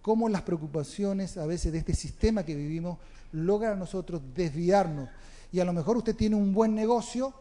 cómo 0.00 0.28
las 0.28 0.42
preocupaciones 0.42 1.36
a 1.36 1.44
veces 1.44 1.72
de 1.72 1.78
este 1.78 1.94
sistema 1.94 2.44
que 2.44 2.54
vivimos 2.54 2.98
logran 3.32 3.72
a 3.72 3.76
nosotros 3.76 4.22
desviarnos. 4.34 5.08
Y 5.50 5.58
a 5.58 5.64
lo 5.64 5.72
mejor 5.72 5.96
usted 5.96 6.14
tiene 6.14 6.36
un 6.36 6.54
buen 6.54 6.74
negocio, 6.76 7.34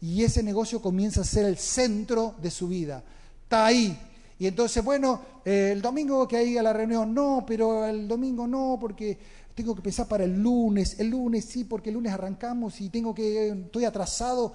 y 0.00 0.24
ese 0.24 0.42
negocio 0.42 0.82
comienza 0.82 1.20
a 1.20 1.24
ser 1.24 1.46
el 1.46 1.58
centro 1.58 2.34
de 2.42 2.50
su 2.50 2.68
vida. 2.68 3.04
Está 3.44 3.66
ahí. 3.66 3.96
Y 4.44 4.48
entonces, 4.48 4.84
bueno, 4.84 5.22
eh, 5.42 5.70
el 5.72 5.80
domingo 5.80 6.28
que 6.28 6.36
hay 6.36 6.58
a 6.58 6.62
la 6.62 6.74
reunión, 6.74 7.14
no, 7.14 7.46
pero 7.46 7.86
el 7.86 8.06
domingo 8.06 8.46
no, 8.46 8.76
porque 8.78 9.16
tengo 9.54 9.74
que 9.74 9.80
pensar 9.80 10.06
para 10.06 10.24
el 10.24 10.34
lunes, 10.34 11.00
el 11.00 11.08
lunes 11.08 11.46
sí, 11.46 11.64
porque 11.64 11.88
el 11.88 11.94
lunes 11.94 12.12
arrancamos 12.12 12.78
y 12.82 12.90
tengo 12.90 13.14
que, 13.14 13.48
estoy 13.48 13.86
atrasado. 13.86 14.52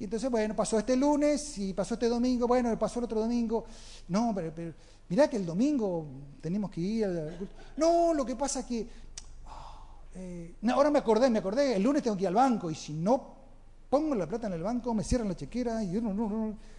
Y 0.00 0.04
entonces, 0.04 0.28
bueno, 0.28 0.56
pasó 0.56 0.80
este 0.80 0.96
lunes 0.96 1.58
y 1.58 1.74
pasó 1.74 1.94
este 1.94 2.08
domingo, 2.08 2.48
bueno, 2.48 2.76
pasó 2.76 2.98
el 2.98 3.04
otro 3.04 3.20
domingo. 3.20 3.66
No, 4.08 4.32
pero, 4.34 4.52
pero 4.52 4.74
mirá 5.10 5.30
que 5.30 5.36
el 5.36 5.46
domingo 5.46 6.04
tenemos 6.40 6.68
que 6.68 6.80
ir 6.80 7.04
al... 7.04 7.48
No, 7.76 8.12
lo 8.12 8.26
que 8.26 8.34
pasa 8.34 8.58
es 8.58 8.66
que... 8.66 8.88
Ah, 9.46 9.92
eh, 10.16 10.54
ahora 10.72 10.90
me 10.90 10.98
acordé, 10.98 11.30
me 11.30 11.38
acordé, 11.38 11.76
el 11.76 11.84
lunes 11.84 12.02
tengo 12.02 12.16
que 12.16 12.22
ir 12.22 12.28
al 12.28 12.34
banco 12.34 12.68
y 12.68 12.74
si 12.74 12.94
no 12.94 13.36
pongo 13.88 14.16
la 14.16 14.26
plata 14.26 14.48
en 14.48 14.54
el 14.54 14.62
banco, 14.64 14.92
me 14.92 15.04
cierran 15.04 15.28
la 15.28 15.36
chequera 15.36 15.84
y 15.84 15.86
no, 15.86 16.12
no, 16.12 16.28
no. 16.28 16.77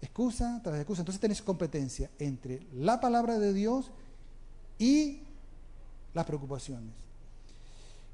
Excusa 0.00 0.60
tras 0.62 0.76
excusa. 0.76 1.02
Entonces 1.02 1.20
tenés 1.20 1.42
competencia 1.42 2.10
entre 2.18 2.66
la 2.74 3.00
palabra 3.00 3.38
de 3.38 3.52
Dios 3.52 3.90
y 4.78 5.20
las 6.14 6.24
preocupaciones. 6.26 6.94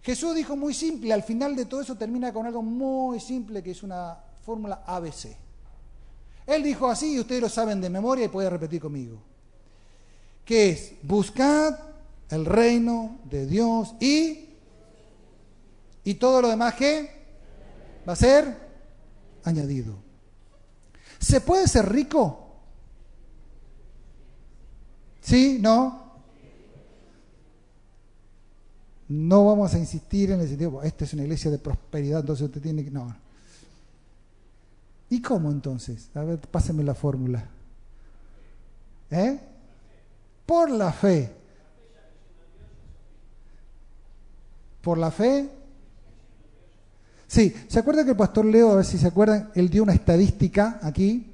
Jesús 0.03 0.34
dijo 0.34 0.57
muy 0.57 0.74
simple, 0.74 1.12
al 1.12 1.22
final 1.22 1.57
de 1.57 1.64
todo 1.64 1.80
eso 1.80 1.97
termina 1.97 2.32
con 2.32 2.47
algo 2.47 2.62
muy 2.62 3.18
simple 3.20 3.62
que 3.62 3.72
es 3.72 3.82
una 3.82 4.16
fórmula 4.45 4.82
ABC. 4.87 5.37
Él 6.47 6.62
dijo 6.62 6.89
así 6.89 7.14
y 7.14 7.20
ustedes 7.20 7.43
lo 7.43 7.49
saben 7.49 7.80
de 7.80 7.91
memoria 7.91 8.26
y 8.26 8.28
pueden 8.28 8.51
repetir 8.51 8.80
conmigo. 8.80 9.18
Que 10.45 10.70
es 10.70 10.93
buscad 11.03 11.76
el 12.30 12.45
reino 12.45 13.18
de 13.24 13.47
Dios 13.47 13.95
y 14.01 14.47
y 16.07 16.14
todo 16.14 16.41
lo 16.41 16.49
demás 16.49 16.74
que 16.74 17.11
va 18.09 18.12
a 18.12 18.16
ser 18.16 18.57
añadido. 19.43 20.05
¿Se 21.19 21.41
puede 21.41 21.67
ser 21.69 21.91
rico? 21.91 22.47
¿Sí? 25.21 25.59
¿No? 25.61 26.07
No 29.09 29.45
vamos 29.45 29.73
a 29.75 29.79
insistir 29.79 30.31
en 30.31 30.41
el 30.41 30.49
sentido, 30.49 30.83
esta 30.83 31.05
es 31.05 31.12
una 31.14 31.23
iglesia 31.23 31.51
de 31.51 31.59
prosperidad, 31.59 32.21
entonces 32.21 32.47
usted 32.47 32.61
tiene 32.61 32.85
que... 32.85 32.91
No. 32.91 33.14
¿Y 35.11 35.23
cómo 35.23 35.51
entonces? 35.51 36.11
A 36.14 36.23
ver, 36.25 36.39
pásenme 36.39 36.83
la 36.83 36.95
fórmula. 36.95 37.49
¿Eh? 39.11 39.39
Por 40.45 40.71
la 40.71 40.93
fe. 40.93 41.33
Por 44.83 44.99
la 44.99 45.11
fe 45.11 45.49
Sí, 47.27 47.55
¿se 47.68 47.79
acuerda 47.79 48.05
que 48.05 48.11
el 48.11 48.16
pastor 48.16 48.45
Leo, 48.45 48.70
a 48.70 48.77
ver 48.77 48.85
si 48.85 48.99
se 48.99 49.09
acuerdan, 49.09 49.51
él 49.55 49.68
dio 49.68 49.83
una 49.83 49.93
estadística 49.93 50.79
aquí, 50.83 51.33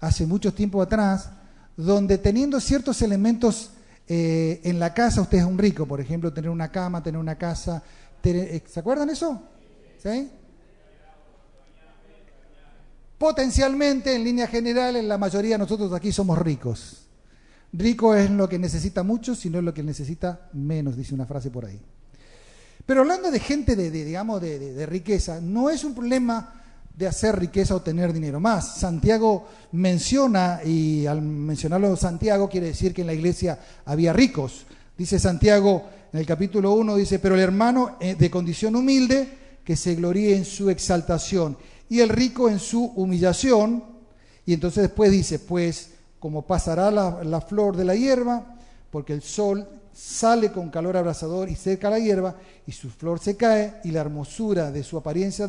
hace 0.00 0.26
mucho 0.26 0.54
tiempo 0.54 0.80
atrás, 0.80 1.30
donde 1.76 2.18
teniendo 2.18 2.60
ciertos 2.60 3.02
elementos 3.02 3.70
eh, 4.06 4.60
en 4.64 4.78
la 4.78 4.94
casa, 4.94 5.20
usted 5.20 5.38
es 5.38 5.44
un 5.44 5.58
rico, 5.58 5.86
por 5.86 6.00
ejemplo, 6.00 6.32
tener 6.32 6.50
una 6.50 6.70
cama, 6.70 7.02
tener 7.02 7.20
una 7.20 7.36
casa, 7.36 7.82
eh, 8.24 8.62
¿se 8.66 8.80
acuerdan 8.80 9.10
eso? 9.10 9.42
¿Sí? 10.02 10.30
Potencialmente, 13.18 14.14
en 14.14 14.24
línea 14.24 14.46
general, 14.46 14.96
en 14.96 15.08
la 15.08 15.18
mayoría 15.18 15.56
de 15.56 15.58
nosotros 15.58 15.92
aquí 15.92 16.12
somos 16.12 16.38
ricos. 16.38 17.06
Rico 17.72 18.14
es 18.14 18.30
lo 18.30 18.48
que 18.48 18.58
necesita 18.58 19.02
mucho, 19.02 19.34
sino 19.34 19.60
lo 19.60 19.74
que 19.74 19.82
necesita 19.82 20.48
menos, 20.54 20.96
dice 20.96 21.14
una 21.14 21.26
frase 21.26 21.50
por 21.50 21.66
ahí. 21.66 21.80
Pero 22.88 23.02
hablando 23.02 23.30
de 23.30 23.38
gente 23.38 23.76
de, 23.76 23.90
digamos, 23.90 24.40
de, 24.40 24.86
riqueza, 24.86 25.42
no 25.42 25.68
es 25.68 25.84
un 25.84 25.94
problema 25.94 26.54
de 26.96 27.06
hacer 27.06 27.38
riqueza 27.38 27.74
o 27.76 27.82
tener 27.82 28.14
dinero. 28.14 28.40
Más, 28.40 28.78
Santiago 28.78 29.46
menciona, 29.72 30.60
y 30.64 31.04
al 31.04 31.20
mencionarlo 31.20 31.94
Santiago 31.96 32.48
quiere 32.48 32.68
decir 32.68 32.94
que 32.94 33.02
en 33.02 33.08
la 33.08 33.12
iglesia 33.12 33.58
había 33.84 34.14
ricos. 34.14 34.64
Dice 34.96 35.18
Santiago 35.18 35.84
en 36.14 36.20
el 36.20 36.24
capítulo 36.24 36.72
1, 36.72 36.96
dice, 36.96 37.18
pero 37.18 37.34
el 37.34 37.42
hermano 37.42 37.98
eh, 38.00 38.14
de 38.14 38.30
condición 38.30 38.74
humilde, 38.74 39.36
que 39.62 39.76
se 39.76 39.94
gloríe 39.94 40.34
en 40.34 40.46
su 40.46 40.70
exaltación, 40.70 41.58
y 41.90 42.00
el 42.00 42.08
rico 42.08 42.48
en 42.48 42.58
su 42.58 42.82
humillación. 42.96 43.84
Y 44.46 44.54
entonces 44.54 44.84
después 44.84 45.12
dice, 45.12 45.40
pues 45.40 45.90
como 46.18 46.46
pasará 46.46 46.90
la, 46.90 47.22
la 47.22 47.42
flor 47.42 47.76
de 47.76 47.84
la 47.84 47.94
hierba, 47.94 48.56
porque 48.90 49.12
el 49.12 49.20
sol 49.20 49.68
sale 49.98 50.52
con 50.52 50.70
calor 50.70 50.96
abrasador 50.96 51.48
y 51.48 51.56
seca 51.56 51.90
la 51.90 51.98
hierba, 51.98 52.36
y 52.66 52.72
su 52.72 52.88
flor 52.88 53.18
se 53.18 53.36
cae, 53.36 53.80
y 53.82 53.90
la 53.90 54.00
hermosura 54.00 54.70
de 54.70 54.84
su 54.84 54.96
apariencia 54.96 55.48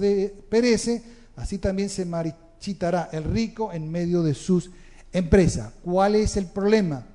perece, 0.50 1.04
así 1.36 1.60
también 1.60 1.88
se 1.88 2.04
marchitará 2.04 3.10
el 3.12 3.26
rico 3.26 3.72
en 3.72 3.92
medio 3.92 4.24
de 4.24 4.34
sus 4.34 4.72
empresas. 5.14 5.72
¿Cuál 5.84 6.16
es 6.16 6.36
el 6.36 6.48
problema? 6.48 7.06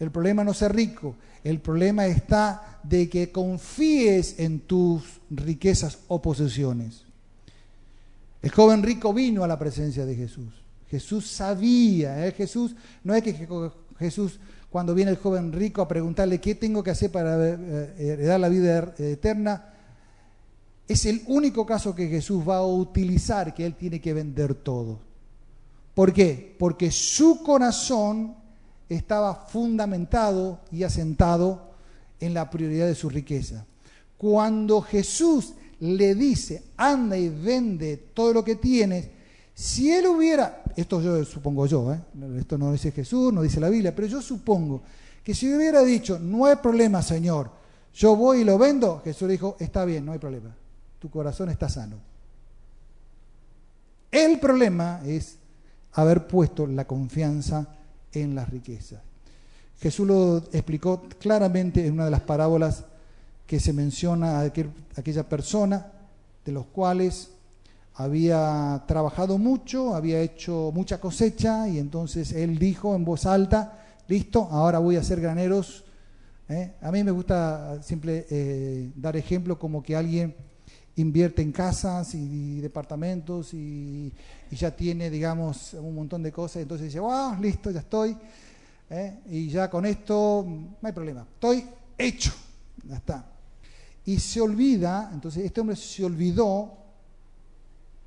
El 0.00 0.10
problema 0.10 0.42
no 0.42 0.52
es 0.52 0.56
ser 0.56 0.74
rico, 0.74 1.16
el 1.44 1.60
problema 1.60 2.06
está 2.06 2.80
de 2.82 3.10
que 3.10 3.30
confíes 3.30 4.38
en 4.38 4.60
tus 4.60 5.20
riquezas 5.28 5.98
o 6.08 6.22
posesiones. 6.22 7.02
El 8.40 8.50
joven 8.50 8.82
rico 8.82 9.12
vino 9.12 9.44
a 9.44 9.48
la 9.48 9.58
presencia 9.58 10.06
de 10.06 10.16
Jesús. 10.16 10.52
Jesús 10.90 11.26
sabía, 11.26 12.26
¿eh? 12.26 12.32
Jesús 12.32 12.74
no 13.02 13.14
es 13.14 13.22
que 13.22 13.46
Jesús 13.98 14.38
cuando 14.74 14.92
viene 14.92 15.12
el 15.12 15.18
joven 15.18 15.52
rico 15.52 15.82
a 15.82 15.86
preguntarle 15.86 16.40
qué 16.40 16.56
tengo 16.56 16.82
que 16.82 16.90
hacer 16.90 17.12
para 17.12 17.36
eh, 17.48 17.94
heredar 17.96 18.40
la 18.40 18.48
vida 18.48 18.76
er, 18.76 18.94
eterna, 18.98 19.72
es 20.88 21.06
el 21.06 21.22
único 21.28 21.64
caso 21.64 21.94
que 21.94 22.08
Jesús 22.08 22.42
va 22.42 22.56
a 22.56 22.66
utilizar 22.66 23.54
que 23.54 23.64
él 23.64 23.76
tiene 23.76 24.00
que 24.00 24.12
vender 24.12 24.56
todo. 24.56 24.98
¿Por 25.94 26.12
qué? 26.12 26.56
Porque 26.58 26.90
su 26.90 27.44
corazón 27.44 28.34
estaba 28.88 29.46
fundamentado 29.46 30.58
y 30.72 30.82
asentado 30.82 31.70
en 32.18 32.34
la 32.34 32.50
prioridad 32.50 32.88
de 32.88 32.96
su 32.96 33.08
riqueza. 33.08 33.64
Cuando 34.18 34.80
Jesús 34.80 35.54
le 35.78 36.16
dice, 36.16 36.64
anda 36.76 37.16
y 37.16 37.28
vende 37.28 37.96
todo 38.12 38.32
lo 38.32 38.42
que 38.42 38.56
tienes, 38.56 39.06
si 39.54 39.92
él 39.92 40.06
hubiera, 40.06 40.64
esto 40.74 41.00
yo 41.00 41.24
supongo 41.24 41.66
yo, 41.66 41.92
¿eh? 41.92 42.00
esto 42.38 42.58
no 42.58 42.72
dice 42.72 42.90
Jesús, 42.90 43.32
no 43.32 43.42
dice 43.42 43.60
la 43.60 43.68
Biblia, 43.68 43.94
pero 43.94 44.08
yo 44.08 44.20
supongo 44.20 44.82
que 45.22 45.32
si 45.32 45.54
hubiera 45.54 45.82
dicho, 45.84 46.18
no 46.18 46.46
hay 46.46 46.56
problema, 46.56 47.00
Señor, 47.02 47.50
yo 47.94 48.16
voy 48.16 48.40
y 48.40 48.44
lo 48.44 48.58
vendo, 48.58 49.00
Jesús 49.04 49.28
dijo, 49.28 49.56
está 49.60 49.84
bien, 49.84 50.04
no 50.04 50.12
hay 50.12 50.18
problema, 50.18 50.54
tu 50.98 51.08
corazón 51.08 51.50
está 51.50 51.68
sano. 51.68 51.96
El 54.10 54.40
problema 54.40 55.00
es 55.06 55.38
haber 55.92 56.26
puesto 56.26 56.66
la 56.66 56.86
confianza 56.86 57.68
en 58.12 58.34
las 58.34 58.48
riquezas. 58.48 59.00
Jesús 59.80 60.06
lo 60.06 60.38
explicó 60.52 61.02
claramente 61.20 61.86
en 61.86 61.94
una 61.94 62.06
de 62.06 62.10
las 62.10 62.22
parábolas 62.22 62.84
que 63.46 63.60
se 63.60 63.72
menciona 63.72 64.40
a 64.40 64.52
aquella 64.96 65.28
persona 65.28 65.92
de 66.44 66.52
los 66.52 66.66
cuales 66.66 67.30
había 67.94 68.82
trabajado 68.88 69.38
mucho, 69.38 69.94
había 69.94 70.20
hecho 70.20 70.72
mucha 70.74 71.00
cosecha 71.00 71.68
y 71.68 71.78
entonces 71.78 72.32
él 72.32 72.58
dijo 72.58 72.94
en 72.94 73.04
voz 73.04 73.24
alta, 73.24 73.84
listo, 74.08 74.48
ahora 74.50 74.80
voy 74.80 74.96
a 74.96 75.00
hacer 75.00 75.20
graneros. 75.20 75.84
¿eh? 76.48 76.72
A 76.82 76.90
mí 76.90 77.04
me 77.04 77.12
gusta 77.12 77.80
siempre 77.82 78.26
eh, 78.28 78.90
dar 78.96 79.16
ejemplo 79.16 79.58
como 79.58 79.82
que 79.82 79.94
alguien 79.94 80.34
invierte 80.96 81.42
en 81.42 81.52
casas 81.52 82.14
y, 82.14 82.60
departamentos 82.60 83.54
y, 83.54 84.12
ya 84.50 84.70
tiene, 84.70 85.10
digamos, 85.10 85.74
un 85.74 85.96
montón 85.96 86.22
de 86.22 86.30
cosas, 86.30 86.62
entonces 86.62 86.86
dice, 86.86 87.00
wow, 87.00 87.34
listo, 87.40 87.72
ya 87.72 87.80
estoy, 87.80 88.16
¿eh? 88.88 89.18
y 89.28 89.48
ya 89.48 89.68
con 89.68 89.84
esto 89.84 90.46
no 90.46 90.78
hay 90.80 90.92
problema, 90.92 91.22
estoy 91.22 91.64
hecho, 91.98 92.32
ya 92.84 92.96
está. 92.96 93.26
Y 94.04 94.20
se 94.20 94.40
olvida, 94.40 95.10
entonces 95.12 95.44
este 95.44 95.60
hombre 95.60 95.74
se 95.74 96.04
olvidó 96.04 96.83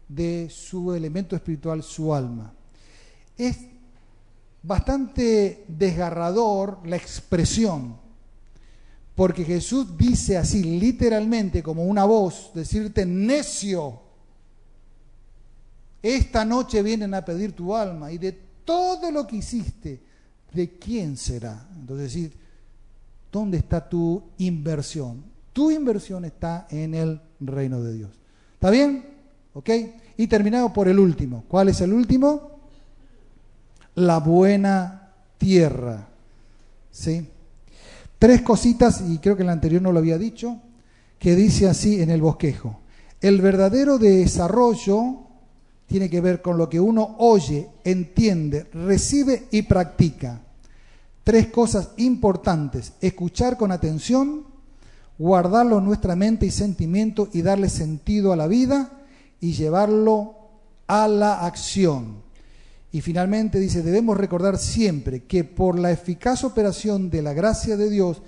de 0.07 0.49
su 0.49 0.93
elemento 0.93 1.35
espiritual, 1.35 1.83
su 1.83 2.13
alma. 2.13 2.53
Es 3.37 3.57
bastante 4.63 5.65
desgarrador 5.67 6.79
la 6.85 6.95
expresión, 6.95 7.97
porque 9.15 9.43
Jesús 9.43 9.97
dice 9.97 10.37
así 10.37 10.63
literalmente 10.63 11.63
como 11.63 11.85
una 11.85 12.05
voz, 12.05 12.51
decirte 12.53 13.05
necio, 13.05 14.01
esta 16.01 16.45
noche 16.45 16.83
vienen 16.83 17.13
a 17.13 17.25
pedir 17.25 17.53
tu 17.53 17.75
alma 17.75 18.11
y 18.11 18.17
de 18.17 18.31
todo 18.63 19.11
lo 19.11 19.25
que 19.25 19.37
hiciste, 19.37 20.01
¿de 20.53 20.77
quién 20.77 21.17
será? 21.17 21.67
Entonces 21.75 22.13
decir, 22.13 22.33
¿dónde 23.31 23.57
está 23.57 23.87
tu 23.87 24.23
inversión? 24.37 25.23
Tu 25.53 25.71
inversión 25.71 26.25
está 26.25 26.67
en 26.69 26.93
el 26.93 27.21
reino 27.39 27.81
de 27.81 27.93
Dios. 27.93 28.11
¿Está 28.53 28.69
bien? 28.69 29.16
¿Ok? 29.57 29.71
Y 30.17 30.27
terminado 30.27 30.71
por 30.71 30.87
el 30.87 30.99
último. 30.99 31.43
¿Cuál 31.47 31.69
es 31.69 31.81
el 31.81 31.91
último? 31.91 32.59
La 33.95 34.19
buena 34.19 35.13
tierra. 35.39 36.07
¿Sí? 36.91 37.27
Tres 38.19 38.43
cositas, 38.43 39.01
y 39.01 39.17
creo 39.17 39.35
que 39.35 39.41
el 39.41 39.49
anterior 39.49 39.81
no 39.81 39.91
lo 39.91 39.97
había 39.97 40.19
dicho, 40.19 40.61
que 41.17 41.35
dice 41.35 41.67
así 41.67 41.99
en 42.03 42.11
el 42.11 42.21
bosquejo. 42.21 42.81
El 43.19 43.41
verdadero 43.41 43.97
desarrollo 43.97 45.21
tiene 45.87 46.07
que 46.07 46.21
ver 46.21 46.43
con 46.43 46.59
lo 46.59 46.69
que 46.69 46.79
uno 46.79 47.15
oye, 47.17 47.67
entiende, 47.83 48.67
recibe 48.71 49.47
y 49.49 49.63
practica. 49.63 50.39
Tres 51.23 51.47
cosas 51.47 51.89
importantes. 51.97 52.93
Escuchar 53.01 53.57
con 53.57 53.71
atención, 53.71 54.45
guardarlo 55.17 55.79
en 55.79 55.85
nuestra 55.85 56.15
mente 56.15 56.45
y 56.45 56.51
sentimiento 56.51 57.27
y 57.33 57.41
darle 57.41 57.69
sentido 57.69 58.31
a 58.31 58.35
la 58.35 58.45
vida 58.45 58.91
y 59.41 59.53
llevarlo 59.53 60.35
a 60.87 61.07
la 61.07 61.45
acción. 61.45 62.23
Y 62.91 63.01
finalmente 63.01 63.59
dice, 63.59 63.83
debemos 63.83 64.17
recordar 64.17 64.57
siempre 64.57 65.23
que 65.23 65.43
por 65.43 65.77
la 65.77 65.91
eficaz 65.91 66.43
operación 66.43 67.09
de 67.09 67.21
la 67.21 67.33
gracia 67.33 67.77
de 67.77 67.89
Dios, 67.89 68.21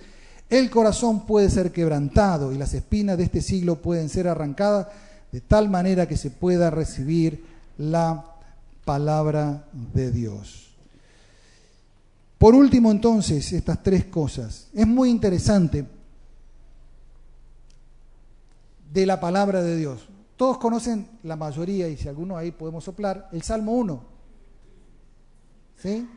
el 0.50 0.70
corazón 0.70 1.26
puede 1.26 1.50
ser 1.50 1.72
quebrantado 1.72 2.52
y 2.52 2.58
las 2.58 2.74
espinas 2.74 3.18
de 3.18 3.24
este 3.24 3.42
siglo 3.42 3.82
pueden 3.82 4.10
ser 4.10 4.28
arrancadas 4.28 4.88
de 5.32 5.42
tal 5.42 5.70
manera 5.70 6.08
que 6.08 6.18
se 6.18 6.32
pueda 6.32 6.70
recibir 6.70 7.46
la 7.78 8.26
palabra 8.84 9.66
de 9.94 10.12
Dios. 10.12 10.70
Por 12.40 12.56
último, 12.56 12.90
entonces, 12.90 13.52
estas 13.54 13.84
tres 13.84 14.06
cosas. 14.06 14.68
Es 14.74 14.88
muy 14.88 15.10
interesante 15.10 15.86
de 18.92 19.06
la 19.06 19.20
palabra 19.20 19.62
de 19.62 19.76
Dios. 19.76 20.08
Todos 20.40 20.58
conocen 20.58 21.20
la 21.24 21.36
mayoría, 21.36 21.90
y 21.90 21.98
si 21.98 22.08
alguno 22.08 22.38
ahí 22.38 22.52
podemos 22.52 22.86
soplar, 22.86 23.28
el 23.34 23.42
Salmo 23.42 23.74
1. 23.74 24.02
¿Sí? 25.76 26.08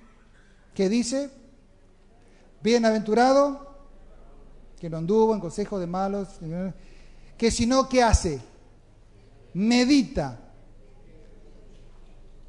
Que 0.72 0.88
dice, 0.88 1.28
bienaventurado, 2.62 3.74
que 4.78 4.88
no 4.88 4.98
anduvo 4.98 5.34
en 5.34 5.40
consejo 5.40 5.80
de 5.80 5.88
malos, 5.88 6.38
que 7.36 7.50
sino 7.50 7.88
que 7.88 8.00
hace, 8.00 8.40
medita 9.54 10.38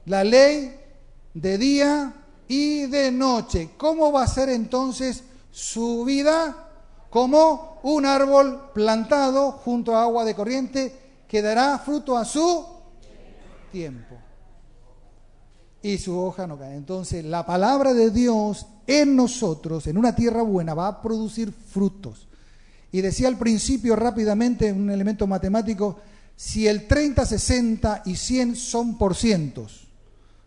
la 0.05 0.23
ley 0.23 0.79
de 1.33 1.57
día 1.57 2.13
y 2.47 2.85
de 2.85 3.11
noche. 3.11 3.71
¿Cómo 3.77 4.11
va 4.11 4.21
a 4.21 4.27
ser 4.27 4.49
entonces 4.49 5.23
su 5.49 6.05
vida? 6.05 6.69
Como 7.09 7.79
un 7.81 8.05
árbol 8.05 8.69
plantado 8.75 9.53
junto 9.53 9.95
a 9.95 10.03
agua 10.03 10.23
de 10.23 10.35
corriente 10.35 11.02
que 11.33 11.41
dará 11.41 11.79
fruto 11.79 12.15
a 12.15 12.25
su 12.25 12.63
tiempo. 13.71 14.15
Y 15.81 15.97
su 15.97 16.15
hoja 16.15 16.45
no 16.45 16.59
cae. 16.59 16.75
Entonces, 16.75 17.25
la 17.25 17.43
palabra 17.43 17.91
de 17.91 18.11
Dios 18.11 18.67
en 18.85 19.15
nosotros, 19.15 19.87
en 19.87 19.97
una 19.97 20.15
tierra 20.15 20.43
buena, 20.43 20.75
va 20.75 20.87
a 20.87 21.01
producir 21.01 21.51
frutos. 21.51 22.27
Y 22.91 23.01
decía 23.01 23.29
al 23.29 23.39
principio 23.39 23.95
rápidamente 23.95 24.71
un 24.71 24.91
elemento 24.91 25.25
matemático, 25.25 25.99
si 26.35 26.67
el 26.67 26.85
30, 26.87 27.25
60 27.25 28.03
y 28.05 28.15
100 28.15 28.55
son 28.55 28.99
por 28.99 29.15
cientos, 29.15 29.87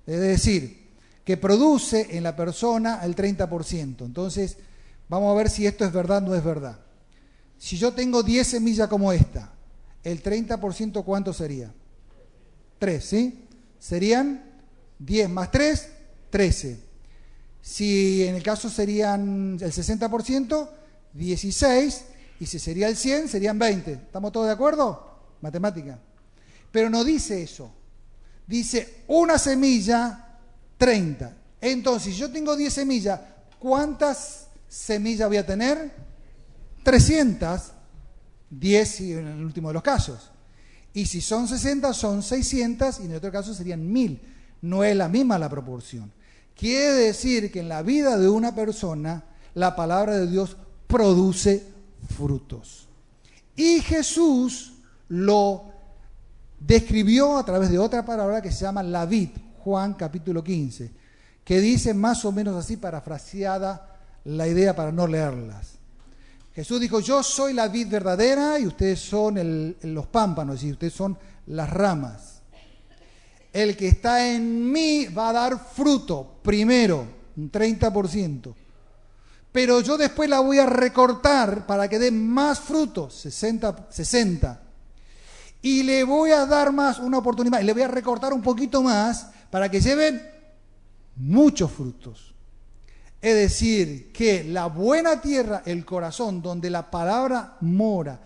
es 0.07 0.21
decir, 0.21 0.93
que 1.25 1.37
produce 1.37 2.17
en 2.17 2.23
la 2.23 2.37
persona 2.37 3.01
el 3.03 3.17
30%. 3.17 4.05
Entonces, 4.05 4.59
vamos 5.09 5.35
a 5.35 5.37
ver 5.37 5.51
si 5.51 5.67
esto 5.67 5.85
es 5.85 5.93
verdad 5.93 6.19
o 6.19 6.29
no 6.29 6.35
es 6.37 6.45
verdad. 6.45 6.79
Si 7.59 7.77
yo 7.77 7.93
tengo 7.93 8.23
10 8.23 8.47
semillas 8.47 8.87
como 8.87 9.13
esta, 9.13 9.56
el 10.07 10.23
30% 10.23 11.05
¿cuánto 11.05 11.33
sería? 11.33 11.73
3, 12.79 13.05
¿sí? 13.05 13.45
Serían 13.81 14.45
10 15.01 15.29
más 15.31 15.51
3, 15.51 15.89
13. 16.31 16.79
Si 17.61 18.25
en 18.25 18.37
el 18.37 18.43
caso 18.45 18.71
serían 18.71 19.59
el 19.61 19.73
60%, 19.73 20.69
16 21.13 22.05
Y 22.39 22.47
si 22.47 22.59
sería 22.61 22.87
el 22.89 22.97
100, 22.97 23.29
serían 23.29 23.59
20. 23.59 23.93
¿Estamos 23.93 24.31
todos 24.31 24.47
de 24.47 24.53
acuerdo? 24.53 25.19
Matemática. 25.41 25.99
Pero 26.71 26.89
no 26.89 27.03
dice 27.03 27.43
eso. 27.43 27.73
Dice 28.47 29.03
una 29.09 29.39
semilla, 29.39 30.39
30. 30.79 31.37
Entonces, 31.61 32.15
si 32.15 32.21
yo 32.21 32.31
tengo 32.31 32.55
10 32.55 32.73
semillas, 32.73 33.21
¿cuántas 33.59 34.47
semillas 34.69 35.27
voy 35.27 35.39
a 35.39 35.47
tener? 35.47 35.91
300, 36.85 37.73
10 38.51 39.01
en 39.01 39.27
el 39.27 39.45
último 39.45 39.69
de 39.69 39.75
los 39.75 39.83
casos. 39.83 40.31
Y 40.95 41.07
si 41.07 41.21
son 41.21 41.47
60, 41.47 41.93
son 41.93 42.23
600 42.23 43.01
y 43.01 43.05
en 43.05 43.17
otro 43.17 43.31
caso 43.31 43.53
serían 43.53 43.93
1000. 43.93 44.21
No 44.63 44.83
es 44.83 44.97
la 44.97 45.09
misma 45.09 45.39
la 45.39 45.49
proporción. 45.49 46.11
Quiere 46.55 46.95
decir 46.95 47.53
que 47.53 47.61
en 47.61 47.69
la 47.69 47.83
vida 47.83 48.17
de 48.17 48.29
una 48.29 48.55
persona 48.55 49.25
la 49.55 49.77
palabra 49.77 50.17
de 50.17 50.27
Dios 50.27 50.57
produce 50.87 51.63
frutos. 52.17 52.89
Y 53.55 53.81
Jesús 53.81 54.75
lo 55.09 55.65
describió 56.59 57.37
a 57.39 57.45
través 57.45 57.71
de 57.71 57.79
otra 57.79 58.05
palabra 58.05 58.41
que 58.41 58.51
se 58.51 58.65
llama 58.65 58.83
la 58.83 59.07
vid, 59.07 59.31
Juan 59.59 59.95
capítulo 59.95 60.43
15, 60.43 60.91
que 61.45 61.61
dice 61.61 61.95
más 61.95 62.25
o 62.25 62.33
menos 62.33 62.57
así 62.57 62.77
parafraseada 62.77 63.99
la 64.25 64.49
idea 64.49 64.75
para 64.75 64.93
no 64.93 65.07
leerlas. 65.07 65.79
Jesús 66.57 66.81
dijo, 66.81 67.01
yo 67.01 67.23
soy 67.23 67.53
la 67.53 67.69
vid 67.69 67.89
verdadera 67.89 68.59
y 68.59 68.67
ustedes 68.67 68.99
son 68.99 69.77
los 69.83 70.07
pámpanos, 70.07 70.65
y 70.65 70.73
ustedes 70.73 70.95
son 70.95 71.19
las 71.49 71.69
ramas. 71.69 72.41
El 73.53 73.77
que 73.77 73.89
está 73.89 74.27
en 74.27 74.73
mí 74.73 75.05
va 75.07 75.29
a 75.29 75.33
dar 75.35 75.59
fruto, 75.59 76.39
primero, 76.43 77.07
un 77.37 77.53
30%. 77.53 78.55
Pero 79.53 79.81
yo 79.81 79.99
después 79.99 80.31
la 80.31 80.41
voy 80.41 80.59
a 80.59 80.65
recortar 80.65 81.67
para 81.67 81.89
que 81.89 81.99
dé 81.99 82.11
más 82.11 82.59
frutos, 82.61 83.15
60, 83.17 83.89
60 83.91 84.63
y 85.61 85.83
le 85.83 86.05
voy 86.05 86.31
a 86.31 86.47
dar 86.47 86.73
más 86.73 87.01
una 87.01 87.19
oportunidad, 87.19 87.61
y 87.61 87.65
le 87.65 87.73
voy 87.73 87.83
a 87.83 87.89
recortar 87.89 88.33
un 88.33 88.41
poquito 88.41 88.83
más 88.83 89.31
para 89.51 89.69
que 89.69 89.81
lleven 89.81 90.23
muchos 91.17 91.71
frutos. 91.73 92.36
Es 93.27 93.35
decir, 93.35 94.13
que 94.13 94.45
la 94.45 94.67
buena 94.67 95.21
tierra, 95.21 95.65
el 95.67 95.85
corazón, 95.85 96.41
donde 96.41 96.71
la 96.71 96.89
palabra 96.89 97.57
mora, 97.61 98.21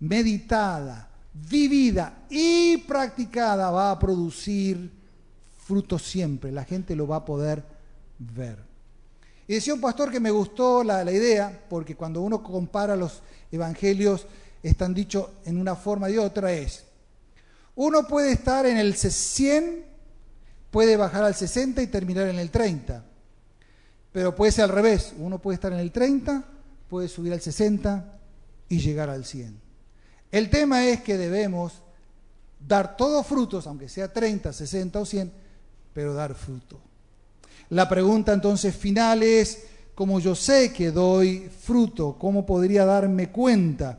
meditada, 0.00 1.08
vivida 1.32 2.26
y 2.28 2.76
practicada, 2.76 3.70
va 3.70 3.92
a 3.92 3.98
producir 3.98 4.92
frutos 5.64 6.02
siempre. 6.02 6.52
La 6.52 6.66
gente 6.66 6.94
lo 6.94 7.08
va 7.08 7.16
a 7.16 7.24
poder 7.24 7.64
ver. 8.18 8.58
Y 9.48 9.54
decía 9.54 9.72
un 9.72 9.80
pastor 9.80 10.10
que 10.10 10.20
me 10.20 10.30
gustó 10.30 10.84
la, 10.84 11.02
la 11.02 11.12
idea, 11.12 11.58
porque 11.70 11.96
cuando 11.96 12.20
uno 12.20 12.42
compara 12.42 12.94
los 12.94 13.22
evangelios, 13.50 14.26
están 14.62 14.92
dichos 14.92 15.30
en 15.46 15.56
una 15.58 15.74
forma 15.74 16.10
y 16.10 16.18
otra, 16.18 16.52
es, 16.52 16.84
uno 17.74 18.06
puede 18.06 18.32
estar 18.32 18.66
en 18.66 18.76
el 18.76 18.96
100, 18.96 19.82
puede 20.70 20.98
bajar 20.98 21.24
al 21.24 21.34
60 21.34 21.80
y 21.80 21.86
terminar 21.86 22.28
en 22.28 22.38
el 22.38 22.50
30, 22.50 23.02
pero 24.16 24.34
puede 24.34 24.50
ser 24.50 24.64
al 24.64 24.70
revés, 24.70 25.12
uno 25.18 25.38
puede 25.38 25.56
estar 25.56 25.70
en 25.74 25.78
el 25.78 25.92
30, 25.92 26.42
puede 26.88 27.06
subir 27.06 27.34
al 27.34 27.42
60 27.42 28.18
y 28.66 28.78
llegar 28.78 29.10
al 29.10 29.26
100. 29.26 29.60
El 30.32 30.48
tema 30.48 30.86
es 30.86 31.02
que 31.02 31.18
debemos 31.18 31.82
dar 32.58 32.96
todos 32.96 33.26
frutos, 33.26 33.66
aunque 33.66 33.90
sea 33.90 34.10
30, 34.10 34.54
60 34.54 35.00
o 35.00 35.04
100, 35.04 35.32
pero 35.92 36.14
dar 36.14 36.34
fruto. 36.34 36.80
La 37.68 37.90
pregunta 37.90 38.32
entonces 38.32 38.74
final 38.74 39.22
es, 39.22 39.64
¿cómo 39.94 40.18
yo 40.18 40.34
sé 40.34 40.72
que 40.72 40.90
doy 40.90 41.50
fruto? 41.50 42.16
¿Cómo 42.18 42.46
podría 42.46 42.86
darme 42.86 43.30
cuenta? 43.30 43.98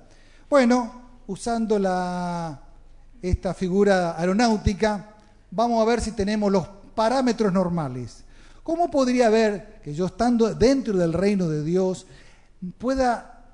Bueno, 0.49 1.19
usando 1.27 1.77
la, 1.77 2.59
esta 3.21 3.53
figura 3.53 4.19
aeronáutica, 4.19 5.13
vamos 5.51 5.79
a 5.79 5.85
ver 5.85 6.01
si 6.01 6.13
tenemos 6.13 6.51
los 6.51 6.67
parámetros 6.95 7.53
normales. 7.53 8.23
¿Cómo 8.67 8.91
podría 8.91 9.29
ver 9.29 9.79
que 9.81 9.93
yo 9.93 10.07
estando 10.07 10.53
dentro 10.53 10.97
del 10.97 11.13
reino 11.13 11.47
de 11.47 11.63
Dios 11.63 12.05
pueda 12.77 13.45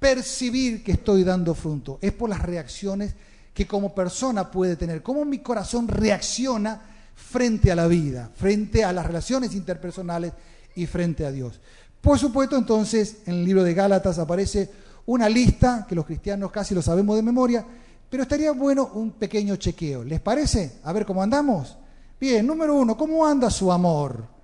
percibir 0.00 0.82
que 0.82 0.90
estoy 0.90 1.22
dando 1.22 1.54
fruto? 1.54 2.00
Es 2.02 2.10
por 2.10 2.28
las 2.28 2.42
reacciones 2.42 3.14
que 3.54 3.68
como 3.68 3.94
persona 3.94 4.50
puede 4.50 4.74
tener. 4.74 5.04
¿Cómo 5.04 5.24
mi 5.24 5.38
corazón 5.38 5.86
reacciona 5.86 6.82
frente 7.14 7.70
a 7.70 7.76
la 7.76 7.86
vida, 7.86 8.28
frente 8.34 8.82
a 8.82 8.92
las 8.92 9.06
relaciones 9.06 9.54
interpersonales 9.54 10.32
y 10.74 10.84
frente 10.86 11.24
a 11.24 11.30
Dios? 11.30 11.60
Por 12.00 12.18
supuesto, 12.18 12.56
entonces, 12.56 13.18
en 13.26 13.34
el 13.34 13.44
libro 13.44 13.62
de 13.62 13.72
Gálatas 13.72 14.18
aparece 14.18 14.68
una 15.06 15.28
lista 15.28 15.86
que 15.88 15.94
los 15.94 16.06
cristianos 16.06 16.50
casi 16.50 16.74
lo 16.74 16.82
sabemos 16.82 17.14
de 17.14 17.22
memoria, 17.22 17.64
pero 18.10 18.24
estaría 18.24 18.50
bueno 18.50 18.90
un 18.94 19.12
pequeño 19.12 19.54
chequeo. 19.54 20.02
¿Les 20.02 20.20
parece? 20.20 20.80
A 20.82 20.92
ver 20.92 21.06
cómo 21.06 21.22
andamos. 21.22 21.76
Bien, 22.20 22.44
número 22.44 22.74
uno, 22.74 22.96
¿cómo 22.96 23.24
anda 23.24 23.48
su 23.48 23.70
amor? 23.70 24.39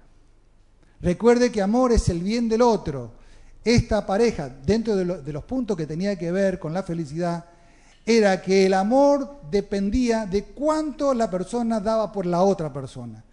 Recuerde 1.00 1.52
que 1.52 1.62
amor 1.62 1.92
es 1.92 2.08
el 2.08 2.20
bien 2.20 2.48
del 2.48 2.62
otro. 2.62 3.12
Esta 3.64 4.06
pareja, 4.06 4.48
dentro 4.48 4.94
de, 4.96 5.32
los 5.32 5.44
puntos 5.44 5.76
que 5.76 5.86
tenía 5.86 6.16
que 6.16 6.30
ver 6.30 6.58
con 6.58 6.72
la 6.72 6.82
felicidad, 6.82 7.44
era 8.04 8.40
que 8.40 8.66
el 8.66 8.74
amor 8.74 9.40
dependía 9.50 10.24
de 10.26 10.44
cuánto 10.44 11.12
la 11.12 11.28
persona 11.28 11.80
daba 11.80 12.12
por 12.12 12.26
la 12.26 12.42
otra 12.42 12.72
persona. 12.72 13.24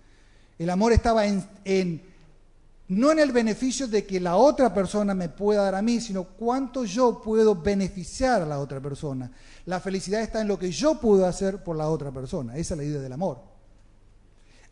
El 0.57 0.69
amor 0.69 0.91
estaba 0.91 1.25
en, 1.25 1.45
en 1.63 2.01
no 2.87 3.11
en 3.11 3.19
el 3.19 3.31
beneficio 3.31 3.87
de 3.87 4.05
que 4.05 4.19
la 4.19 4.35
otra 4.35 4.73
persona 4.73 5.13
me 5.13 5.29
pueda 5.29 5.63
dar 5.63 5.75
a 5.75 5.81
mí, 5.81 6.01
sino 6.01 6.23
cuánto 6.23 6.83
yo 6.83 7.21
puedo 7.21 7.55
beneficiar 7.55 8.41
a 8.41 8.45
la 8.45 8.59
otra 8.59 8.81
persona. 8.81 9.31
La 9.65 9.79
felicidad 9.79 10.21
está 10.21 10.41
en 10.41 10.47
lo 10.47 10.59
que 10.59 10.71
yo 10.71 10.95
puedo 10.95 11.25
hacer 11.25 11.63
por 11.63 11.75
la 11.75 11.89
otra 11.89 12.11
persona. 12.11 12.57
Esa 12.57 12.73
es 12.73 12.77
la 12.77 12.83
idea 12.83 13.01
del 13.01 13.13
amor. 13.13 13.52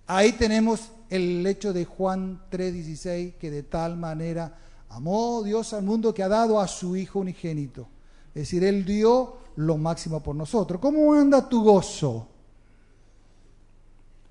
Ahí 0.08 0.34
tenemos 0.34 0.92
el 1.10 1.46
hecho 1.46 1.74
de 1.74 1.86
Juan 1.86 2.42
3:16, 2.50 3.36
que 3.38 3.52
de 3.52 3.64
tal 3.64 3.98
manera 3.98 4.58
amó 4.90 5.44
Dios 5.44 5.74
al 5.74 5.84
mundo 5.84 6.14
que 6.14 6.24
ha 6.24 6.28
dado 6.28 6.60
a 6.60 6.68
su 6.68 6.96
Hijo 6.96 7.20
unigénito. 7.20 7.88
Es 8.30 8.44
decir, 8.44 8.64
Él 8.64 8.86
dio 8.86 9.38
lo 9.56 9.78
máximo 9.78 10.22
por 10.22 10.36
nosotros. 10.36 10.80
¿Cómo 10.80 11.14
anda 11.14 11.48
tu 11.48 11.64
gozo? 11.64 12.28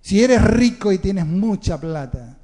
Si 0.00 0.22
eres 0.22 0.42
rico 0.42 0.90
y 0.90 0.98
tienes 0.98 1.26
mucha 1.26 1.78
plata, 1.78 2.40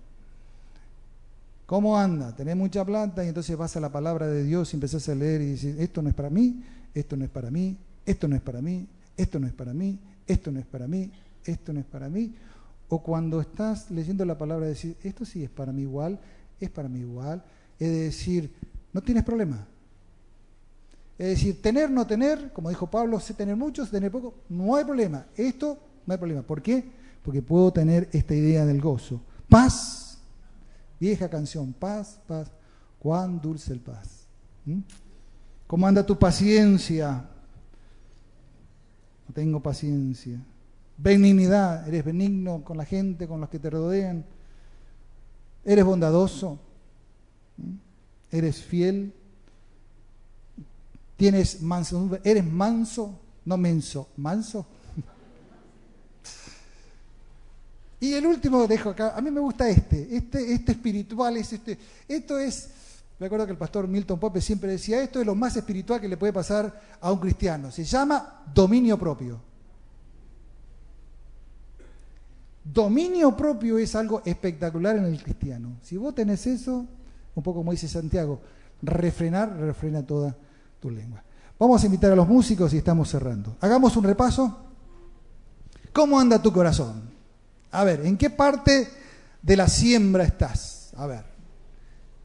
¿Cómo 1.67 1.99
anda? 1.99 2.35
Tenés 2.35 2.57
mucha 2.57 2.85
plata 2.85 3.25
y 3.25 3.29
entonces 3.29 3.57
vas 3.57 3.77
a 3.77 3.81
la 3.81 3.91
palabra 3.91 4.29
de 4.29 4.45
Dios 4.45 4.73
y 4.73 4.77
empezás 4.77 5.09
a 5.09 5.17
leer 5.17 5.41
y 5.41 5.47
dices, 5.47 5.81
esto 5.81 6.01
no 6.01 6.09
es 6.09 6.15
para 6.15 6.31
mí, 6.31 6.63
esto 6.95 7.17
no 7.17 7.25
es 7.25 7.31
para 7.31 7.51
mí, 7.51 7.77
esto 8.07 8.29
no 8.29 8.37
es 8.37 8.43
para 8.43 8.63
mí, 8.63 8.87
esto 9.17 9.41
no 9.41 9.49
es 9.49 9.53
para 9.53 9.75
mí, 9.75 9.99
esto 10.29 10.53
no 10.53 10.61
es 10.61 10.67
para 10.67 10.87
mí, 10.87 11.11
esto 11.45 11.73
no 11.73 11.81
es 11.81 11.87
para 11.87 12.09
mí. 12.09 12.33
O 12.89 13.03
cuando 13.03 13.41
estás 13.41 13.91
leyendo 13.91 14.25
la 14.25 14.39
palabra, 14.39 14.67
decir, 14.67 14.97
esto 15.03 15.25
sí 15.25 15.43
es 15.43 15.51
para 15.51 15.73
mí 15.73 15.83
igual, 15.83 16.19
es 16.61 16.71
para 16.71 16.89
mí 16.89 17.01
igual. 17.01 17.45
Es 17.79 17.91
decir, 17.91 18.53
no 18.93 19.03
tienes 19.03 19.25
problema. 19.25 19.67
Es 21.19 21.29
decir, 21.29 21.61
tener, 21.63 21.91
no 21.91 22.07
tener, 22.07 22.53
como 22.53 22.69
dijo 22.69 22.91
Pablo, 22.91 23.19
sé 23.21 23.35
tener 23.35 23.57
mucho, 23.57 23.87
tener 23.87 24.11
poco, 24.11 24.35
no 24.49 24.77
hay 24.77 24.85
problema. 24.85 25.27
Esto 25.35 25.79
no 26.07 26.13
hay 26.13 26.19
problema. 26.19 26.43
¿Por 26.43 26.63
qué? 26.63 26.85
Porque 27.23 27.43
puedo 27.43 27.73
tener 27.73 28.09
esta 28.13 28.35
idea 28.35 28.65
del 28.65 28.81
gozo. 28.81 29.21
Paz 29.49 30.07
Vieja 30.99 31.29
canción, 31.29 31.73
paz, 31.73 32.19
paz, 32.27 32.51
cuán 32.99 33.41
dulce 33.41 33.73
el 33.73 33.81
paz. 33.81 34.27
¿Mm? 34.65 34.81
¿Cómo 35.67 35.87
anda 35.87 36.05
tu 36.05 36.19
paciencia? 36.19 37.29
No 39.29 39.35
tengo 39.35 39.63
paciencia. 39.63 40.41
Benignidad, 40.99 41.87
eres 41.87 42.05
benigno 42.05 42.65
con 42.65 42.79
la 42.79 42.85
gente, 42.85 43.29
con 43.29 43.41
los 43.41 43.51
que 43.51 43.59
te 43.59 43.69
rodean. 43.69 44.25
Eres 45.65 45.85
bondadoso. 45.85 46.59
Eres 48.31 48.63
fiel. 48.63 49.13
Tienes 51.17 51.63
manso, 51.63 52.19
eres 52.25 52.45
manso, 52.45 53.19
no 53.45 53.57
menso, 53.57 54.09
manso. 54.17 54.67
Y 57.99 58.13
el 58.13 58.27
último 58.27 58.67
dejo 58.67 58.91
acá, 58.91 59.17
a 59.17 59.23
mí 59.23 59.31
me 59.31 59.41
gusta 59.41 59.67
este, 59.71 60.15
este, 60.15 60.53
este 60.53 60.73
espiritual, 60.73 61.39
es 61.39 61.51
este, 61.55 61.79
esto 62.07 62.39
es, 62.39 62.69
me 63.19 63.25
acuerdo 63.25 63.47
que 63.47 63.53
el 63.53 63.59
pastor 63.59 63.89
Milton 63.89 64.21
Pope 64.21 64.43
siempre 64.43 64.71
decía, 64.71 65.03
esto 65.03 65.19
es 65.19 65.27
lo 65.27 65.35
más 65.35 65.57
espiritual 65.57 65.99
que 65.99 66.09
le 66.09 66.19
puede 66.19 66.35
pasar 66.35 66.99
a 67.01 67.11
un 67.11 67.19
cristiano, 67.19 67.71
se 67.71 67.85
llama 67.85 68.45
dominio 68.53 68.99
propio. 68.99 69.46
Dominio 72.73 73.37
propio 73.37 73.79
es 73.79 73.95
algo 73.95 74.23
espectacular 74.25 74.97
en 74.97 75.05
el 75.05 75.23
cristiano. 75.23 75.77
Si 75.83 75.97
vos 75.97 76.15
tenés 76.15 76.47
eso, 76.47 76.85
un 77.35 77.43
poco 77.43 77.61
como 77.61 77.71
dice 77.71 77.87
Santiago, 77.87 78.41
refrenar, 78.83 79.57
refrena 79.57 80.05
toda 80.05 80.37
tu 80.81 80.91
lengua. 80.91 81.23
Vamos 81.59 81.83
a 81.83 81.87
invitar 81.87 82.13
a 82.13 82.17
los 82.17 82.27
músicos 82.27 82.75
y 82.75 82.79
estamos 82.79 83.09
cerrando. 83.09 83.57
Hagamos 83.61 83.97
un 83.97 84.05
repaso. 84.05 84.65
¿Cómo 85.93 86.19
anda 86.19 86.43
tu 86.43 86.53
corazón? 86.53 87.03
A 87.71 87.85
ver, 87.85 88.05
¿en 88.05 88.17
qué 88.17 88.31
parte 88.31 88.89
de 89.41 89.57
la 89.57 89.69
siembra 89.69 90.25
estás? 90.25 90.93
A 90.97 91.07
ver, 91.07 91.25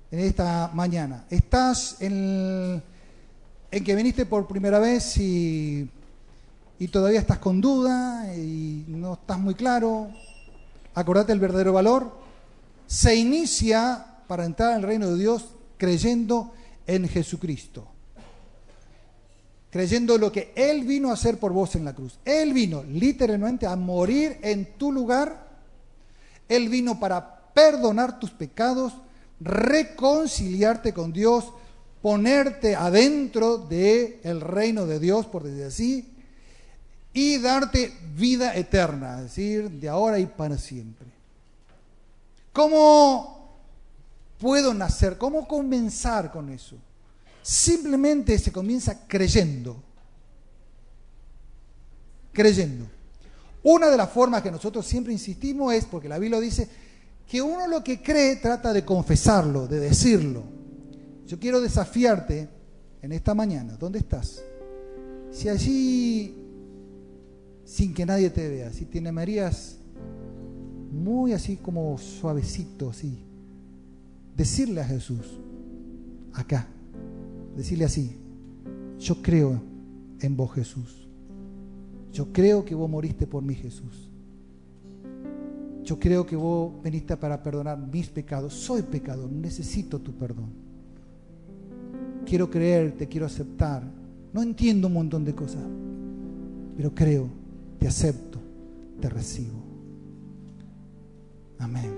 en 0.09 0.19
esta 0.21 0.71
mañana. 0.73 1.25
¿Estás 1.29 1.97
en, 2.01 2.81
en 3.69 3.83
que 3.83 3.95
viniste 3.95 4.25
por 4.25 4.47
primera 4.47 4.79
vez 4.79 5.17
y, 5.17 5.87
y 6.79 6.87
todavía 6.87 7.19
estás 7.19 7.37
con 7.37 7.61
duda 7.61 8.35
y 8.35 8.85
no 8.87 9.13
estás 9.13 9.39
muy 9.39 9.53
claro, 9.53 10.09
acordate 10.93 11.33
el 11.33 11.39
verdadero 11.39 11.73
valor, 11.73 12.11
se 12.87 13.15
inicia 13.15 14.05
para 14.27 14.45
entrar 14.45 14.73
al 14.73 14.83
reino 14.83 15.09
de 15.09 15.17
Dios 15.17 15.45
creyendo 15.77 16.53
en 16.87 17.07
Jesucristo. 17.07 17.87
Creyendo 19.69 20.17
lo 20.17 20.31
que 20.31 20.51
Él 20.55 20.83
vino 20.83 21.09
a 21.09 21.13
hacer 21.13 21.37
por 21.37 21.53
vos 21.53 21.75
en 21.75 21.85
la 21.85 21.93
cruz. 21.93 22.19
Él 22.25 22.53
vino 22.53 22.83
literalmente 22.83 23.65
a 23.65 23.75
morir 23.75 24.37
en 24.41 24.77
tu 24.77 24.91
lugar. 24.91 25.47
Él 26.49 26.67
vino 26.67 26.99
para 26.99 27.53
perdonar 27.53 28.19
tus 28.19 28.31
pecados, 28.31 28.93
reconciliarte 29.39 30.93
con 30.93 31.13
Dios, 31.13 31.53
ponerte 32.01 32.75
adentro 32.75 33.57
del 33.57 34.19
el 34.23 34.41
reino 34.41 34.85
de 34.85 34.99
Dios, 34.99 35.25
por 35.25 35.43
decir 35.43 35.63
así, 35.63 36.13
y 37.13 37.37
darte 37.39 37.93
vida 38.15 38.55
eterna, 38.55 39.17
es 39.17 39.23
decir, 39.23 39.69
de 39.69 39.89
ahora 39.89 40.19
y 40.19 40.25
para 40.25 40.57
siempre. 40.57 41.07
¿Cómo 42.53 43.59
puedo 44.39 44.73
nacer? 44.73 45.17
¿Cómo 45.17 45.47
comenzar 45.47 46.31
con 46.31 46.49
eso? 46.49 46.75
Simplemente 47.41 48.37
se 48.37 48.51
comienza 48.51 49.07
creyendo. 49.07 49.81
Creyendo. 52.31 52.87
Una 53.63 53.89
de 53.89 53.97
las 53.97 54.09
formas 54.09 54.41
que 54.41 54.51
nosotros 54.51 54.85
siempre 54.85 55.13
insistimos 55.13 55.73
es, 55.73 55.85
porque 55.85 56.09
la 56.09 56.17
Biblia 56.17 56.39
dice, 56.39 56.67
que 57.27 57.41
uno 57.41 57.67
lo 57.67 57.83
que 57.83 58.01
cree 58.01 58.37
trata 58.37 58.73
de 58.73 58.83
confesarlo, 58.83 59.67
de 59.67 59.79
decirlo. 59.79 60.43
Yo 61.27 61.39
quiero 61.39 61.61
desafiarte 61.61 62.49
en 63.01 63.11
esta 63.11 63.33
mañana. 63.33 63.77
¿Dónde 63.77 63.99
estás? 63.99 64.43
Si 65.31 65.47
allí, 65.47 66.40
sin 67.71 67.93
que 67.93 68.05
nadie 68.05 68.29
te 68.29 68.49
vea, 68.49 68.71
si 68.73 68.85
te 68.85 69.01
llamarías 69.01 69.77
muy 70.91 71.31
así 71.31 71.55
como 71.55 71.97
suavecito, 71.97 72.89
así, 72.89 73.19
decirle 74.35 74.81
a 74.81 74.85
Jesús, 74.85 75.39
acá, 76.33 76.67
decirle 77.55 77.85
así, 77.85 78.17
yo 78.99 79.21
creo 79.21 79.61
en 80.19 80.35
vos 80.35 80.51
Jesús. 80.53 81.07
Yo 82.11 82.33
creo 82.33 82.65
que 82.65 82.75
vos 82.75 82.89
moriste 82.89 83.25
por 83.25 83.41
mí 83.41 83.55
Jesús. 83.55 84.09
Yo 85.83 85.97
creo 85.97 86.25
que 86.25 86.35
vos 86.35 86.73
veniste 86.83 87.15
para 87.15 87.41
perdonar 87.41 87.77
mis 87.77 88.09
pecados. 88.09 88.53
Soy 88.53 88.81
pecador, 88.81 89.31
necesito 89.31 89.97
tu 89.99 90.11
perdón 90.11 90.71
quiero 92.25 92.49
creer, 92.49 92.93
te 92.93 93.07
quiero 93.07 93.25
aceptar. 93.25 93.83
No 94.33 94.41
entiendo 94.41 94.87
un 94.87 94.93
montón 94.93 95.25
de 95.25 95.35
cosas, 95.35 95.63
pero 96.77 96.93
creo, 96.95 97.27
te 97.81 97.87
acepto, 97.87 98.39
te 99.01 99.09
recibo. 99.09 99.59
Amén. 101.57 101.91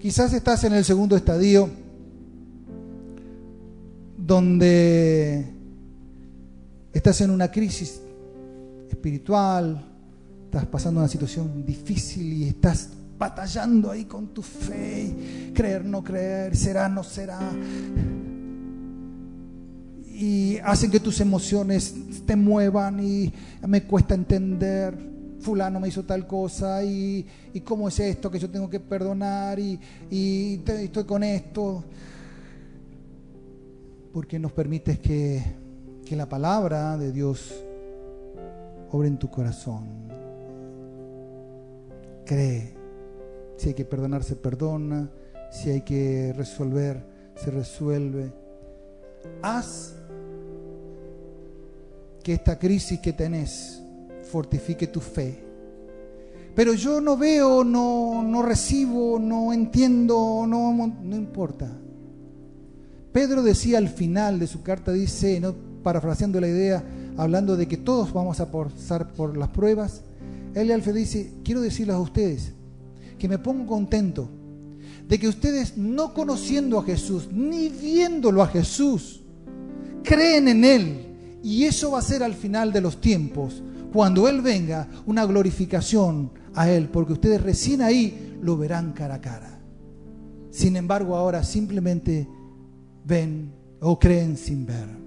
Quizás 0.00 0.32
estás 0.32 0.64
en 0.64 0.72
el 0.72 0.86
segundo 0.86 1.16
estadio 1.16 1.68
donde 4.16 5.44
estás 6.94 7.20
en 7.20 7.30
una 7.30 7.50
crisis 7.50 8.00
espiritual, 8.88 9.84
estás 10.46 10.64
pasando 10.64 11.00
una 11.00 11.08
situación 11.08 11.62
difícil 11.66 12.32
y 12.32 12.44
estás 12.48 12.88
batallando 13.18 13.90
ahí 13.90 14.06
con 14.06 14.28
tu 14.28 14.40
fe, 14.40 15.52
creer, 15.54 15.84
no 15.84 16.02
creer, 16.02 16.56
será, 16.56 16.88
no 16.88 17.04
será. 17.04 17.38
Y 20.12 20.58
hacen 20.58 20.90
que 20.90 21.00
tus 21.00 21.20
emociones 21.20 21.94
te 22.26 22.36
muevan 22.36 23.00
y 23.00 23.32
me 23.66 23.84
cuesta 23.84 24.14
entender, 24.14 24.94
fulano 25.40 25.80
me 25.80 25.88
hizo 25.88 26.04
tal 26.04 26.26
cosa 26.26 26.84
y, 26.84 27.26
cómo 27.64 27.88
es 27.88 27.98
esto 27.98 28.30
que 28.30 28.38
yo 28.38 28.50
tengo 28.50 28.68
que 28.68 28.80
perdonar 28.80 29.58
y, 29.58 29.80
estoy 30.66 31.04
con 31.04 31.22
esto. 31.22 31.84
Porque 34.12 34.38
nos 34.38 34.52
permites 34.52 34.98
que, 34.98 35.42
que 36.04 36.14
la 36.14 36.28
palabra 36.28 36.98
de 36.98 37.12
Dios 37.12 37.54
obre 38.90 39.08
en 39.08 39.18
tu 39.18 39.30
corazón. 39.30 39.88
Cree 42.26 42.82
si 43.62 43.68
hay 43.68 43.74
que 43.74 43.84
perdonar, 43.84 44.24
se 44.24 44.34
perdona. 44.34 45.08
Si 45.52 45.70
hay 45.70 45.82
que 45.82 46.32
resolver, 46.36 47.00
se 47.36 47.52
resuelve. 47.52 48.32
Haz 49.40 49.94
que 52.22 52.34
esta 52.34 52.58
crisis 52.58 53.00
que 53.00 53.12
tenés 53.12 53.82
fortifique 54.30 54.86
tu 54.86 55.00
fe. 55.00 55.44
Pero 56.54 56.74
yo 56.74 57.00
no 57.00 57.16
veo, 57.16 57.64
no, 57.64 58.22
no 58.22 58.42
recibo, 58.42 59.18
no 59.18 59.52
entiendo, 59.52 60.44
no, 60.46 60.72
no 61.02 61.16
importa. 61.16 61.70
Pedro 63.12 63.42
decía 63.42 63.78
al 63.78 63.88
final 63.88 64.38
de 64.38 64.46
su 64.46 64.62
carta, 64.62 64.92
dice, 64.92 65.40
no 65.40 65.54
parafraseando 65.82 66.40
la 66.40 66.48
idea, 66.48 66.84
hablando 67.16 67.56
de 67.56 67.68
que 67.68 67.76
todos 67.76 68.12
vamos 68.12 68.40
a 68.40 68.50
pasar 68.50 69.12
por 69.12 69.36
las 69.36 69.48
pruebas, 69.48 70.02
él 70.54 70.70
al 70.70 70.82
dice, 70.82 71.32
quiero 71.44 71.60
decirles 71.60 71.96
a 71.96 72.00
ustedes, 72.00 72.52
que 73.18 73.28
me 73.28 73.38
pongo 73.38 73.66
contento 73.66 74.28
de 75.08 75.18
que 75.18 75.28
ustedes 75.28 75.76
no 75.76 76.14
conociendo 76.14 76.78
a 76.78 76.84
Jesús, 76.84 77.28
ni 77.32 77.68
viéndolo 77.68 78.42
a 78.42 78.46
Jesús, 78.46 79.22
creen 80.02 80.48
en 80.48 80.64
Él. 80.64 81.11
Y 81.42 81.64
eso 81.64 81.92
va 81.92 81.98
a 81.98 82.02
ser 82.02 82.22
al 82.22 82.34
final 82.34 82.72
de 82.72 82.80
los 82.80 83.00
tiempos, 83.00 83.62
cuando 83.92 84.28
Él 84.28 84.40
venga, 84.40 84.88
una 85.06 85.24
glorificación 85.26 86.30
a 86.54 86.70
Él, 86.70 86.88
porque 86.88 87.14
ustedes 87.14 87.42
recién 87.42 87.82
ahí 87.82 88.38
lo 88.40 88.56
verán 88.56 88.92
cara 88.92 89.16
a 89.16 89.20
cara. 89.20 89.60
Sin 90.50 90.76
embargo, 90.76 91.16
ahora 91.16 91.42
simplemente 91.44 92.28
ven 93.04 93.52
o 93.80 93.98
creen 93.98 94.36
sin 94.36 94.66
ver. 94.66 95.02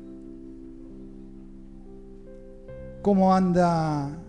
¿Cómo 3.02 3.34
anda 3.34 4.20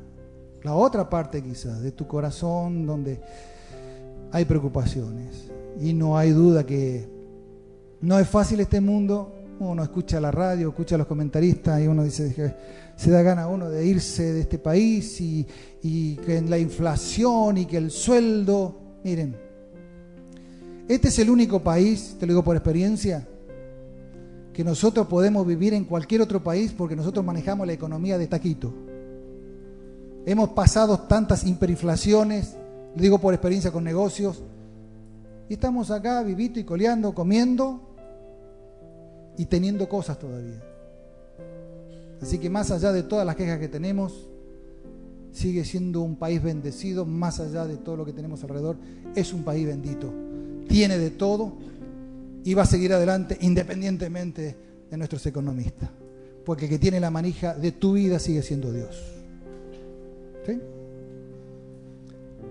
la 0.67 0.75
otra 0.75 1.09
parte 1.09 1.43
quizás 1.43 1.81
de 1.81 1.93
tu 1.93 2.09
corazón 2.09 2.87
donde 2.87 3.21
hay 4.33 4.45
preocupaciones. 4.45 5.49
Y 5.81 5.93
no 5.93 6.19
hay 6.19 6.31
duda 6.31 6.65
que 6.65 7.09
no 8.01 8.19
es 8.19 8.29
fácil 8.29 8.59
este 8.59 8.81
mundo. 8.81 9.33
Uno 9.59 9.83
escucha 9.83 10.21
la 10.21 10.31
radio, 10.31 10.69
escucha 10.69 10.97
a 10.97 10.99
los 10.99 11.07
comentaristas 11.07 11.81
y 11.81 11.87
uno 11.87 12.05
dice 12.05 12.35
que 12.35 12.55
se 12.95 13.11
da 13.11 13.23
gana 13.23 13.49
uno 13.49 13.71
de 13.71 13.87
irse 13.87 14.35
de 14.35 14.41
este 14.41 14.59
país 14.59 15.21
y, 15.21 15.47
y 15.83 16.17
que 16.17 16.41
la 16.43 16.59
inflación 16.59 17.59
y 17.59 17.67
que 17.67 17.79
el 17.79 17.91
sueldo. 17.91 18.79
Miren, 19.03 19.37
este 20.89 21.09
es 21.09 21.19
el 21.19 21.31
único 21.31 21.61
país, 21.61 22.17
te 22.21 22.27
lo 22.27 22.33
digo 22.33 22.45
por 22.45 22.57
experiencia, 22.57 23.27
que 24.53 24.63
nosotros 24.63 25.07
podemos 25.07 25.47
vivir 25.47 25.75
en 25.75 25.85
cualquier 25.85 26.23
otro 26.23 26.43
país 26.43 26.73
porque 26.77 26.97
nosotros 26.97 27.25
manejamos 27.25 27.67
la 27.67 27.73
economía 27.73 28.19
de 28.19 28.27
taquito. 28.27 28.73
Hemos 30.27 30.51
pasado 30.51 30.99
tantas 31.01 31.47
hiperinflaciones, 31.47 32.57
digo 32.95 33.19
por 33.19 33.33
experiencia 33.33 33.71
con 33.71 33.85
negocios. 33.85 34.43
Y 35.49 35.55
estamos 35.55 35.91
acá 35.91 36.23
vivito 36.23 36.59
y 36.59 36.65
coleando, 36.65 37.15
comiendo 37.15 37.86
y 39.37 39.47
teniendo 39.47 39.89
cosas 39.89 40.19
todavía. 40.19 40.63
Así 42.21 42.39
que 42.39 42.49
más 42.49 42.71
allá 42.71 42.93
de 42.93 43.03
todas 43.03 43.27
las 43.27 43.37
quejas 43.37 43.59
que 43.59 43.69
tenemos, 43.69 44.29
sigue 45.33 45.65
siendo 45.65 46.01
un 46.01 46.17
país 46.17 46.43
bendecido, 46.43 47.05
más 47.05 47.41
allá 47.41 47.67
de 47.67 47.77
todo 47.77 47.97
lo 47.97 48.05
que 48.05 48.13
tenemos 48.13 48.43
alrededor, 48.43 48.77
es 49.15 49.33
un 49.33 49.45
país 49.45 49.67
bendito. 49.67 50.13
Tiene 50.67 50.99
de 50.99 51.11
todo 51.11 51.53
y 52.43 52.55
va 52.55 52.63
a 52.63 52.67
seguir 52.67 52.93
adelante 52.93 53.37
independientemente 53.41 54.57
de 54.91 54.97
nuestros 54.97 55.27
economistas. 55.27 55.91
Porque 56.45 56.65
el 56.65 56.71
que 56.71 56.79
tiene 56.79 57.01
la 57.01 57.11
manija 57.11 57.55
de 57.55 57.73
tu 57.73 57.95
vida 57.95 58.19
sigue 58.19 58.43
siendo 58.43 58.73
Dios. 58.73 59.13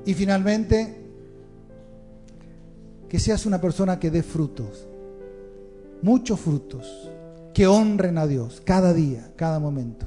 Y 0.06 0.14
finalmente, 0.14 0.96
que 3.10 3.20
seas 3.20 3.46
una 3.46 3.60
persona 3.60 4.00
que 4.00 4.12
dé 4.12 4.22
frutos, 4.22 4.86
muchos 6.06 6.40
frutos, 6.40 7.10
que 7.52 7.66
honren 7.66 8.20
a 8.20 8.28
Dios 8.28 8.62
cada 8.64 8.94
día, 8.94 9.32
cada 9.36 9.60
momento. 9.60 10.06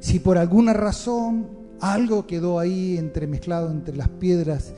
Si 0.00 0.18
por 0.18 0.36
alguna 0.36 0.74
razón 0.74 1.48
algo 1.80 2.26
quedó 2.26 2.58
ahí 2.58 2.98
entremezclado 2.98 3.70
entre 3.70 3.96
las 3.96 4.08
piedras 4.08 4.74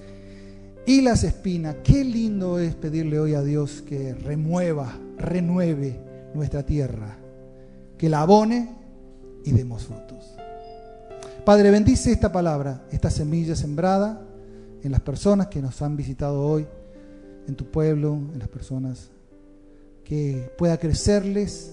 y 0.86 1.00
las 1.00 1.24
espinas, 1.24 1.78
qué 1.82 2.04
lindo 2.04 2.60
es 2.60 2.76
pedirle 2.76 3.18
hoy 3.18 3.34
a 3.34 3.42
Dios 3.42 3.82
que 3.82 4.14
remueva, 4.14 4.96
renueve 5.18 5.98
nuestra 6.32 6.64
tierra, 6.64 7.18
que 7.98 8.08
la 8.08 8.20
abone 8.20 8.76
y 9.44 9.50
demos 9.50 9.82
frutos. 9.86 10.36
Padre, 11.44 11.72
bendice 11.72 12.12
esta 12.12 12.30
palabra, 12.30 12.84
esta 12.92 13.10
semilla 13.10 13.56
sembrada 13.56 14.22
en 14.84 14.92
las 14.92 15.00
personas 15.00 15.48
que 15.48 15.60
nos 15.60 15.82
han 15.82 15.96
visitado 15.96 16.40
hoy, 16.40 16.68
en 17.48 17.56
tu 17.56 17.64
pueblo, 17.64 18.12
en 18.32 18.38
las 18.38 18.48
personas 18.48 19.10
que 20.10 20.52
pueda 20.58 20.76
crecerles, 20.76 21.70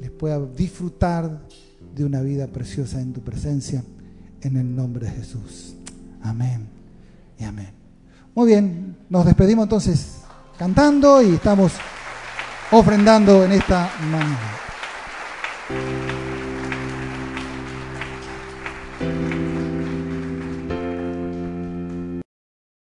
les 0.00 0.10
pueda 0.10 0.40
disfrutar 0.40 1.42
de 1.94 2.02
una 2.02 2.22
vida 2.22 2.46
preciosa 2.46 2.98
en 2.98 3.12
tu 3.12 3.20
presencia, 3.20 3.84
en 4.40 4.56
el 4.56 4.74
nombre 4.74 5.04
de 5.04 5.12
Jesús. 5.12 5.74
Amén 6.22 6.66
y 7.38 7.44
amén. 7.44 7.68
Muy 8.34 8.46
bien, 8.46 8.96
nos 9.10 9.26
despedimos 9.26 9.64
entonces 9.64 10.20
cantando 10.58 11.20
y 11.20 11.34
estamos 11.34 11.72
ofrendando 12.70 13.44
en 13.44 13.52
esta 13.52 13.92
mañana. 14.00 14.38